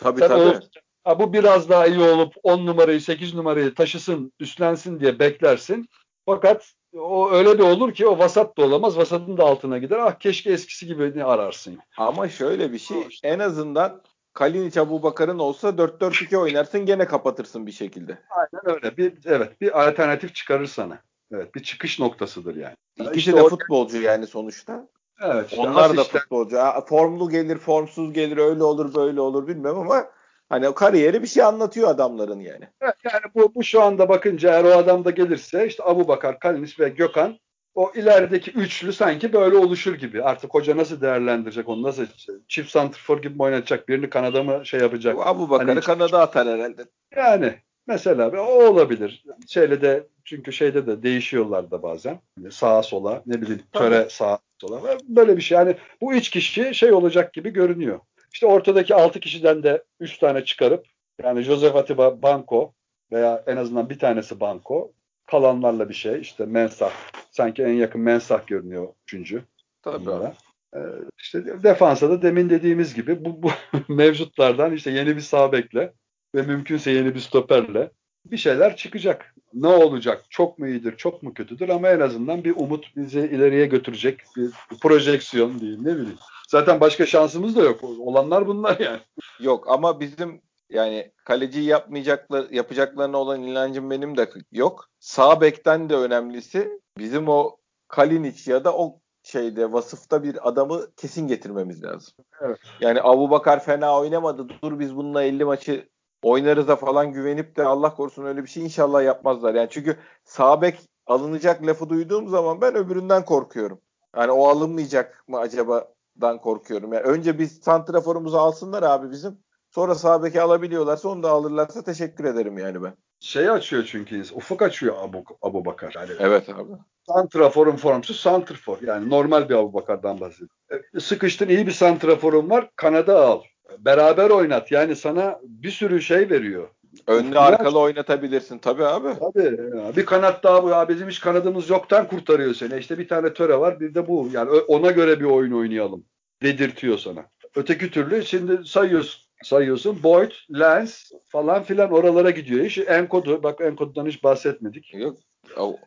[0.00, 0.40] tabii Sen tabii.
[0.40, 0.60] O,
[1.04, 5.88] ha, bu biraz daha iyi olup 10 numarayı 8 numarayı taşısın, üstlensin diye beklersin.
[6.26, 8.98] Fakat o öyle de olur ki o vasat da olamaz.
[8.98, 9.98] Vasatın da altına gider.
[9.98, 11.78] Ah keşke eskisi gibi ararsın.
[11.96, 17.72] Ama şöyle bir şey en azından Kalinic Abu Bakar'ın olsa 4-4-2 oynarsın gene kapatırsın bir
[17.72, 18.18] şekilde.
[18.30, 18.96] Aynen öyle.
[18.96, 20.98] Bir, evet bir alternatif çıkarır sana.
[21.32, 22.76] Evet bir çıkış noktasıdır yani.
[22.96, 23.48] İkisi işte de o...
[23.48, 24.88] futbolcu yani sonuçta.
[25.22, 25.50] Evet.
[25.50, 26.18] Işte Onlar da işte...
[26.18, 26.56] futbolcu.
[26.88, 30.06] Formlu gelir, formsuz gelir, öyle olur, böyle olur bilmem ama
[30.48, 32.68] hani o kariyeri bir şey anlatıyor adamların yani.
[32.80, 36.38] Evet, yani bu, bu şu anda bakınca eğer o adam da gelirse işte Abu Bakar,
[36.38, 37.38] Kalinic ve Gökhan
[37.74, 40.22] o ilerideki üçlü sanki böyle oluşur gibi.
[40.22, 42.06] Artık hoca nasıl değerlendirecek onu nasıl
[42.48, 45.16] çift santrfor gibi mi oynatacak birini Kanada mı şey yapacak?
[45.16, 46.84] Bu Abu Bakar'ı hani, Kanada atar herhalde.
[47.16, 47.54] Yani
[47.86, 49.24] mesela o olabilir.
[49.48, 52.20] Şeyle de çünkü şeyde de değişiyorlar da bazen.
[52.38, 54.80] Hani sağa sola ne bileyim töre sağa sola.
[55.08, 55.58] Böyle bir şey.
[55.58, 58.00] Yani bu üç kişi şey olacak gibi görünüyor.
[58.32, 60.86] İşte ortadaki altı kişiden de üç tane çıkarıp
[61.22, 62.72] yani Joseph Atiba, Banco,
[63.12, 64.92] veya en azından bir tanesi banko.
[65.26, 66.20] Kalanlarla bir şey.
[66.20, 66.92] İşte mensah.
[67.30, 69.42] Sanki en yakın mensah görünüyor üçüncü.
[69.82, 70.06] Tabii.
[70.06, 70.34] Bunlara.
[70.74, 70.78] Ee,
[71.18, 73.50] işte defansa da demin dediğimiz gibi bu, bu
[73.94, 75.92] mevcutlardan işte yeni bir sağ bekle
[76.34, 77.90] ve mümkünse yeni bir stoperle
[78.24, 79.34] bir şeyler çıkacak.
[79.54, 80.24] Ne olacak?
[80.30, 84.50] Çok mu iyidir, çok mu kötüdür ama en azından bir umut bizi ileriye götürecek bir
[84.80, 86.18] projeksiyon diyeyim ne bileyim.
[86.48, 87.84] Zaten başka şansımız da yok.
[87.84, 89.00] Olanlar bunlar yani.
[89.40, 94.88] Yok ama bizim yani kaleci yapmayacaklar yapacaklarına olan inancım benim de yok.
[94.98, 97.56] Sağ bekten de önemlisi bizim o
[97.88, 102.14] Kalinic ya da o şeyde vasıfta bir adamı kesin getirmemiz lazım.
[102.40, 102.58] Evet.
[102.80, 104.46] Yani Abu Bakar fena oynamadı.
[104.62, 105.88] Dur biz bununla 50 maçı
[106.22, 109.54] oynarız da falan güvenip de Allah korusun öyle bir şey inşallah yapmazlar.
[109.54, 113.80] Yani çünkü sağ bek alınacak lafı duyduğum zaman ben öbüründen korkuyorum.
[114.16, 115.88] Yani o alınmayacak mı acaba
[116.20, 116.92] dan korkuyorum.
[116.92, 119.38] Yani önce biz santraforumuzu alsınlar abi bizim.
[119.70, 122.94] Sonra sağ beki alabiliyorlarsa onu da alırlarsa teşekkür ederim yani ben.
[123.20, 125.92] Şey açıyor çünkü ufuk açıyor Abu, Abu Bakar.
[125.96, 126.72] Yani Evet abi.
[127.06, 128.78] santraforun formsuz santrafor.
[128.82, 130.56] Yani normal bir Abu Bakar'dan bahsediyorum.
[130.98, 133.42] Sıkıştın iyi bir santraforun var kanada al.
[133.78, 134.72] Beraber oynat.
[134.72, 136.68] Yani sana bir sürü şey veriyor.
[137.06, 139.08] Önlü arkalı oynatabilirsin tabii abi.
[139.18, 139.78] Tabii.
[139.78, 139.96] ya.
[139.96, 142.78] Bir kanat daha bu ya bizim hiç kanadımız yoktan kurtarıyor seni.
[142.78, 144.28] İşte bir tane töre var bir de bu.
[144.32, 146.04] Yani ona göre bir oyun oynayalım.
[146.42, 147.24] Dedirtiyor sana.
[147.56, 149.28] Öteki türlü şimdi sayıyorsun.
[149.42, 152.64] Sayıyorsun Boyd, Lens falan filan oralara gidiyor.
[152.64, 153.42] İş Enkodu.
[153.42, 154.94] Bak Enkodu'dan hiç bahsetmedik.
[154.94, 155.16] Yok.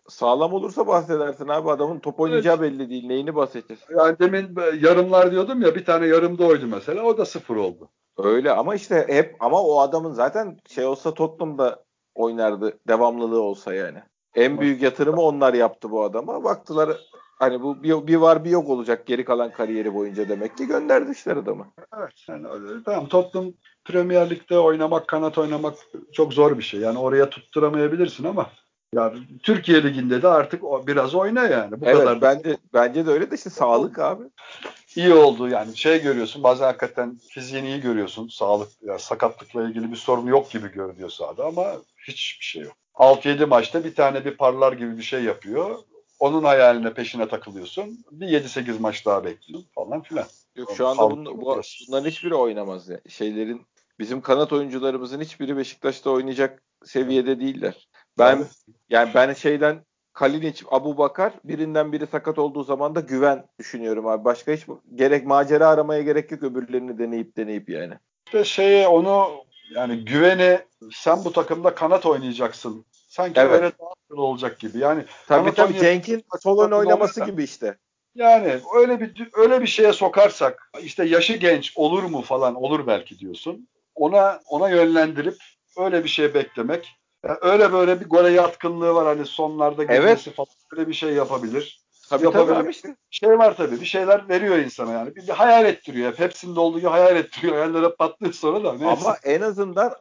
[0.07, 3.07] Sağlam olursa bahsedersin abi adamın top oynayacağı belli değil.
[3.07, 3.81] Neyini bahsedeceğiz?
[3.97, 7.03] Yani demin yarımlar diyordum ya bir tane yarımda oydu mesela.
[7.03, 7.89] O da sıfır oldu.
[8.17, 11.83] Öyle ama işte hep ama o adamın zaten şey olsa Tottenham'da
[12.15, 13.99] oynardı devamlılığı olsa yani.
[14.35, 16.43] En büyük yatırımı onlar yaptı bu adama.
[16.43, 16.97] Baktılar
[17.39, 21.11] hani bu bir, bir var bir yok olacak geri kalan kariyeri boyunca demek ki gönderdi
[21.11, 21.67] işte adamı.
[21.97, 22.13] Evet.
[22.27, 22.83] Yani öyle.
[22.85, 23.53] Tamam Tottenham
[23.85, 25.75] Premier Lig'de oynamak, kanat oynamak
[26.13, 26.79] çok zor bir şey.
[26.79, 28.49] Yani oraya tutturamayabilirsin ama
[28.95, 31.81] ya Türkiye Ligi'nde de artık biraz oyna yani.
[31.81, 34.23] Bu evet kadar da bence bence de öyle de işte sağlık abi.
[34.95, 35.77] İyi oldu yani.
[35.77, 38.27] Şey görüyorsun bazen hakikaten fiziğini iyi görüyorsun.
[38.27, 41.73] Sağlık, ya sakatlıkla ilgili bir sorun yok gibi görünüyor sahada ama
[42.07, 42.73] hiçbir şey yok.
[42.93, 45.79] 6-7 maçta bir tane bir parlar gibi bir şey yapıyor.
[46.19, 48.05] Onun hayaline peşine takılıyorsun.
[48.11, 50.25] Bir 7-8 maç daha bekliyorsun falan filan.
[50.55, 52.99] Yok şu anda bunun, bu, bunların hiçbiri oynamaz ya.
[53.09, 53.61] Şeylerin
[53.99, 57.87] bizim kanat oyuncularımızın hiçbiri Beşiktaş'ta oynayacak seviyede değiller.
[58.17, 58.45] Ben
[58.89, 64.25] yani ben şeyden Kalinic, Abu Bakar birinden biri sakat olduğu zaman da güven düşünüyorum abi.
[64.25, 67.93] Başka hiç gerek macera aramaya gerek yok öbürlerini deneyip deneyip yani.
[68.25, 69.29] İşte şeye onu
[69.75, 70.59] yani güveni
[70.93, 72.85] sen bu takımda kanat oynayacaksın.
[73.07, 73.51] Sanki Evet.
[73.51, 74.77] öyle daha olacak gibi.
[74.77, 77.77] Yani Tabii tabii Cenk'in sol ön takım oynaması oynarsa- gibi işte.
[78.15, 83.19] Yani öyle bir öyle bir şeye sokarsak işte yaşı genç olur mu falan olur belki
[83.19, 83.67] diyorsun.
[83.95, 85.35] Ona ona yönlendirip
[85.77, 86.95] öyle bir şey beklemek.
[87.25, 89.95] Yani öyle böyle bir gole yatkınlığı var hani sonlarda Evet.
[89.99, 91.81] girmesi falan öyle bir şey yapabilir.
[92.09, 92.55] Tabii tabii Yapabilir.
[92.59, 92.95] abi işte.
[93.09, 93.81] Şey var tabii.
[93.81, 95.15] Bir şeyler veriyor insana yani.
[95.15, 96.11] Bir, bir hayal ettiriyor.
[96.11, 97.53] Hep hepsinde olduğu gibi hayal ettiriyor.
[97.53, 98.73] Hayallere patlıyor sonra da.
[98.73, 98.85] Neyse.
[99.05, 99.93] Ama en azından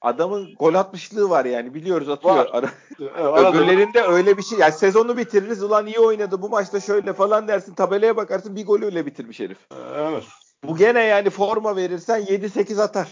[0.00, 2.36] adamın gol atmışlığı var yani biliyoruz atıyor.
[2.36, 2.48] Var.
[2.52, 2.70] Ara-
[3.00, 4.58] Evet, Öbürlerinde öyle bir şey.
[4.58, 8.84] Yani sezonu bitiririz ulan iyi oynadı bu maçta şöyle falan dersin tabelaya bakarsın bir golü
[8.84, 9.58] öyle bitirmiş herif.
[9.96, 10.24] Evet.
[10.64, 13.08] Bu gene yani forma verirsen 7-8 atar.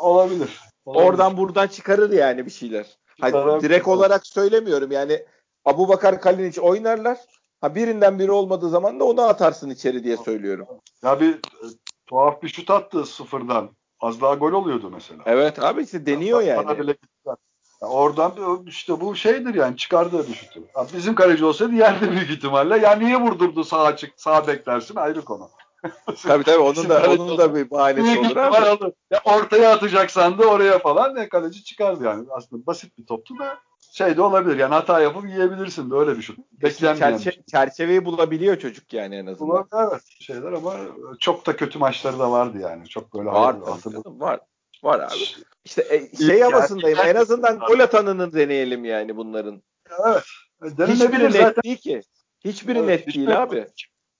[0.00, 0.60] Olabilir.
[0.86, 1.08] Olabilir.
[1.08, 2.86] Oradan buradan çıkarır yani bir şeyler.
[3.20, 5.24] Hani direkt olarak söylemiyorum yani
[5.64, 7.18] Abu Bakar Kalinic oynarlar.
[7.60, 10.66] Ha birinden biri olmadığı zaman da onu atarsın içeri diye söylüyorum.
[11.02, 11.66] Ya bir e,
[12.06, 13.70] tuhaf bir şut attı sıfırdan.
[14.00, 15.22] Az daha gol oluyordu mesela.
[15.26, 16.78] Evet abi işte deniyor Bana yani.
[16.78, 17.36] bile gittiler.
[17.82, 18.32] Ya oradan
[18.66, 20.60] işte bu şeydir yani çıkardığı bir şutu.
[20.76, 22.78] Ya bizim kaleci olsaydı yerdi büyük ihtimalle.
[22.78, 25.50] Ya niye vurdurdu sağ açık sağ beklersin ayrı konu.
[26.22, 28.92] Tabii tabii onun da onun da bir bahanesi olur abi.
[29.10, 32.26] Ya ortaya atacaksan da oraya falan ne kaleci çıkardı yani.
[32.30, 33.58] Aslında basit bir toptu da
[33.92, 36.38] şey de olabilir yani hata yapıp yiyebilirsin de öyle bir şut.
[36.52, 39.50] Beklenmeyen bir Çerçe- çerçeveyi bulabiliyor çocuk yani en azından.
[39.50, 40.74] Ulan evet şeyler ama
[41.20, 42.88] çok da kötü maçları da vardı yani.
[42.88, 44.40] Çok böyle Var canım, var.
[44.82, 45.46] Var abi.
[45.64, 46.98] İşte e, şey havasındayım.
[46.98, 49.62] En azından gol atanını deneyelim yani bunların.
[50.06, 50.24] Evet.
[50.62, 51.62] Denenebilir Hiçbiri net zaten.
[51.64, 52.00] değil ki.
[52.44, 53.66] Hiçbiri Evet, net değil abi.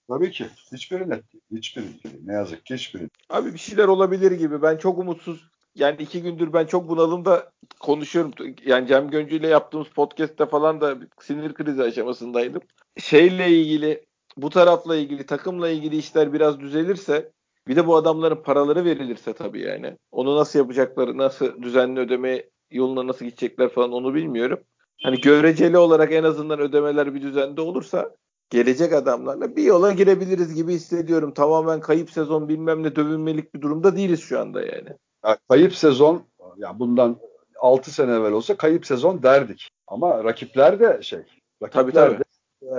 [0.09, 0.45] Tabii ki.
[0.71, 1.43] Hiçbiri net değil.
[1.51, 2.15] Hiçbiri değil.
[2.25, 3.09] Ne yazık ki hiçbiri.
[3.29, 4.61] Abi bir şeyler olabilir gibi.
[4.61, 5.49] Ben çok umutsuz.
[5.75, 8.33] Yani iki gündür ben çok bunalımda konuşuyorum.
[8.65, 12.61] Yani Cem Göncü ile yaptığımız podcast'te falan da sinir krizi aşamasındaydım.
[12.97, 14.05] Şeyle ilgili,
[14.37, 17.31] bu tarafla ilgili, takımla ilgili işler biraz düzelirse
[17.67, 19.97] bir de bu adamların paraları verilirse tabii yani.
[20.11, 24.59] Onu nasıl yapacakları, nasıl düzenli ödeme yoluna nasıl gidecekler falan onu bilmiyorum.
[25.03, 28.15] Hani göreceli olarak en azından ödemeler bir düzende olursa
[28.49, 31.33] gelecek adamlarla bir yola girebiliriz gibi hissediyorum.
[31.33, 34.89] Tamamen kayıp sezon bilmem ne dövünmelik bir durumda değiliz şu anda yani.
[35.25, 36.23] Ya, kayıp sezon
[36.57, 37.19] ya bundan
[37.59, 39.69] 6 sene evvel olsa kayıp sezon derdik.
[39.87, 41.19] Ama rakipler de şey.
[41.63, 42.19] Rakipler tabii, tabii.
[42.19, 42.23] de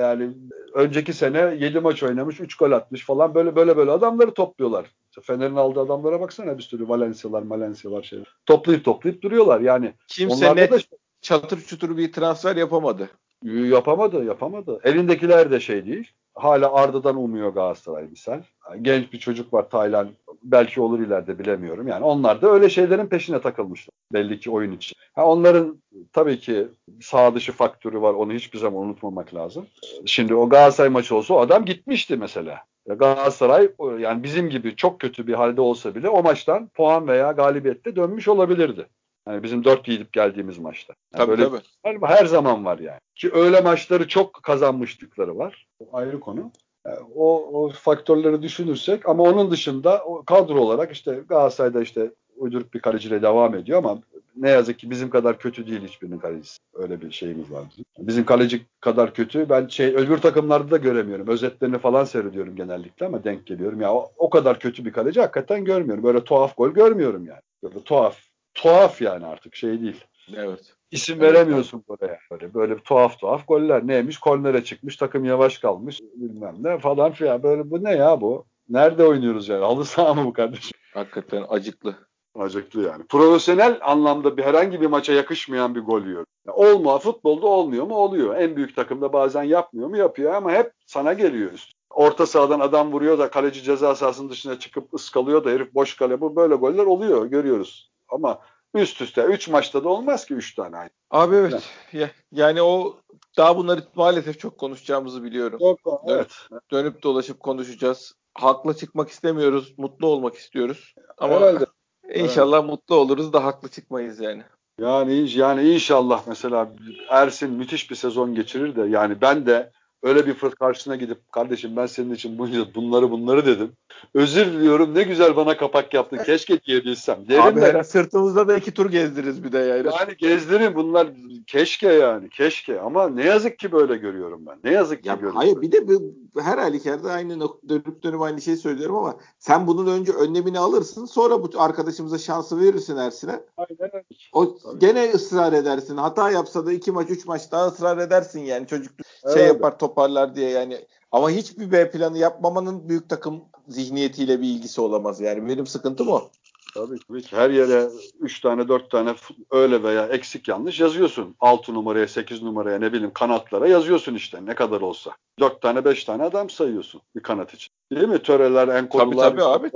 [0.02, 0.30] yani
[0.74, 4.86] önceki sene 7 maç oynamış, 3 gol atmış falan böyle böyle böyle adamları topluyorlar.
[5.22, 8.24] Fener'in aldığı adamlara baksana bir sürü Valencia'lar, Valencia'lar şey.
[8.46, 9.94] Toplayıp toplayıp duruyorlar yani.
[10.08, 10.78] Kimse net da...
[11.20, 13.08] çatır çutur bir transfer yapamadı.
[13.44, 14.80] Yapamadı, yapamadı.
[14.84, 16.10] Elindekiler de şey değil.
[16.34, 18.42] Hala Arda'dan umuyor Galatasaray misal.
[18.82, 20.08] Genç bir çocuk var Taylan.
[20.42, 21.88] Belki olur ileride bilemiyorum.
[21.88, 23.92] Yani onlar da öyle şeylerin peşine takılmışlar.
[24.12, 24.96] Belli ki oyun için.
[25.14, 25.82] Ha onların
[26.12, 26.68] tabii ki
[27.00, 28.14] sağ dışı faktörü var.
[28.14, 29.66] Onu hiçbir zaman unutmamak lazım.
[30.06, 32.64] Şimdi o Galatasaray maçı olsa o adam gitmişti mesela.
[32.86, 33.68] Galatasaray
[33.98, 38.28] yani bizim gibi çok kötü bir halde olsa bile o maçtan puan veya galibiyette dönmüş
[38.28, 38.86] olabilirdi.
[39.28, 40.94] Yani bizim dört gidip geldiğimiz maçta.
[41.14, 42.06] Yani tabii böyle tabii.
[42.06, 43.00] Her zaman var yani.
[43.14, 45.66] Ki öyle maçları çok kazanmışlıkları var.
[45.80, 46.52] O ayrı konu.
[46.86, 52.74] Yani o, o faktörleri düşünürsek ama onun dışında o kadro olarak işte Galatasaray'da işte uyduruk
[52.74, 53.98] bir kaleciyle devam ediyor ama
[54.36, 56.58] ne yazık ki bizim kadar kötü değil hiçbirinin kalecisi.
[56.74, 57.84] Öyle bir şeyimiz var bizim.
[57.98, 61.28] Bizim kaleci kadar kötü ben şey öbür takımlarda da göremiyorum.
[61.28, 63.80] Özetlerini falan seyrediyorum genellikle ama denk geliyorum.
[63.80, 66.04] Ya o, o kadar kötü bir kaleci hakikaten görmüyorum.
[66.04, 67.40] Böyle tuhaf gol görmüyorum yani.
[67.62, 68.27] Böyle tuhaf.
[68.58, 70.04] Tuhaf yani artık şey değil.
[70.36, 70.74] Evet.
[70.90, 72.18] İsim veremiyorsun buraya.
[72.30, 73.86] Böyle, böyle tuhaf tuhaf goller.
[73.86, 74.18] Neymiş?
[74.18, 74.96] Kornere çıkmış.
[74.96, 76.00] Takım yavaş kalmış.
[76.14, 77.42] Bilmem ne falan filan.
[77.42, 78.46] Böyle bu ne ya bu?
[78.68, 79.64] Nerede oynuyoruz yani?
[79.64, 80.78] Halı saha mı bu kardeşim?
[80.94, 81.96] Hakikaten acıklı.
[82.34, 83.04] Acıklı yani.
[83.06, 86.24] Profesyonel anlamda bir herhangi bir maça yakışmayan bir gol yiyor.
[86.46, 86.98] Yani olmuyor.
[86.98, 87.94] Futbolda olmuyor mu?
[87.94, 88.36] Oluyor.
[88.36, 89.96] En büyük takımda bazen yapmıyor mu?
[89.96, 91.72] Yapıyor ama hep sana geliyor üst.
[91.90, 96.20] Orta sahadan adam vuruyor da kaleci ceza sahasının dışına çıkıp ıskalıyor da herif boş kale.
[96.20, 97.26] Bu böyle goller oluyor.
[97.26, 97.90] Görüyoruz.
[98.08, 98.38] Ama
[98.74, 100.90] üst üste 3 maçta da olmaz ki 3 tane aynı.
[101.10, 101.62] Abi evet.
[101.92, 102.96] Ya, yani o
[103.36, 105.58] daha bunları maalesef çok konuşacağımızı biliyorum.
[105.58, 106.30] Çok, evet.
[106.50, 108.14] Dönüp, dönüp dolaşıp konuşacağız.
[108.34, 109.74] Haklı çıkmak istemiyoruz.
[109.78, 110.94] Mutlu olmak istiyoruz.
[111.18, 111.66] Ama Herhalde.
[112.14, 112.70] İnşallah evet.
[112.70, 114.42] mutlu oluruz da haklı çıkmayız yani.
[114.80, 116.72] Yani yani inşallah mesela
[117.08, 119.72] Ersin müthiş bir sezon geçirir de yani ben de
[120.02, 122.38] öyle bir fırt karşısına gidip kardeşim ben senin için
[122.74, 123.72] bunları bunları dedim.
[124.14, 126.20] Özür diliyorum ne güzel bana kapak yaptın.
[126.26, 127.28] Keşke diyebilsem.
[127.28, 129.86] Derim Abi de, sırtımızda da iki tur gezdiririz bir de yani.
[129.86, 131.08] Yani gezdirin bunlar
[131.46, 134.58] keşke yani keşke ama ne yazık ki böyle görüyorum ben.
[134.64, 135.36] Ne yazık ki ya, görüyorum.
[135.36, 139.86] Hayır bir de bu, her halükarda aynı dönüp dönüp aynı şeyi söylüyorum ama sen bunun
[139.86, 143.40] önce önlemini alırsın sonra bu arkadaşımıza şansı verirsin Ersin'e.
[143.56, 144.04] Aynen.
[144.32, 144.78] O Tabii.
[144.78, 145.96] gene ısrar edersin.
[145.96, 148.92] Hata yapsa da iki maç üç maç daha ısrar edersin yani çocuk
[149.34, 150.78] şey yapar toparlar diye yani.
[151.12, 155.48] Ama hiçbir B planı yapmamanın büyük takım zihniyetiyle bir ilgisi olamaz yani.
[155.48, 156.30] Benim sıkıntım o.
[156.74, 157.36] Tabii ki.
[157.36, 157.88] Her yere
[158.20, 159.14] 3 tane 4 tane
[159.50, 161.36] öyle veya eksik yanlış yazıyorsun.
[161.40, 165.10] 6 numaraya 8 numaraya ne bileyim kanatlara yazıyorsun işte ne kadar olsa.
[165.40, 167.72] 4 tane 5 tane adam sayıyorsun bir kanat için.
[167.92, 168.22] Değil mi?
[168.22, 169.70] Töreler, enkollar, tabii, tabii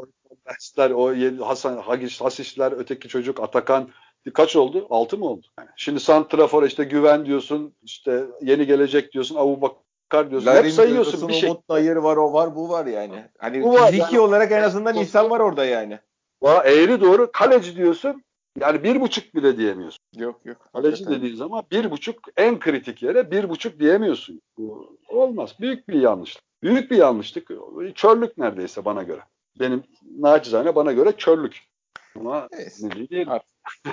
[0.88, 0.94] abi.
[0.94, 3.88] o Hasan Hagis, Hasisler, öteki çocuk Atakan
[4.34, 4.86] kaç oldu?
[4.90, 5.46] 6 mı oldu?
[5.58, 9.82] Yani şimdi Santrafor işte güven diyorsun, işte yeni gelecek diyorsun, Abu Bakar
[10.30, 10.46] diyorsun.
[10.46, 11.50] Larin Hep sayıyorsun bir şey.
[11.50, 13.24] Umut Nayır var, o var, bu var yani.
[13.38, 14.20] Hani bu fiziki yani.
[14.20, 15.98] olarak en azından insan var orada yani.
[16.42, 18.22] Va eğri doğru kaleci diyorsun.
[18.60, 20.00] Yani bir buçuk bile diyemiyorsun.
[20.16, 20.68] Yok yok.
[20.72, 24.40] Kaleci dediğin zaman bir buçuk en kritik yere bir buçuk diyemiyorsun.
[24.58, 25.54] Bu olmaz.
[25.60, 26.44] Büyük bir yanlışlık.
[26.62, 27.50] Büyük bir yanlışlık.
[27.94, 29.20] Çörlük neredeyse bana göre.
[29.60, 29.82] Benim
[30.18, 31.60] nacizane bana göre körlük.
[32.20, 32.48] Ama
[32.80, 33.28] ne diyeyim?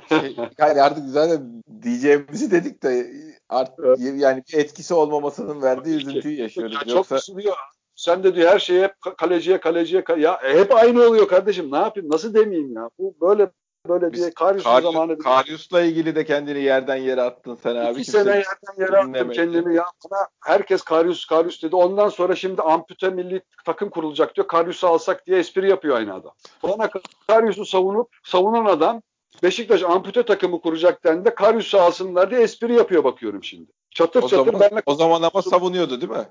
[0.10, 3.12] şey, yani artık zaten diyeceğimizi dedik de
[3.50, 4.00] artık evet.
[4.16, 6.74] yani bir etkisi olmamasının verdiği üzüntüyü yaşıyoruz.
[6.76, 7.20] Ya Yoksa...
[7.20, 7.56] Çok üzülüyor.
[7.96, 11.72] Sen de diyor her şeyi hep kaleciye kaleciye ya e, hep aynı oluyor kardeşim.
[11.72, 12.10] Ne yapayım?
[12.10, 12.90] Nasıl demeyeyim ya?
[13.00, 13.50] Bu böyle
[13.88, 18.02] böyle diye Karius Karius, zamanı Karius'la ilgili de kendini yerden yere attın sen abi.
[18.02, 19.86] İki sene yerden yere attım kendimi ya.
[20.12, 21.76] Bana herkes Karius Karius dedi.
[21.76, 24.48] Ondan sonra şimdi ampute milli takım kurulacak diyor.
[24.48, 26.32] Karius'u alsak diye espri yapıyor aynı adam.
[26.62, 26.90] Sonra
[27.28, 29.02] Karius'u savunup savunan adam
[29.44, 31.30] Beşiktaş ampute takımı kuracak dendi.
[31.36, 33.72] Karius'u alsınlar diye espri yapıyor bakıyorum şimdi.
[33.92, 34.82] Çatır o çatır zaman, benle...
[34.86, 36.28] O zaman ama savunuyordu değil mi?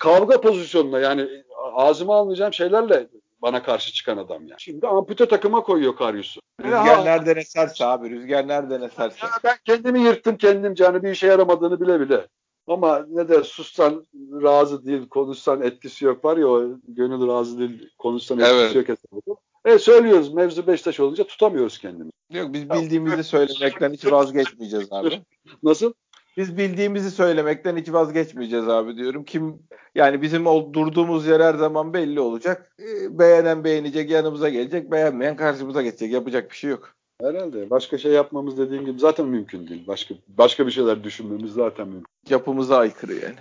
[0.00, 1.28] Kavga pozisyonunda yani
[1.74, 3.08] ağzıma almayacağım şeylerle
[3.42, 4.60] bana karşı çıkan adam yani.
[4.60, 6.40] Şimdi ampute takıma koyuyor Karius'u.
[6.62, 8.10] Rüzgar nereden eserse abi.
[8.10, 9.26] Rüzgar nereden eserse.
[9.26, 10.84] Ya ben kendimi yırttım kendimce.
[10.84, 12.26] Hani bir işe yaramadığını bile bile.
[12.66, 14.06] Ama ne de sussan
[14.42, 18.74] razı değil, konuşsan etkisi yok var ya o gönül razı değil, konuşsan etkisi evet.
[18.74, 19.40] yok hesabı.
[19.64, 22.17] E söylüyoruz mevzu Beşiktaş olunca tutamıyoruz kendimizi.
[22.30, 25.22] Yok biz bildiğimizi söylemekten hiç vazgeçmeyeceğiz abi.
[25.62, 25.92] Nasıl?
[26.36, 29.24] Biz bildiğimizi söylemekten hiç vazgeçmeyeceğiz abi diyorum.
[29.24, 29.62] Kim
[29.94, 32.72] yani bizim o, durduğumuz yer her zaman belli olacak.
[32.80, 36.12] E, beğenen beğenecek, yanımıza gelecek, beğenmeyen karşımıza geçecek.
[36.12, 36.94] Yapacak bir şey yok.
[37.20, 37.70] Herhalde.
[37.70, 39.86] Başka şey yapmamız dediğim gibi zaten mümkün değil.
[39.86, 42.12] Başka başka bir şeyler düşünmemiz zaten mümkün.
[42.28, 43.38] Yapımıza aykırı yani.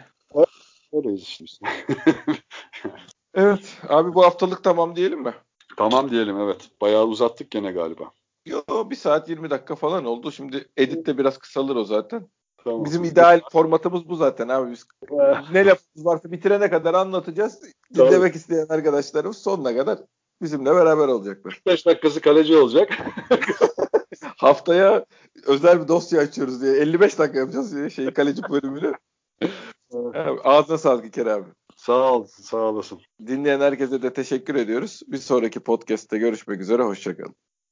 [0.93, 1.67] Öyleyiz işte.
[3.33, 3.77] evet.
[3.89, 5.33] Abi bu haftalık tamam diyelim mi?
[5.77, 6.69] Tamam diyelim evet.
[6.81, 8.11] Bayağı uzattık gene galiba.
[8.47, 10.31] Yo bir saat 20 dakika falan oldu.
[10.31, 12.27] Şimdi editte biraz kısalır o zaten.
[12.63, 12.85] Tamam.
[12.85, 14.71] Bizim ideal formatımız bu zaten abi.
[14.71, 14.87] Biz
[15.51, 17.61] ne lafımız varsa bitirene kadar anlatacağız.
[17.95, 19.99] Dinlemek isteyen arkadaşlarımız sonuna kadar
[20.41, 21.61] bizimle beraber olacaklar.
[21.65, 22.89] 5 dakikası kaleci olacak.
[24.37, 25.05] Haftaya
[25.45, 28.93] özel bir dosya açıyoruz diye 55 dakika yapacağız diye şey kaleci bölümünü.
[29.93, 31.45] Abi, Ağzına sağlık İker abi.
[31.75, 32.99] sağ ol, sağ olasın.
[33.27, 35.01] Dinleyen herkese de teşekkür ediyoruz.
[35.07, 36.83] Bir sonraki podcast'te görüşmek üzere.
[36.83, 37.35] Hoşçakalın.